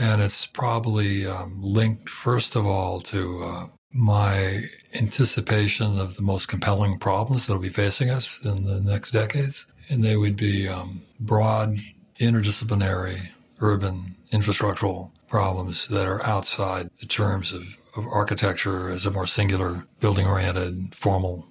And 0.00 0.22
it's 0.22 0.46
probably 0.46 1.26
um, 1.26 1.58
linked, 1.60 2.08
first 2.08 2.54
of 2.56 2.66
all, 2.66 3.00
to 3.00 3.42
uh, 3.44 3.66
my 3.92 4.60
anticipation 4.94 5.98
of 5.98 6.16
the 6.16 6.22
most 6.22 6.46
compelling 6.46 6.98
problems 6.98 7.46
that 7.46 7.54
will 7.54 7.60
be 7.60 7.68
facing 7.68 8.10
us 8.10 8.38
in 8.44 8.64
the 8.64 8.80
next 8.80 9.10
decades. 9.10 9.66
And 9.88 10.04
they 10.04 10.16
would 10.16 10.36
be 10.36 10.68
um, 10.68 11.02
broad, 11.18 11.76
interdisciplinary, 12.18 13.30
urban, 13.60 14.16
infrastructural 14.32 15.10
problems 15.28 15.88
that 15.88 16.06
are 16.06 16.24
outside 16.24 16.90
the 17.00 17.06
terms 17.06 17.52
of, 17.52 17.64
of 17.96 18.06
architecture 18.06 18.90
as 18.90 19.06
a 19.06 19.10
more 19.10 19.26
singular, 19.26 19.86
building 20.00 20.26
oriented, 20.26 20.94
formal, 20.94 21.46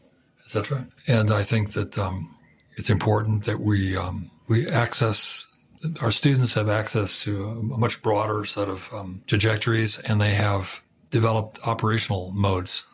etc. 0.45 0.87
And 1.07 1.31
I 1.31 1.43
think 1.43 1.73
that 1.73 1.97
um, 1.97 2.35
it's 2.75 2.89
important 2.89 3.45
that 3.45 3.59
we 3.59 3.97
um, 3.97 4.31
we 4.47 4.67
access 4.67 5.45
our 6.01 6.11
students 6.11 6.53
have 6.53 6.69
access 6.69 7.23
to 7.23 7.45
a 7.45 7.55
much 7.55 8.01
broader 8.01 8.45
set 8.45 8.67
of 8.67 8.89
um, 8.93 9.21
trajectories, 9.27 9.99
and 9.99 10.19
they 10.19 10.33
have 10.33 10.81
developed 11.11 11.65
operational 11.65 12.31
modes 12.31 12.85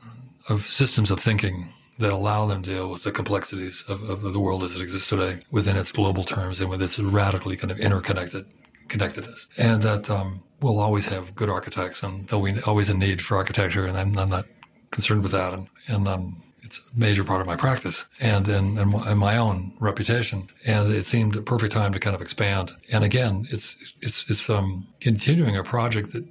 of 0.49 0.67
systems 0.67 1.11
of 1.11 1.19
thinking 1.19 1.73
that 1.97 2.13
allow 2.13 2.45
them 2.45 2.61
to 2.61 2.69
deal 2.69 2.89
with 2.89 3.03
the 3.03 3.11
complexities 3.11 3.83
of, 3.87 4.03
of 4.09 4.21
the 4.21 4.39
world 4.39 4.63
as 4.63 4.75
it 4.75 4.81
exists 4.81 5.09
today 5.09 5.39
within 5.49 5.75
its 5.75 5.91
global 5.91 6.23
terms 6.23 6.59
and 6.59 6.69
with 6.69 6.81
its 6.81 6.99
radically 6.99 7.55
kind 7.55 7.71
of 7.71 7.79
interconnected 7.79 8.45
connectedness. 8.87 9.47
And 9.57 9.81
that 9.81 10.09
um, 10.09 10.43
we'll 10.61 10.79
always 10.79 11.07
have 11.07 11.35
good 11.35 11.49
architects, 11.49 12.03
and 12.03 12.27
there'll 12.27 12.45
be 12.45 12.59
always 12.61 12.89
a 12.89 12.97
need 12.97 13.21
for 13.21 13.37
architecture, 13.37 13.85
and 13.85 13.97
I'm, 13.97 14.17
I'm 14.17 14.29
not 14.29 14.45
concerned 14.91 15.23
with 15.23 15.31
that. 15.33 15.53
And, 15.53 15.67
and 15.87 16.07
um, 16.07 16.41
it's 16.63 16.79
a 16.79 16.99
major 16.99 17.23
part 17.23 17.41
of 17.41 17.47
my 17.47 17.55
practice 17.55 18.05
and 18.19 18.47
in, 18.47 18.77
in, 18.77 19.17
my 19.17 19.37
own 19.37 19.73
reputation. 19.79 20.49
And 20.65 20.91
it 20.91 21.05
seemed 21.05 21.35
a 21.35 21.41
perfect 21.41 21.73
time 21.73 21.93
to 21.93 21.99
kind 21.99 22.15
of 22.15 22.21
expand. 22.21 22.71
And 22.91 23.03
again, 23.03 23.45
it's, 23.51 23.77
it's, 24.01 24.29
it's, 24.29 24.49
um, 24.49 24.87
continuing 24.99 25.55
a 25.55 25.63
project 25.63 26.13
that, 26.13 26.25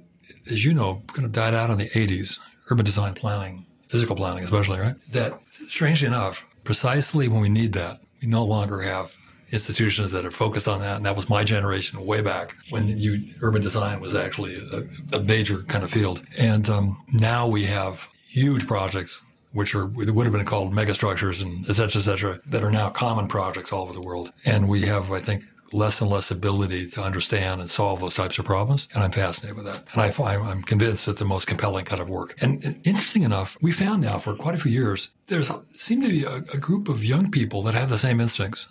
as 0.51 0.65
you 0.65 0.73
know, 0.73 1.01
kind 1.13 1.25
of 1.25 1.31
died 1.31 1.53
out 1.53 1.69
in 1.69 1.77
the 1.77 1.89
80s, 1.89 2.39
urban 2.69 2.85
design 2.85 3.13
planning, 3.13 3.65
physical 3.87 4.15
planning, 4.15 4.43
especially, 4.43 4.79
right? 4.79 4.95
That 5.11 5.39
strangely 5.49 6.07
enough, 6.07 6.43
precisely 6.63 7.27
when 7.27 7.41
we 7.41 7.49
need 7.49 7.73
that, 7.73 8.01
we 8.21 8.27
no 8.27 8.43
longer 8.43 8.81
have 8.81 9.15
institutions 9.55 10.11
that 10.11 10.23
are 10.25 10.35
focused 10.45 10.67
on 10.67 10.79
that. 10.85 10.95
And 10.97 11.05
that 11.07 11.15
was 11.15 11.27
my 11.37 11.43
generation 11.43 12.05
way 12.05 12.21
back 12.21 12.55
when 12.73 12.83
you, 13.03 13.11
urban 13.41 13.61
design 13.61 13.99
was 13.99 14.13
actually 14.13 14.55
a, 14.77 15.17
a 15.17 15.19
major 15.33 15.57
kind 15.73 15.83
of 15.83 15.89
field. 15.97 16.17
And 16.37 16.69
um, 16.69 16.85
now 17.11 17.41
we 17.55 17.63
have 17.77 18.07
huge 18.27 18.63
projects 18.67 19.23
which 19.59 19.73
are 19.73 19.85
would 19.85 20.25
have 20.27 20.33
been 20.33 20.45
called 20.45 20.73
megastructures 20.73 21.41
and 21.41 21.51
et 21.69 21.75
cetera, 21.79 21.99
et 22.01 22.03
cetera, 22.03 22.39
that 22.53 22.61
are 22.61 22.71
now 22.71 22.89
common 22.89 23.25
projects 23.27 23.71
all 23.71 23.83
over 23.83 23.93
the 23.93 24.01
world. 24.09 24.27
And 24.43 24.67
we 24.67 24.81
have, 24.81 25.05
I 25.19 25.21
think, 25.27 25.45
less 25.71 26.01
and 26.01 26.09
less 26.09 26.29
ability 26.29 26.89
to 26.89 27.01
understand 27.01 27.61
and 27.61 27.69
solve 27.69 28.01
those 28.01 28.15
types 28.15 28.37
of 28.37 28.45
problems. 28.45 28.87
And 28.93 29.03
I'm 29.03 29.11
fascinated 29.11 29.55
with 29.55 29.65
that. 29.65 29.81
And 29.93 29.99
I, 30.01 30.35
I'm 30.51 30.61
convinced 30.61 31.05
that 31.05 31.17
the 31.17 31.25
most 31.25 31.47
compelling 31.47 31.85
kind 31.85 32.01
of 32.01 32.09
work. 32.09 32.35
And 32.41 32.63
interesting 32.83 33.23
enough, 33.23 33.57
we 33.61 33.71
found 33.71 34.01
now 34.01 34.17
for 34.19 34.35
quite 34.35 34.55
a 34.55 34.59
few 34.59 34.71
years, 34.71 35.09
there's 35.27 35.49
seemed 35.75 36.03
to 36.03 36.09
be 36.09 36.23
a, 36.23 36.35
a 36.57 36.59
group 36.67 36.89
of 36.89 37.03
young 37.03 37.31
people 37.31 37.61
that 37.63 37.73
have 37.73 37.89
the 37.89 37.97
same 37.97 38.19
instincts, 38.19 38.67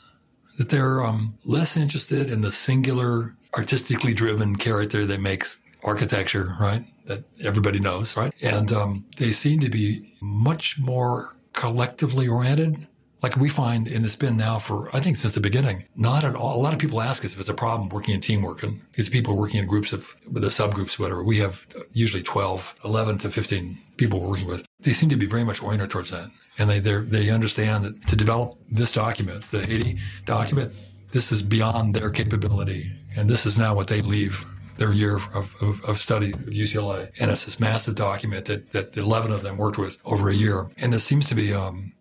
that 0.59 0.69
they're 0.69 1.03
um, 1.05 1.39
less 1.45 1.77
interested 1.77 2.31
in 2.31 2.41
the 2.41 2.53
singular, 2.53 3.35
artistically 3.57 4.15
driven 4.15 4.57
character 4.57 5.05
that 5.07 5.21
makes 5.21 5.59
architecture, 5.83 6.57
right? 6.61 6.85
That 7.07 7.25
everybody 7.41 7.81
knows, 7.81 8.17
right? 8.17 8.33
And 8.43 8.73
um, 8.73 9.05
they 9.19 9.33
seem 9.33 9.61
to 9.61 9.71
be 9.71 10.15
much 10.21 10.79
more 10.79 11.37
collectively 11.53 12.29
oriented, 12.29 12.87
Like 13.25 13.37
we 13.37 13.49
find, 13.49 13.89
and 13.89 14.05
it's 14.05 14.17
been 14.17 14.37
now 14.37 14.59
for, 14.59 14.95
I 14.95 15.01
think 15.01 15.17
since 15.17 15.33
the 15.33 15.41
beginning, 15.41 15.87
not 15.97 16.25
at 16.25 16.37
all. 16.37 16.61
A 16.61 16.61
lot 16.61 16.75
of 16.75 16.79
people 16.79 17.01
ask 17.01 17.25
us 17.25 17.33
if 17.33 17.41
it's 17.41 17.49
a 17.49 17.55
problem 17.55 17.89
working 17.89 18.15
in 18.15 18.21
teamwork 18.21 18.63
and 18.63 18.83
these 18.93 19.09
people 19.09 19.33
are 19.33 19.37
working 19.37 19.61
in 19.61 19.67
groups 19.67 19.95
of, 19.95 20.15
the 20.31 20.49
subgroups, 20.49 20.99
whatever. 20.99 21.25
We 21.25 21.39
have 21.39 21.67
usually 21.93 22.23
12, 22.23 22.75
11 22.85 23.17
to 23.19 23.31
15 23.31 23.79
people 23.97 24.21
we're 24.21 24.29
working 24.29 24.47
with. 24.47 24.67
They 24.81 24.93
seem 24.93 25.09
to 25.09 25.17
be 25.17 25.25
very 25.25 25.43
much 25.43 25.63
oriented 25.63 25.89
towards 25.89 26.11
that. 26.11 26.29
And 26.59 26.69
they, 26.69 26.81
they 26.81 27.31
understand 27.31 27.87
that 27.87 28.07
to 28.09 28.15
develop 28.15 28.59
this 28.71 28.93
document, 28.93 29.51
the 29.51 29.65
Haiti 29.65 29.97
document, 30.27 30.75
this 31.13 31.33
is 31.33 31.41
beyond 31.41 31.95
their 31.95 32.11
capability. 32.11 32.93
And 33.17 33.31
this 33.31 33.47
is 33.47 33.59
now 33.59 33.75
what 33.75 33.89
they 33.89 34.03
leave 34.03 34.45
their 34.77 34.93
year 34.93 35.17
of, 35.17 35.55
of, 35.63 35.83
of, 35.85 35.99
study 35.99 36.35
at 36.35 36.41
UCLA. 36.41 37.11
And 37.19 37.31
it's 37.31 37.47
this 37.47 37.59
massive 37.59 37.95
document 37.95 38.45
that, 38.47 38.73
that 38.73 38.95
11 38.95 39.33
of 39.33 39.43
them 39.43 39.57
worked 39.57 39.79
with 39.79 39.97
over 40.05 40.29
a 40.29 40.35
year. 40.35 40.69
And 40.77 40.93
there 40.93 41.01
seems 41.01 41.27
to 41.29 41.35
be 41.35 41.55
um, 41.55 41.94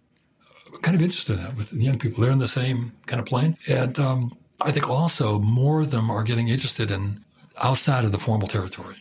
kind 0.83 0.95
of 0.95 1.01
interested 1.01 1.37
in 1.37 1.43
that 1.43 1.55
with 1.55 1.73
young 1.73 1.97
people. 1.97 2.21
They're 2.21 2.31
in 2.31 2.39
the 2.39 2.47
same 2.47 2.91
kind 3.07 3.19
of 3.19 3.25
plane. 3.25 3.57
And 3.67 3.97
um, 3.99 4.37
I 4.61 4.71
think 4.71 4.89
also 4.89 5.39
more 5.39 5.81
of 5.81 5.91
them 5.91 6.11
are 6.11 6.23
getting 6.23 6.49
interested 6.49 6.91
in 6.91 7.19
outside 7.61 8.03
of 8.05 8.11
the 8.11 8.19
formal 8.19 8.47
territory. 8.47 8.97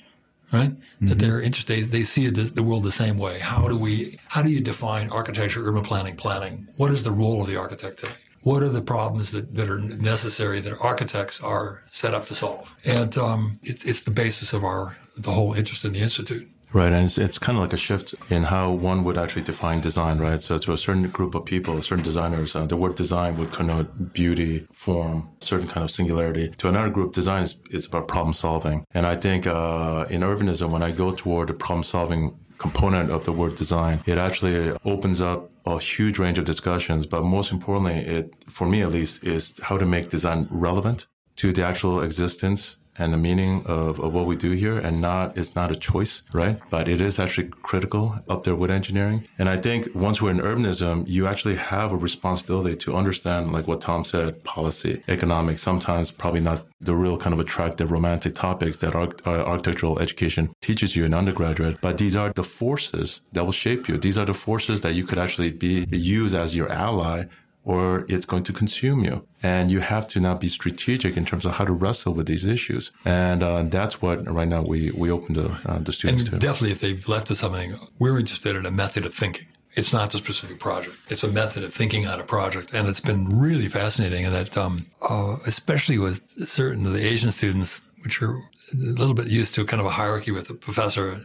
Right, 0.53 0.69
mm-hmm. 0.69 1.07
that 1.07 1.19
they're 1.19 1.41
interested. 1.41 1.93
They 1.93 2.03
see 2.03 2.29
the, 2.29 2.43
the 2.43 2.63
world 2.63 2.85
the 2.85 2.93
same 2.93 3.17
way. 3.17 3.39
How 3.39 3.69
do 3.69 3.79
we? 3.79 4.19
How 4.27 4.43
do 4.43 4.51
you 4.51 4.61
define 4.61 5.09
architecture, 5.09 5.67
urban 5.67 5.83
planning, 5.83 6.15
planning? 6.15 6.69
What 6.77 6.91
is 6.91 7.03
the 7.05 7.11
role 7.11 7.41
of 7.41 7.47
the 7.47 7.57
architect 7.57 8.01
today? 8.01 8.13
what 8.43 8.63
are 8.63 8.69
the 8.69 8.83
problems 8.83 9.33
that, 9.33 9.55
that 9.55 9.69
are 9.69 9.79
necessary 9.79 10.61
that 10.61 10.77
architects 10.81 11.41
are 11.41 11.83
set 11.91 12.15
up 12.15 12.27
to 12.27 12.35
solve? 12.35 12.75
And 12.85 13.17
um, 13.17 13.61
it's, 13.63 13.85
it's 13.85 14.03
the 14.03 14.11
basis 14.11 14.53
of 14.53 14.65
our 14.65 14.97
the 15.17 15.31
whole 15.31 15.53
interest 15.53 15.85
in 15.85 15.93
the 15.93 16.01
institute. 16.01 16.49
Right, 16.75 16.91
and 16.91 17.05
it's, 17.05 17.19
it's 17.19 17.39
kind 17.39 17.59
of 17.59 17.63
like 17.63 17.75
a 17.75 17.77
shift 17.77 18.15
in 18.31 18.45
how 18.45 18.71
one 18.71 19.05
would 19.05 19.19
actually 19.19 19.43
define 19.43 19.81
design, 19.81 20.19
right? 20.19 20.41
So 20.41 20.57
to 20.57 20.73
a 20.73 20.79
certain 20.79 21.09
group 21.11 21.35
of 21.35 21.45
people, 21.45 21.81
certain 21.83 22.03
designers, 22.03 22.57
uh, 22.57 22.65
the 22.65 22.77
word 22.77 22.95
design 22.95 23.37
would 23.37 23.53
connote 23.53 24.15
beauty, 24.15 24.67
form, 24.73 25.29
certain 25.41 25.69
kind 25.69 25.85
of 25.85 25.91
singularity. 25.91 26.49
To 26.59 26.69
another 26.69 26.89
group, 26.89 27.13
design 27.13 27.43
is, 27.43 27.57
is 27.71 27.85
about 27.85 28.09
problem 28.09 28.33
solving. 28.33 28.87
And 28.95 29.07
I 29.07 29.17
think 29.17 29.47
uh, 29.47 30.07
in 30.09 30.23
urbanism, 30.23 30.71
when 30.71 30.83
I 30.83 30.93
go 30.93 31.13
toward 31.13 31.49
the 31.49 31.55
problem 31.55 31.83
solving 31.83 32.39
component 32.57 33.11
of 33.11 33.27
the 33.27 33.33
word 33.33 33.55
design, 33.57 34.01
it 34.07 34.17
actually 34.17 34.75
opens 34.87 35.21
up 35.21 35.51
a 35.67 35.79
huge 35.79 36.19
range 36.19 36.39
of 36.39 36.47
discussions. 36.47 37.05
But 37.05 37.23
most 37.23 37.53
importantly, 37.53 38.01
it, 38.01 38.35
for 38.49 38.67
me 38.67 38.81
at 38.81 38.93
least, 38.93 39.25
is 39.25 39.61
how 39.63 39.77
to 39.77 39.85
make 39.85 40.09
design 40.09 40.49
relevant 40.51 41.07
to 41.37 41.53
the 41.53 41.65
actual 41.65 42.03
existence 42.03 42.77
and 42.99 43.13
the 43.13 43.19
meaning 43.19 43.63
of, 43.67 44.01
of 44.01 44.13
what 44.13 44.27
we 44.27 44.37
do 44.37 44.53
here 44.53 44.79
and 44.79 45.01
not 45.01 45.37
it's 45.37 45.55
not 45.55 45.71
a 45.71 45.77
choice 45.77 46.23
right? 46.33 46.59
But 46.71 46.89
it 46.89 47.01
is 47.01 47.19
actually 47.19 47.49
critical 47.63 48.21
up 48.29 48.45
there 48.45 48.55
with 48.55 48.71
engineering. 48.71 49.27
And 49.39 49.49
i 49.49 49.57
think 49.57 49.89
once 49.95 50.21
we're 50.21 50.31
in 50.31 50.39
urbanism 50.39 51.09
you 51.09 51.27
actually 51.27 51.57
have 51.57 51.93
a 51.93 51.97
responsibility 51.97 52.77
to 52.77 52.95
understand 52.95 53.53
like 53.53 53.67
what 53.67 53.83
Thom 53.83 54.05
said 54.05 54.45
policy 54.45 55.03
economics 55.09 55.63
sometimes 55.63 56.11
probably 56.11 56.41
not 56.41 56.67
the 56.81 56.95
real 56.95 57.17
kind 57.17 57.33
of 57.33 57.41
attractive 57.41 57.93
romantic 57.93 58.35
topics 58.35 58.79
that 58.79 58.95
uh, 58.95 59.31
architectural 59.53 59.99
education 60.01 60.55
teaches 60.61 60.97
you 60.97 61.05
in 61.05 61.15
undergraduate 61.15 61.81
but 61.81 61.99
these 61.99 62.17
are 62.17 62.33
the 62.35 62.43
forces 62.43 63.21
that 63.33 63.45
will 63.45 63.53
shape 63.53 63.89
you. 63.89 63.97
These 63.97 64.19
are 64.19 64.25
the 64.25 64.35
forces 64.35 64.81
that 64.83 64.95
you 64.95 65.05
could 65.05 65.19
actually 65.19 65.51
be 65.51 65.87
use 65.91 66.35
as 66.35 66.57
your 66.57 66.71
ally 66.71 67.25
or 67.65 68.05
it's 68.09 68.27
going 68.27 68.43
to 68.45 68.53
consume 68.53 69.05
you. 69.05 69.27
And 69.43 69.71
you 69.71 69.81
have 69.81 70.07
to 70.09 70.21
now 70.21 70.35
be 70.35 70.49
strategic 70.49 71.17
in 71.17 71.25
terms 71.25 71.45
of 71.47 71.53
how 71.53 71.65
to 71.65 71.73
wrestle 71.73 72.15
with 72.15 72.27
these 72.27 72.45
issues. 72.45 72.93
And 73.05 73.43
uh, 73.43 73.63
that's 73.65 74.01
what 74.03 74.29
right 74.33 74.49
now 74.49 74.63
we, 74.63 74.91
we 74.93 75.11
open 75.11 75.35
to 75.35 75.59
uh, 75.67 75.79
the 75.79 75.93
students 75.93 76.25
and 76.25 76.41
to. 76.41 76.47
Definitely, 76.47 76.73
if 76.73 76.81
they've 76.81 77.09
left 77.09 77.31
us 77.31 77.41
something, 77.41 77.77
we're 77.99 78.19
interested 78.19 78.57
in 78.57 78.67
a 78.67 78.71
method 78.71 79.07
of 79.07 79.15
thinking. 79.15 79.47
It's 79.75 79.93
not 79.93 80.13
a 80.15 80.19
specific 80.19 80.59
project. 80.59 80.97
It's 81.09 81.25
a 81.25 81.29
method 81.29 81.65
of 81.65 81.73
thinking 81.73 82.07
on 82.07 82.21
a 82.21 82.25
project. 82.25 82.75
And 82.75 82.89
it's 82.89 83.01
been 83.01 83.39
really 83.39 83.69
fascinating 83.69 84.25
in 84.25 84.33
that, 84.33 84.57
um, 84.59 84.87
uh, 85.01 85.37
especially 85.47 85.99
with 85.99 86.21
certain 86.47 86.87
of 86.87 86.93
the 86.93 87.07
Asian 87.07 87.31
students, 87.31 87.81
which 88.03 88.21
are 88.21 88.35
a 88.35 88.77
little 88.77 89.15
bit 89.15 89.29
used 89.29 89.55
to 89.55 89.65
kind 89.65 89.81
of 89.81 89.87
a 89.87 89.91
hierarchy 89.91 90.31
with 90.31 90.51
a 90.51 90.55
professor 90.55 91.21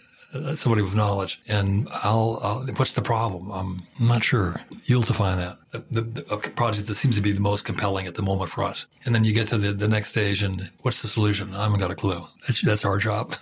somebody 0.55 0.81
with 0.81 0.95
knowledge, 0.95 1.39
and 1.47 1.87
I'll, 2.03 2.39
I'll, 2.43 2.65
what's 2.75 2.93
the 2.93 3.01
problem? 3.01 3.51
I'm 3.51 3.83
not 4.07 4.23
sure. 4.23 4.61
You'll 4.83 5.01
define 5.01 5.37
that. 5.37 5.57
The, 5.71 5.79
the, 5.89 6.01
the, 6.01 6.37
project 6.55 6.87
that 6.87 6.95
seems 6.95 7.15
to 7.15 7.21
be 7.21 7.31
the 7.31 7.41
most 7.41 7.65
compelling 7.65 8.07
at 8.07 8.15
the 8.15 8.21
moment 8.21 8.49
for 8.49 8.63
us. 8.63 8.87
And 9.05 9.13
then 9.13 9.23
you 9.23 9.33
get 9.33 9.47
to 9.49 9.57
the, 9.57 9.71
the 9.71 9.87
next 9.87 10.09
stage, 10.09 10.43
and 10.43 10.69
what's 10.81 11.01
the 11.01 11.07
solution? 11.07 11.53
I 11.53 11.63
haven't 11.63 11.79
got 11.79 11.91
a 11.91 11.95
clue. 11.95 12.25
That's, 12.41 12.61
that's 12.61 12.85
our 12.85 12.97
job. 12.97 13.35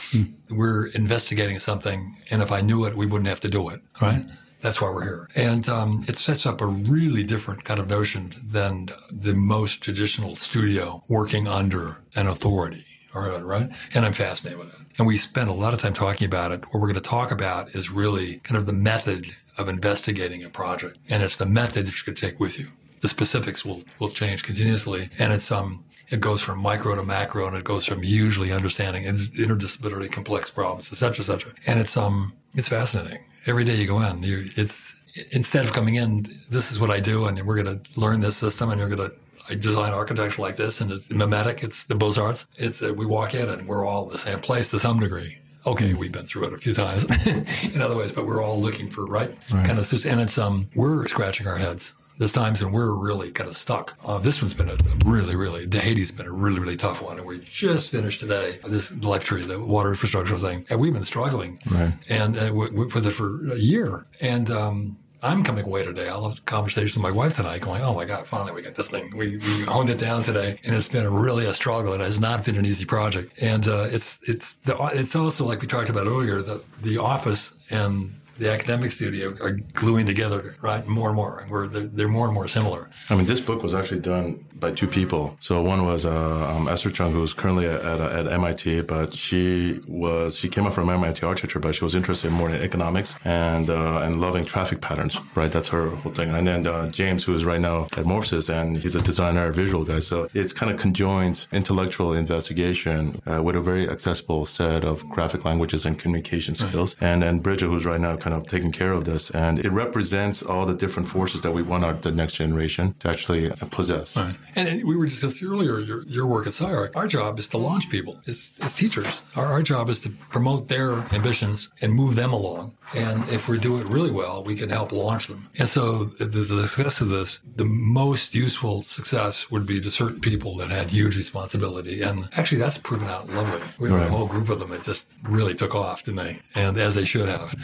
We're 0.50 0.86
investigating 0.88 1.58
something, 1.58 2.16
and 2.30 2.42
if 2.42 2.50
I 2.50 2.60
knew 2.60 2.86
it, 2.86 2.96
we 2.96 3.06
wouldn't 3.06 3.28
have 3.28 3.40
to 3.40 3.48
do 3.48 3.68
it, 3.68 3.80
right? 4.00 4.24
That's 4.60 4.80
why 4.80 4.90
we're 4.90 5.02
here. 5.02 5.28
And 5.34 5.68
um, 5.68 6.04
it 6.06 6.16
sets 6.16 6.46
up 6.46 6.60
a 6.60 6.66
really 6.66 7.24
different 7.24 7.64
kind 7.64 7.80
of 7.80 7.88
notion 7.90 8.32
than 8.44 8.90
the 9.10 9.34
most 9.34 9.82
traditional 9.82 10.36
studio 10.36 11.02
working 11.08 11.48
under 11.48 11.98
an 12.14 12.28
authority 12.28 12.84
right? 13.14 13.70
And 13.94 14.04
I'm 14.04 14.12
fascinated 14.12 14.58
with 14.58 14.80
it. 14.80 14.81
And 14.98 15.06
we 15.06 15.16
spend 15.16 15.48
a 15.48 15.52
lot 15.52 15.74
of 15.74 15.80
time 15.80 15.94
talking 15.94 16.26
about 16.26 16.52
it. 16.52 16.64
What 16.66 16.74
we're 16.74 16.88
going 16.88 16.94
to 16.94 17.00
talk 17.00 17.30
about 17.30 17.74
is 17.74 17.90
really 17.90 18.36
kind 18.38 18.56
of 18.56 18.66
the 18.66 18.72
method 18.72 19.26
of 19.58 19.68
investigating 19.68 20.42
a 20.44 20.50
project. 20.50 20.98
And 21.08 21.22
it's 21.22 21.36
the 21.36 21.46
method 21.46 21.86
that 21.86 21.94
you're 21.94 22.14
going 22.14 22.16
to 22.16 22.26
take 22.26 22.40
with 22.40 22.58
you. 22.58 22.68
The 23.00 23.08
specifics 23.08 23.64
will, 23.64 23.82
will 23.98 24.10
change 24.10 24.44
continuously. 24.44 25.08
And 25.18 25.32
it's, 25.32 25.50
um, 25.50 25.84
it 26.10 26.20
goes 26.20 26.40
from 26.42 26.58
micro 26.58 26.94
to 26.94 27.02
macro 27.02 27.46
and 27.46 27.56
it 27.56 27.64
goes 27.64 27.86
from 27.86 28.04
usually 28.04 28.52
understanding 28.52 29.04
interdisciplinary 29.04 30.10
complex 30.12 30.50
problems, 30.50 30.92
et 30.92 30.96
cetera, 30.96 31.20
et 31.20 31.26
cetera. 31.26 31.52
And 31.66 31.80
it's, 31.80 31.96
um, 31.96 32.34
it's 32.54 32.68
fascinating. 32.68 33.24
Every 33.46 33.64
day 33.64 33.74
you 33.76 33.86
go 33.86 34.00
in, 34.02 34.20
it's, 34.22 35.02
instead 35.30 35.64
of 35.64 35.72
coming 35.72 35.96
in, 35.96 36.26
this 36.48 36.70
is 36.70 36.78
what 36.78 36.90
I 36.90 37.00
do 37.00 37.26
and 37.26 37.42
we're 37.44 37.62
going 37.62 37.80
to 37.80 38.00
learn 38.00 38.20
this 38.20 38.36
system 38.36 38.70
and 38.70 38.78
you're 38.78 38.88
going 38.88 39.10
to 39.10 39.16
I 39.52 39.54
design 39.54 39.92
architecture 39.92 40.40
like 40.40 40.56
this, 40.56 40.80
and 40.80 40.90
it's 40.90 41.10
mimetic. 41.10 41.62
It's 41.62 41.84
the 41.84 41.94
Beaux 41.94 42.14
Arts. 42.18 42.46
It's 42.56 42.82
uh, 42.82 42.94
we 42.94 43.04
walk 43.04 43.34
in 43.34 43.50
and 43.50 43.68
we're 43.68 43.84
all 43.84 44.04
in 44.04 44.08
the 44.08 44.16
same 44.16 44.40
place 44.40 44.70
to 44.70 44.78
some 44.78 44.98
degree. 44.98 45.36
Okay, 45.66 45.92
we've 45.92 46.10
been 46.10 46.24
through 46.24 46.46
it 46.46 46.54
a 46.54 46.58
few 46.58 46.72
times 46.72 47.04
in 47.74 47.82
other 47.82 47.94
ways, 47.94 48.12
but 48.12 48.24
we're 48.24 48.42
all 48.42 48.58
looking 48.58 48.88
for 48.88 49.04
right, 49.04 49.30
right. 49.52 49.66
kind 49.66 49.78
of 49.78 49.86
just, 49.86 50.06
and 50.06 50.22
it's 50.22 50.38
um 50.38 50.70
we're 50.74 51.06
scratching 51.06 51.46
our 51.46 51.58
heads. 51.58 51.92
There's 52.16 52.32
times 52.32 52.64
when 52.64 52.72
we're 52.72 52.94
really 52.94 53.30
kind 53.30 53.48
of 53.48 53.56
stuck. 53.56 53.94
Uh, 54.06 54.18
this 54.18 54.40
one's 54.40 54.54
been 54.54 54.70
a 54.70 54.76
really, 55.04 55.36
really, 55.36 55.66
the 55.66 55.80
Haiti's 55.80 56.10
been 56.10 56.26
a 56.26 56.32
really, 56.32 56.58
really 56.58 56.76
tough 56.76 57.02
one. 57.02 57.18
And 57.18 57.26
we 57.26 57.40
just 57.40 57.90
finished 57.90 58.20
today 58.20 58.58
this 58.64 58.92
life 59.02 59.24
tree, 59.24 59.42
the 59.42 59.58
water 59.58 59.90
infrastructure 59.90 60.38
thing. 60.38 60.64
And 60.70 60.78
we've 60.78 60.92
been 60.92 61.04
struggling 61.04 61.58
right. 61.70 61.92
and 62.08 62.38
uh, 62.38 62.52
with 62.54 63.06
it 63.06 63.10
for 63.10 63.50
a 63.50 63.56
year. 63.56 64.06
And, 64.20 64.50
um, 64.50 64.98
I'm 65.22 65.44
coming 65.44 65.64
away 65.64 65.84
today. 65.84 66.08
I'll 66.08 66.28
have 66.28 66.38
a 66.38 66.42
conversation 66.42 67.00
with 67.00 67.12
my 67.12 67.16
wife 67.16 67.36
tonight 67.36 67.60
going, 67.60 67.80
oh 67.82 67.94
my 67.94 68.04
God, 68.04 68.26
finally 68.26 68.52
we 68.52 68.62
got 68.62 68.74
this 68.74 68.88
thing. 68.88 69.16
We, 69.16 69.36
we 69.36 69.62
honed 69.62 69.88
it 69.88 69.98
down 69.98 70.24
today 70.24 70.58
and 70.64 70.74
it's 70.74 70.88
been 70.88 71.12
really 71.12 71.46
a 71.46 71.54
struggle. 71.54 71.92
And 71.92 72.02
it 72.02 72.06
has 72.06 72.18
not 72.18 72.44
been 72.44 72.56
an 72.56 72.66
easy 72.66 72.84
project. 72.84 73.40
And, 73.40 73.68
uh, 73.68 73.88
it's, 73.90 74.18
it's 74.26 74.54
the, 74.64 74.76
it's 74.92 75.14
also 75.14 75.44
like 75.44 75.60
we 75.60 75.68
talked 75.68 75.88
about 75.88 76.08
earlier, 76.08 76.42
the, 76.42 76.62
the 76.82 76.98
office 76.98 77.52
and 77.70 78.12
the 78.38 78.50
academic 78.50 78.90
studio 78.90 79.36
are 79.40 79.52
gluing 79.52 80.06
together, 80.06 80.56
right? 80.60 80.84
More 80.88 81.08
and 81.08 81.16
more. 81.16 81.46
We're, 81.48 81.68
they're, 81.68 81.84
they're 81.84 82.08
more 82.08 82.26
and 82.26 82.34
more 82.34 82.48
similar. 82.48 82.90
I 83.08 83.14
mean, 83.14 83.26
this 83.26 83.40
book 83.40 83.62
was 83.62 83.74
actually 83.74 84.00
done 84.00 84.44
by 84.62 84.70
two 84.70 84.86
people. 84.86 85.36
So 85.40 85.60
one 85.60 85.84
was 85.84 86.06
uh, 86.06 86.54
um, 86.54 86.68
Esther 86.68 86.90
Chung, 86.90 87.12
who's 87.12 87.34
currently 87.34 87.66
at, 87.66 87.82
at, 87.82 88.00
at, 88.00 88.26
MIT, 88.32 88.82
but 88.82 89.12
she 89.12 89.80
was 89.86 90.36
she 90.36 90.48
came 90.48 90.66
up 90.66 90.72
from 90.72 90.88
MIT 90.88 91.26
architecture, 91.26 91.58
but 91.58 91.74
she 91.74 91.84
was 91.84 91.94
interested 91.94 92.30
more 92.30 92.48
in 92.48 92.56
economics 92.56 93.14
and 93.24 93.68
uh, 93.68 93.98
and 94.04 94.20
loving 94.20 94.46
traffic 94.46 94.80
patterns. 94.80 95.18
Right, 95.34 95.52
that's 95.52 95.68
her 95.68 95.90
whole 95.90 96.12
thing. 96.12 96.30
And 96.30 96.46
then 96.46 96.66
uh, 96.66 96.88
James, 96.90 97.24
who 97.24 97.34
is 97.34 97.44
right 97.44 97.60
now 97.60 97.88
at 97.98 98.04
Morphosis, 98.04 98.48
and 98.48 98.78
he's 98.78 98.96
a 98.96 99.02
designer, 99.02 99.46
a 99.48 99.52
visual 99.52 99.84
guy. 99.84 99.98
So 99.98 100.28
it's 100.32 100.52
kind 100.52 100.72
of 100.72 100.80
conjoins 100.80 101.48
intellectual 101.52 102.14
investigation 102.14 103.20
uh, 103.30 103.42
with 103.42 103.56
a 103.56 103.60
very 103.60 103.88
accessible 103.88 104.44
set 104.46 104.84
of 104.84 105.06
graphic 105.10 105.44
languages 105.44 105.84
and 105.84 105.98
communication 105.98 106.54
skills. 106.54 106.94
Right. 107.00 107.08
And 107.08 107.22
then 107.22 107.40
Bridget, 107.40 107.66
who's 107.66 107.84
right 107.84 108.00
now 108.00 108.16
kind 108.16 108.34
of 108.34 108.46
taking 108.46 108.72
care 108.72 108.92
of 108.92 109.04
this, 109.04 109.30
and 109.30 109.58
it 109.58 109.70
represents 109.70 110.42
all 110.42 110.64
the 110.64 110.74
different 110.74 111.08
forces 111.08 111.42
that 111.42 111.52
we 111.52 111.62
want 111.62 111.84
our 111.84 111.92
the 111.94 112.12
next 112.12 112.34
generation 112.34 112.94
to 113.00 113.08
actually 113.08 113.50
possess. 113.70 114.16
Right. 114.16 114.36
And 114.54 114.84
we 114.84 114.96
were 114.96 115.06
discussing 115.06 115.48
earlier 115.48 115.78
your, 115.78 116.02
your 116.04 116.26
work 116.26 116.46
at 116.46 116.52
SCI-Arc. 116.52 116.96
Our 116.96 117.06
job 117.06 117.38
is 117.38 117.48
to 117.48 117.58
launch 117.58 117.88
people 117.90 118.20
as, 118.26 118.54
as 118.60 118.76
teachers. 118.76 119.24
Our, 119.36 119.46
our 119.46 119.62
job 119.62 119.88
is 119.88 119.98
to 120.00 120.10
promote 120.10 120.68
their 120.68 120.92
ambitions 121.14 121.70
and 121.80 121.92
move 121.92 122.16
them 122.16 122.32
along. 122.32 122.76
And 122.94 123.26
if 123.30 123.48
we 123.48 123.58
do 123.58 123.78
it 123.78 123.86
really 123.86 124.10
well, 124.10 124.44
we 124.44 124.54
can 124.54 124.68
help 124.68 124.92
launch 124.92 125.26
them. 125.26 125.48
And 125.58 125.68
so 125.68 126.04
the, 126.04 126.26
the 126.26 126.68
success 126.68 127.00
of 127.00 127.08
this, 127.08 127.40
the 127.56 127.64
most 127.64 128.34
useful 128.34 128.82
success 128.82 129.50
would 129.50 129.66
be 129.66 129.80
to 129.80 129.90
certain 129.90 130.20
people 130.20 130.56
that 130.56 130.68
had 130.68 130.90
huge 130.90 131.16
responsibility. 131.16 132.02
And 132.02 132.28
actually, 132.32 132.58
that's 132.58 132.78
proven 132.78 133.08
out 133.08 133.28
lovely. 133.30 133.62
We 133.78 133.90
have 133.90 134.00
right. 134.00 134.06
a 134.06 134.10
whole 134.10 134.26
group 134.26 134.48
of 134.48 134.58
them 134.58 134.70
that 134.70 134.82
just 134.84 135.10
really 135.22 135.54
took 135.54 135.74
off, 135.74 136.04
didn't 136.04 136.22
they? 136.24 136.40
And 136.54 136.76
as 136.76 136.94
they 136.94 137.04
should 137.04 137.28
have, 137.28 137.54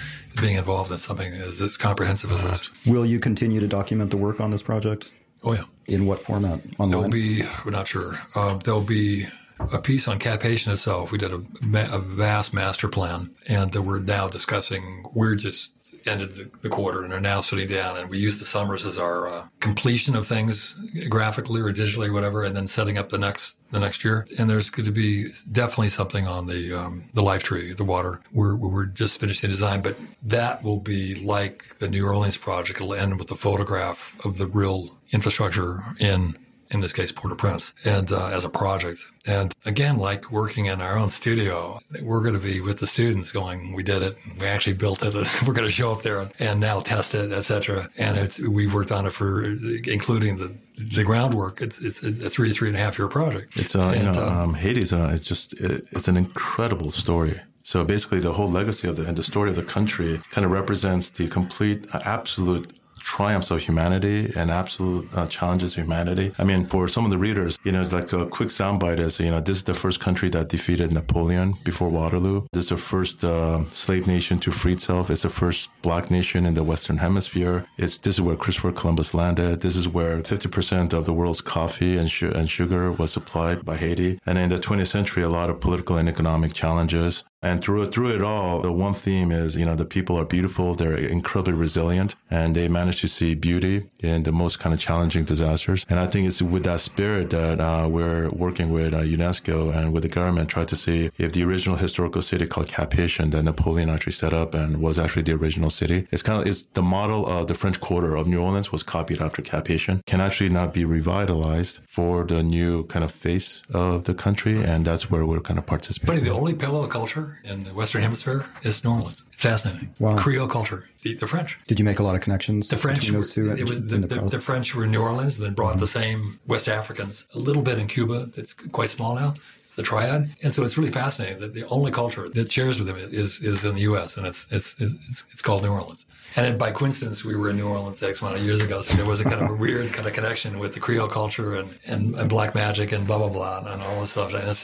being 0.41 0.57
involved 0.57 0.91
in 0.91 0.99
something 0.99 1.33
as, 1.33 1.61
as 1.61 1.77
comprehensive 1.77 2.33
as 2.33 2.45
this. 2.45 2.87
Will 2.87 3.05
you 3.05 3.21
continue 3.21 3.61
to 3.61 3.69
document 3.69 4.11
the 4.11 4.17
work 4.17 4.41
on 4.41 4.51
this 4.51 4.63
project? 4.63 5.11
Oh, 5.43 5.53
yeah. 5.53 5.65
In 5.89 6.07
what 6.07 6.21
format? 6.21 6.61
Online? 6.79 6.91
There'll 6.91 7.09
be, 7.09 7.43
we're 7.65 7.71
not 7.71 7.89
sure. 7.89 8.21
Uh, 8.35 8.59
there'll 8.59 8.83
be 8.83 9.27
a 9.59 9.79
piece 9.79 10.07
on 10.07 10.19
Cap-Haïtien 10.19 10.73
itself. 10.73 11.11
We 11.11 11.19
did 11.19 11.33
a, 11.33 11.37
a, 11.37 11.99
vast 11.99 12.53
master 12.53 12.89
plan, 12.89 13.31
and 13.49 13.73
that 13.73 13.83
we're 13.83 13.99
now 13.99 14.29
discussing. 14.29 15.07
We're 15.15 15.35
just 15.35 15.73
ended 16.09 16.33
the, 16.33 16.51
the, 16.63 16.69
quarter 16.69 17.05
and 17.05 17.13
are 17.13 17.21
now 17.21 17.41
sitting 17.41 17.69
down. 17.69 17.97
And 17.97 18.11
we 18.11 18.19
use 18.19 18.39
the 18.39 18.47
summers 18.47 18.85
as 18.85 18.99
our 18.99 19.29
uh, 19.29 19.47
completion 19.61 20.17
of 20.17 20.27
things 20.27 20.75
graphically 21.09 21.61
or 21.61 21.73
digitally, 21.73 22.09
or 22.09 22.13
whatever, 22.13 22.45
and 22.45 22.57
then 22.57 22.69
setting 22.69 22.99
up 22.99 23.11
the 23.11 23.19
next 23.19 23.57
the 23.71 23.81
next 23.81 24.05
year. 24.05 24.27
And 24.39 24.49
there's 24.49 24.71
going 24.71 24.87
to 24.87 24.93
be 24.93 25.29
definitely 25.53 25.89
something 25.89 26.27
on 26.27 26.47
the 26.47 26.73
um, 26.73 27.05
the 27.15 27.23
life 27.23 27.43
tree, 27.43 27.73
the 27.73 27.85
water. 27.85 28.21
We're 28.33 28.57
we're 28.57 28.87
just 28.87 29.21
finishing 29.21 29.49
the 29.49 29.53
design, 29.53 29.83
but 29.83 29.97
that 30.23 30.63
will 30.63 30.81
be 30.81 31.15
like 31.17 31.79
the 31.79 31.89
New 31.89 32.07
Orleans 32.07 32.37
project. 32.37 32.81
It'll 32.81 32.95
end 32.95 33.19
with 33.19 33.31
a 33.31 33.37
photograph 33.37 34.17
of 34.25 34.39
the 34.39 34.47
real 34.47 34.97
infrastructure 35.13 35.83
in 35.99 36.37
in 36.71 36.81
this 36.81 36.93
case, 36.93 37.13
Port-au-Prince, 37.13 37.75
and 37.85 38.13
uh, 38.13 38.29
as 38.29 38.45
a 38.45 38.49
project. 38.49 39.01
And 39.27 39.55
again, 39.65 39.99
like 39.99 40.31
working 40.31 40.67
in 40.67 40.81
our 40.81 40.97
own 40.97 41.11
studio, 41.11 41.81
we're 42.03 42.21
going 42.21 42.35
to 42.35 42.41
be 42.41 42.61
with 42.61 42.79
the 42.79 42.87
students 42.87 43.33
going, 43.33 43.73
we 43.73 43.83
did 43.83 44.03
it. 44.03 44.17
We 44.39 44.47
actually 44.47 44.75
built 44.75 45.03
it. 45.03 45.15
we're 45.47 45.55
going 45.55 45.67
to 45.67 45.73
show 45.73 45.93
up 45.93 46.03
there 46.03 46.29
and 46.39 46.61
now 46.61 46.81
test 46.81 47.15
it, 47.15 47.33
etc. 47.33 47.91
And 47.99 48.17
it's, 48.17 48.39
we 48.39 48.67
worked 48.67 48.93
on 48.93 49.07
it 49.07 49.13
for, 49.13 49.45
including 49.87 50.39
the, 50.39 50.55
the 50.95 51.05
groundwork. 51.05 51.61
It's, 51.61 51.81
it's 51.81 52.03
a 52.03 52.31
three, 52.31 52.53
three 52.53 52.69
and 52.69 52.77
a 52.77 52.81
half 52.81 52.99
year 52.99 53.09
project. 53.09 53.57
It's, 53.57 53.75
uh, 53.75 53.89
and, 53.89 54.17
you 54.17 54.23
know, 54.23 54.27
um, 54.27 54.55
Haiti's, 54.55 54.93
uh, 54.93 55.11
it's 55.13 55.27
just, 55.27 55.55
it, 55.55 55.87
it's 55.93 56.09
an 56.09 56.17
incredible 56.17 56.91
story. 56.91 57.35
So 57.63 57.85
basically, 57.85 58.21
the 58.21 58.33
whole 58.33 58.51
legacy 58.51 58.89
of 58.89 58.97
the 58.97 59.05
and 59.05 59.15
the 59.15 59.23
story 59.23 59.51
of 59.51 59.57
the 59.57 59.63
country 59.63 60.23
kind 60.31 60.47
of 60.47 60.51
represents 60.51 61.11
the 61.11 61.29
complete, 61.29 61.87
absolute 61.93 62.78
triumphs 63.09 63.51
of 63.51 63.59
humanity 63.61 64.31
and 64.37 64.51
absolute 64.51 65.09
uh, 65.15 65.27
challenges 65.27 65.75
humanity. 65.75 66.31
I 66.39 66.45
mean, 66.45 66.67
for 66.67 66.87
some 66.89 67.05
of 67.07 67.11
the 67.11 67.17
readers, 67.17 67.59
you 67.65 67.73
know, 67.73 67.81
it's 67.81 67.93
like 67.93 68.13
a 68.13 68.27
quick 68.27 68.51
soundbite 68.51 69.01
is, 69.01 69.19
you 69.19 69.31
know, 69.31 69.41
this 69.41 69.57
is 69.57 69.65
the 69.65 69.73
first 69.73 69.99
country 69.99 70.29
that 70.31 70.51
defeated 70.51 70.93
Napoleon 70.93 71.55
before 71.65 71.89
Waterloo. 71.89 72.47
This 72.53 72.65
is 72.65 72.69
the 72.69 72.77
first 72.77 73.25
uh, 73.25 73.65
slave 73.71 74.07
nation 74.07 74.39
to 74.41 74.51
free 74.51 74.75
itself. 74.75 75.11
It's 75.11 75.23
the 75.23 75.31
first 75.31 75.71
black 75.81 76.11
nation 76.11 76.45
in 76.45 76.53
the 76.53 76.63
Western 76.63 76.99
Hemisphere. 76.99 77.67
It's 77.79 77.97
this 77.97 78.17
is 78.17 78.21
where 78.21 78.37
Christopher 78.37 78.73
Columbus 78.73 79.15
landed. 79.15 79.63
This 79.63 79.77
is 79.77 79.89
where 79.89 80.21
50% 80.21 80.93
of 80.93 81.07
the 81.07 81.15
world's 81.15 81.41
coffee 81.41 81.97
and, 81.97 82.11
sh- 82.11 82.35
and 82.39 82.51
sugar 82.51 82.93
was 82.93 83.11
supplied 83.11 83.65
by 83.65 83.77
Haiti. 83.79 84.21
And 84.27 84.37
in 84.37 84.51
the 84.51 84.57
20th 84.67 84.89
century, 84.89 85.23
a 85.23 85.31
lot 85.31 85.49
of 85.49 85.61
political 85.61 85.97
and 85.97 86.09
economic 86.11 86.53
challenges. 86.53 87.25
And 87.41 87.63
through 87.63 87.83
it, 87.83 87.95
through 87.95 88.15
it 88.15 88.23
all, 88.23 88.61
the 88.61 88.73
one 88.73 88.95
theme 88.95 89.31
is, 89.31 89.57
you 89.57 89.65
know, 89.65 89.77
the 89.77 89.85
people 89.85 90.19
are 90.19 90.25
beautiful. 90.25 90.75
They're 90.75 90.95
incredibly 90.95 91.53
resilient 91.53 92.17
and 92.31 92.55
they 92.57 92.69
manage 92.69 93.01
to 93.03 93.09
see 93.09 93.35
beauty 93.35 93.89
in 94.01 94.25
the 94.25 94.33
most 94.33 94.59
kind 94.59 94.75
of 94.75 94.81
challenging 94.81 95.25
disasters. 95.25 95.87
And 95.89 96.01
I 96.01 96.09
think 96.09 96.27
it's 96.27 96.43
with 96.43 96.65
that 96.65 96.81
spirit 96.81 97.31
that 97.31 97.61
uh, 97.61 97.89
we're 97.89 98.29
working 98.31 98.71
with 98.71 98.93
uh, 98.93 99.03
UNESCO 99.03 99.75
and 99.75 99.93
with 99.93 100.03
the 100.03 100.09
government, 100.09 100.51
try 100.51 100.65
to 100.65 100.77
see 100.77 101.11
if 101.17 101.33
the 101.33 101.45
original 101.45 101.77
historical 101.77 102.23
city 102.23 102.47
called 102.47 102.69
Cap-Haïtien 102.69 103.31
that 103.31 103.45
Napoleon 103.45 103.89
actually 103.89 104.13
set 104.13 104.33
up 104.33 104.55
and 104.55 104.81
was 104.81 104.99
actually 104.99 105.23
the 105.23 105.35
original 105.35 105.71
city. 105.71 106.09
It's 106.11 106.23
kind 106.23 106.41
of, 106.41 106.49
it's 106.49 106.65
the 106.75 106.83
model 106.83 107.25
of 107.27 107.47
the 107.47 107.55
French 107.55 107.81
Quarter 107.81 108.17
of 108.17 108.27
New 108.27 108.41
Orleans 108.41 108.73
was 108.73 108.83
copied 108.83 109.23
after 109.23 109.43
Cap-Haïtien 109.43 110.05
can 110.07 110.21
actually 110.21 110.51
not 110.51 110.75
be 110.75 110.85
revitalized 110.85 111.81
for 111.87 112.25
the 112.25 112.43
new 112.43 112.85
kind 112.87 113.05
of 113.05 113.13
face 113.13 113.63
of 113.73 114.05
the 114.05 114.15
country. 114.15 114.61
And 114.63 114.85
that's 114.85 115.09
where 115.09 115.25
we're 115.25 115.41
kind 115.41 115.59
of 115.59 115.67
participating. 115.67 116.17
Funny, 116.17 116.29
the 116.29 116.35
only 116.35 116.55
parallel 116.55 116.89
culture 116.89 117.28
in 117.45 117.65
the 117.65 117.75
Western 117.75 118.03
Hemisphere 118.03 118.47
is 118.63 118.83
New 118.85 118.91
Orleans. 118.91 119.25
It's 119.33 119.43
fascinating. 119.43 119.95
Wow. 119.99 120.19
Creole 120.19 120.49
culture, 120.49 120.89
the, 121.03 121.15
the, 121.15 121.27
French. 121.27 121.59
Did 121.67 121.79
you 121.79 121.85
make 121.85 121.99
a 121.99 122.03
lot 122.03 122.15
of 122.15 122.21
connections? 122.21 122.69
The 122.69 122.77
French, 122.77 123.01
between 123.01 123.15
those 123.15 123.33
two. 123.33 123.51
It 123.51 123.69
was 123.69 123.87
the, 123.87 123.99
the, 123.99 124.21
the, 124.21 124.41
French 124.41 124.75
were 124.75 124.85
in 124.85 124.91
New 124.91 125.03
Orleans, 125.03 125.37
and 125.37 125.47
then 125.47 125.55
brought 125.55 125.73
mm-hmm. 125.73 125.81
the 125.81 125.87
same 125.87 126.41
West 126.47 126.69
Africans. 126.69 127.27
A 127.35 127.39
little 127.39 127.63
bit 127.63 127.79
in 127.79 127.87
Cuba. 127.87 128.29
It's 128.37 128.55
quite 128.55 128.91
small 128.91 129.15
now. 129.15 129.35
The 129.79 129.85
triad, 129.85 130.31
and 130.43 130.53
so 130.53 130.65
it's 130.65 130.77
really 130.77 130.91
fascinating 130.91 131.39
that 131.39 131.55
the 131.55 131.65
only 131.69 131.93
culture 131.93 132.29
that 132.29 132.51
shares 132.51 132.81
with 132.81 132.89
them 132.89 132.97
is 132.97 133.41
is 133.41 133.65
in 133.65 133.77
the 133.77 133.83
U.S. 133.83 134.17
and 134.17 134.27
it's 134.27 134.49
it's 134.51 134.75
it's, 134.81 135.25
it's 135.31 135.41
called 135.41 135.63
New 135.63 135.69
Orleans. 135.69 136.05
And 136.35 136.59
by 136.59 136.73
coincidence, 136.73 137.25
we 137.25 137.37
were 137.37 137.51
in 137.51 137.59
New 137.59 137.69
Orleans 137.69 138.03
X 138.03 138.21
amount 138.21 138.39
of 138.39 138.43
years 138.43 138.61
ago, 138.61 138.83
so 138.83 138.97
there 138.97 139.07
was 139.07 139.21
a 139.21 139.25
kind 139.25 139.41
of 139.41 139.51
a 139.51 139.55
weird 139.55 139.93
kind 139.93 140.09
of 140.09 140.15
connection 140.15 140.59
with 140.59 140.75
the 140.75 140.81
Creole 140.81 141.07
culture 141.07 141.55
and, 141.55 141.79
and, 141.87 142.17
and 142.17 142.29
black 142.29 142.57
magic 142.57 142.91
and 142.91 143.07
blah 143.07 143.19
blah 143.19 143.29
blah 143.29 143.73
and 143.73 143.81
all 143.83 144.01
this 144.01 144.11
stuff. 144.11 144.35
And 144.35 144.49
it's 144.49 144.63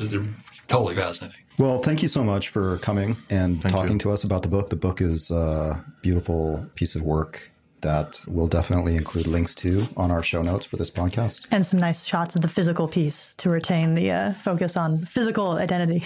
totally 0.67 0.97
fascinating. 0.97 1.41
Well, 1.61 1.79
thank 1.79 2.03
you 2.03 2.09
so 2.09 2.25
much 2.25 2.49
for 2.49 2.79
coming 2.79 3.17
and 3.31 3.63
thank 3.63 3.73
talking 3.73 3.93
you. 3.93 3.99
to 4.01 4.11
us 4.11 4.25
about 4.25 4.43
the 4.43 4.49
book. 4.49 4.69
The 4.69 4.75
book 4.75 5.01
is 5.01 5.31
a 5.31 5.85
beautiful 6.03 6.67
piece 6.75 6.97
of 6.97 7.03
work 7.03 7.53
that 7.85 8.21
we'll 8.27 8.49
definitely 8.49 8.97
include 8.97 9.27
links 9.27 9.55
to 9.57 9.87
on 9.97 10.11
our 10.11 10.23
show 10.23 10.43
notes 10.43 10.67
for 10.67 10.77
this 10.77 10.91
podcast. 10.91 11.47
And 11.51 11.65
some 11.65 11.79
nice 11.79 12.05
shots 12.05 12.35
of 12.35 12.43
the 12.43 12.49
physical 12.49 12.89
piece 12.89 13.35
to 13.35 13.49
retain 13.49 13.95
the 13.95 14.11
uh, 14.11 14.33
focus 14.35 14.77
on 14.77 15.05
physical 15.07 15.53
identity. 15.53 16.03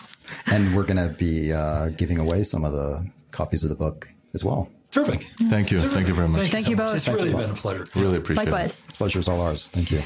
and 0.46 0.76
we're 0.76 0.84
going 0.84 1.08
to 1.08 1.14
be 1.14 1.52
uh, 1.52 1.88
giving 1.90 2.18
away 2.18 2.44
some 2.44 2.64
of 2.64 2.72
the 2.72 3.10
copies 3.32 3.64
of 3.64 3.70
the 3.70 3.76
book 3.76 4.08
as 4.34 4.44
well. 4.44 4.70
Terrific. 4.92 5.26
Thank 5.48 5.70
you. 5.70 5.78
Terrific. 5.78 5.94
Thank 5.94 6.08
you 6.08 6.14
very 6.14 6.28
much. 6.28 6.40
Thank, 6.40 6.52
Thank 6.52 6.68
you, 6.68 6.76
so 6.76 6.84
both. 6.84 6.94
It's 6.94 7.08
really 7.08 7.32
been 7.32 7.50
a 7.50 7.54
pleasure. 7.54 7.86
Really 7.94 8.18
appreciate 8.18 8.44
Likewise. 8.44 8.82
it. 8.88 8.94
Pleasure's 8.94 9.26
all 9.26 9.40
ours. 9.40 9.68
Thank 9.70 9.90
you. 9.90 10.02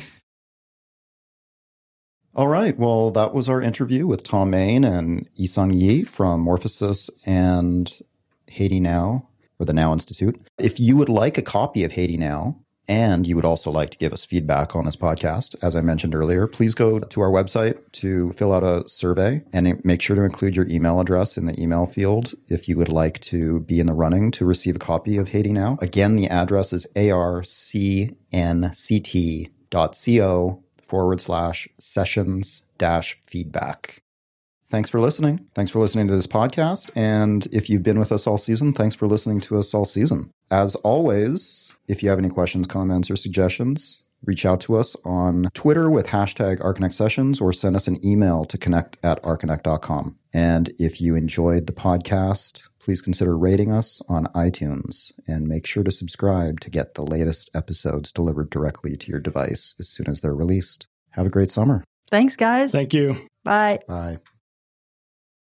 All 2.37 2.49
right. 2.49 2.79
Well, 2.79 3.11
that 3.13 3.35
was 3.35 3.49
our 3.49 3.61
interview 3.61 4.07
with 4.07 4.23
Thom 4.23 4.51
Mayne 4.51 4.85
and 4.85 5.29
Eui-Sung 5.37 5.73
Yi 5.73 6.05
from 6.05 6.45
Morphosis 6.45 7.11
and 7.25 7.91
Haiti 8.49 8.79
Now, 8.79 9.29
or 9.59 9.67
the 9.67 9.73
Now 9.73 9.93
Institute. 9.93 10.41
If 10.59 10.79
you 10.81 10.97
would 10.97 11.09
like 11.09 11.39
a 11.39 11.43
copy 11.43 11.85
of 11.85 11.93
Haiti 11.93 12.17
Now, 12.17 12.61
and 12.89 13.27
you 13.27 13.35
would 13.37 13.45
also 13.45 13.71
like 13.71 13.91
to 13.91 13.99
give 13.99 14.13
us 14.13 14.25
feedback 14.25 14.77
on 14.77 14.85
this 14.85 14.97
podcast, 14.97 15.57
as 15.63 15.75
I 15.75 15.81
mentioned 15.81 16.15
earlier, 16.15 16.47
please 16.47 16.75
go 16.75 17.01
to 17.01 17.21
our 17.21 17.31
website 17.31 17.79
to 17.93 18.33
fill 18.33 18.53
out 18.53 18.63
a 18.63 18.89
survey 18.89 19.43
and 19.53 19.85
make 19.85 20.01
sure 20.01 20.15
to 20.17 20.23
include 20.23 20.55
your 20.55 20.69
email 20.69 21.01
address 21.01 21.37
in 21.37 21.47
the 21.47 21.61
email 21.61 21.87
field 21.87 22.35
if 22.49 22.69
you 22.69 22.77
would 22.77 22.89
like 22.89 23.21
to 23.23 23.61
be 23.61 23.81
in 23.81 23.87
the 23.87 23.93
running 23.93 24.31
to 24.33 24.45
receive 24.45 24.77
a 24.77 24.81
copy 24.81 25.17
of 25.17 25.29
Haiti 25.29 25.53
Now. 25.53 25.79
Again, 25.81 26.15
the 26.17 26.29
address 26.29 26.73
is 26.73 26.87
arcnct.co 26.95 28.13
forward 30.83 31.21
slash 31.21 31.69
sessions 31.79 32.63
dash 32.79 33.19
feedback. 33.19 34.03
Thanks 34.77 34.91
for 34.91 35.01
listening. 35.01 35.49
Thanks 35.55 35.71
for 35.71 35.79
listening 35.79 36.07
to 36.09 36.15
this 36.15 36.27
podcast. 36.27 36.91
And 36.95 37.47
if 37.47 37.71
you've 37.71 37.83
been 37.83 37.99
with 37.99 38.13
us 38.13 38.27
all 38.27 38.37
season, 38.37 38.75
thanks 38.75 38.95
for 38.95 39.07
listening 39.07 39.41
to 39.41 39.57
us 39.57 39.73
all 39.73 39.87
season. 39.87 40.31
As 40.51 40.75
always, 40.75 41.73
if 41.89 42.03
you 42.03 42.11
have 42.11 42.19
any 42.19 42.29
questions, 42.29 42.67
comments, 42.67 43.11
or 43.11 43.17
suggestions, 43.17 44.03
reach 44.23 44.45
out 44.45 44.61
to 44.61 44.77
us 44.77 44.95
on 45.03 45.49
Twitter 45.55 45.91
with 45.91 46.09
hashtag 46.09 46.61
Archinect 46.61 46.93
Sessions 46.93 47.41
or 47.41 47.55
send 47.55 47.75
us 47.75 47.89
an 47.89 48.05
email 48.05 48.45
to 48.45 48.59
connect 48.59 48.99
at 49.03 49.23
archinect.com. 49.23 50.19
And 50.35 50.71
if 50.79 51.01
you 51.01 51.17
enjoyed 51.17 51.69
the 51.69 51.73
podcast, 51.73 52.69
please 52.79 53.01
consider 53.01 53.39
rating 53.39 53.73
us 53.73 54.03
on 54.11 54.27
iTunes 54.35 55.11
and 55.27 55.49
make 55.49 55.65
sure 55.65 55.85
to 55.85 55.91
subscribe 55.91 56.61
to 56.61 56.69
get 56.69 56.93
the 56.93 57.03
latest 57.03 57.51
episodes 57.55 58.13
delivered 58.13 58.51
directly 58.51 58.95
to 58.99 59.11
your 59.11 59.21
device 59.21 59.75
as 59.81 59.89
soon 59.89 60.07
as 60.07 60.21
they're 60.21 60.37
released. 60.37 60.87
Have 61.13 61.25
a 61.25 61.31
great 61.31 61.51
summer. 61.51 61.83
Thanks, 62.11 62.37
guys. 62.37 62.73
Thank 62.73 62.93
you. 62.93 63.27
Bye. 63.43 63.79
Bye. 63.89 64.19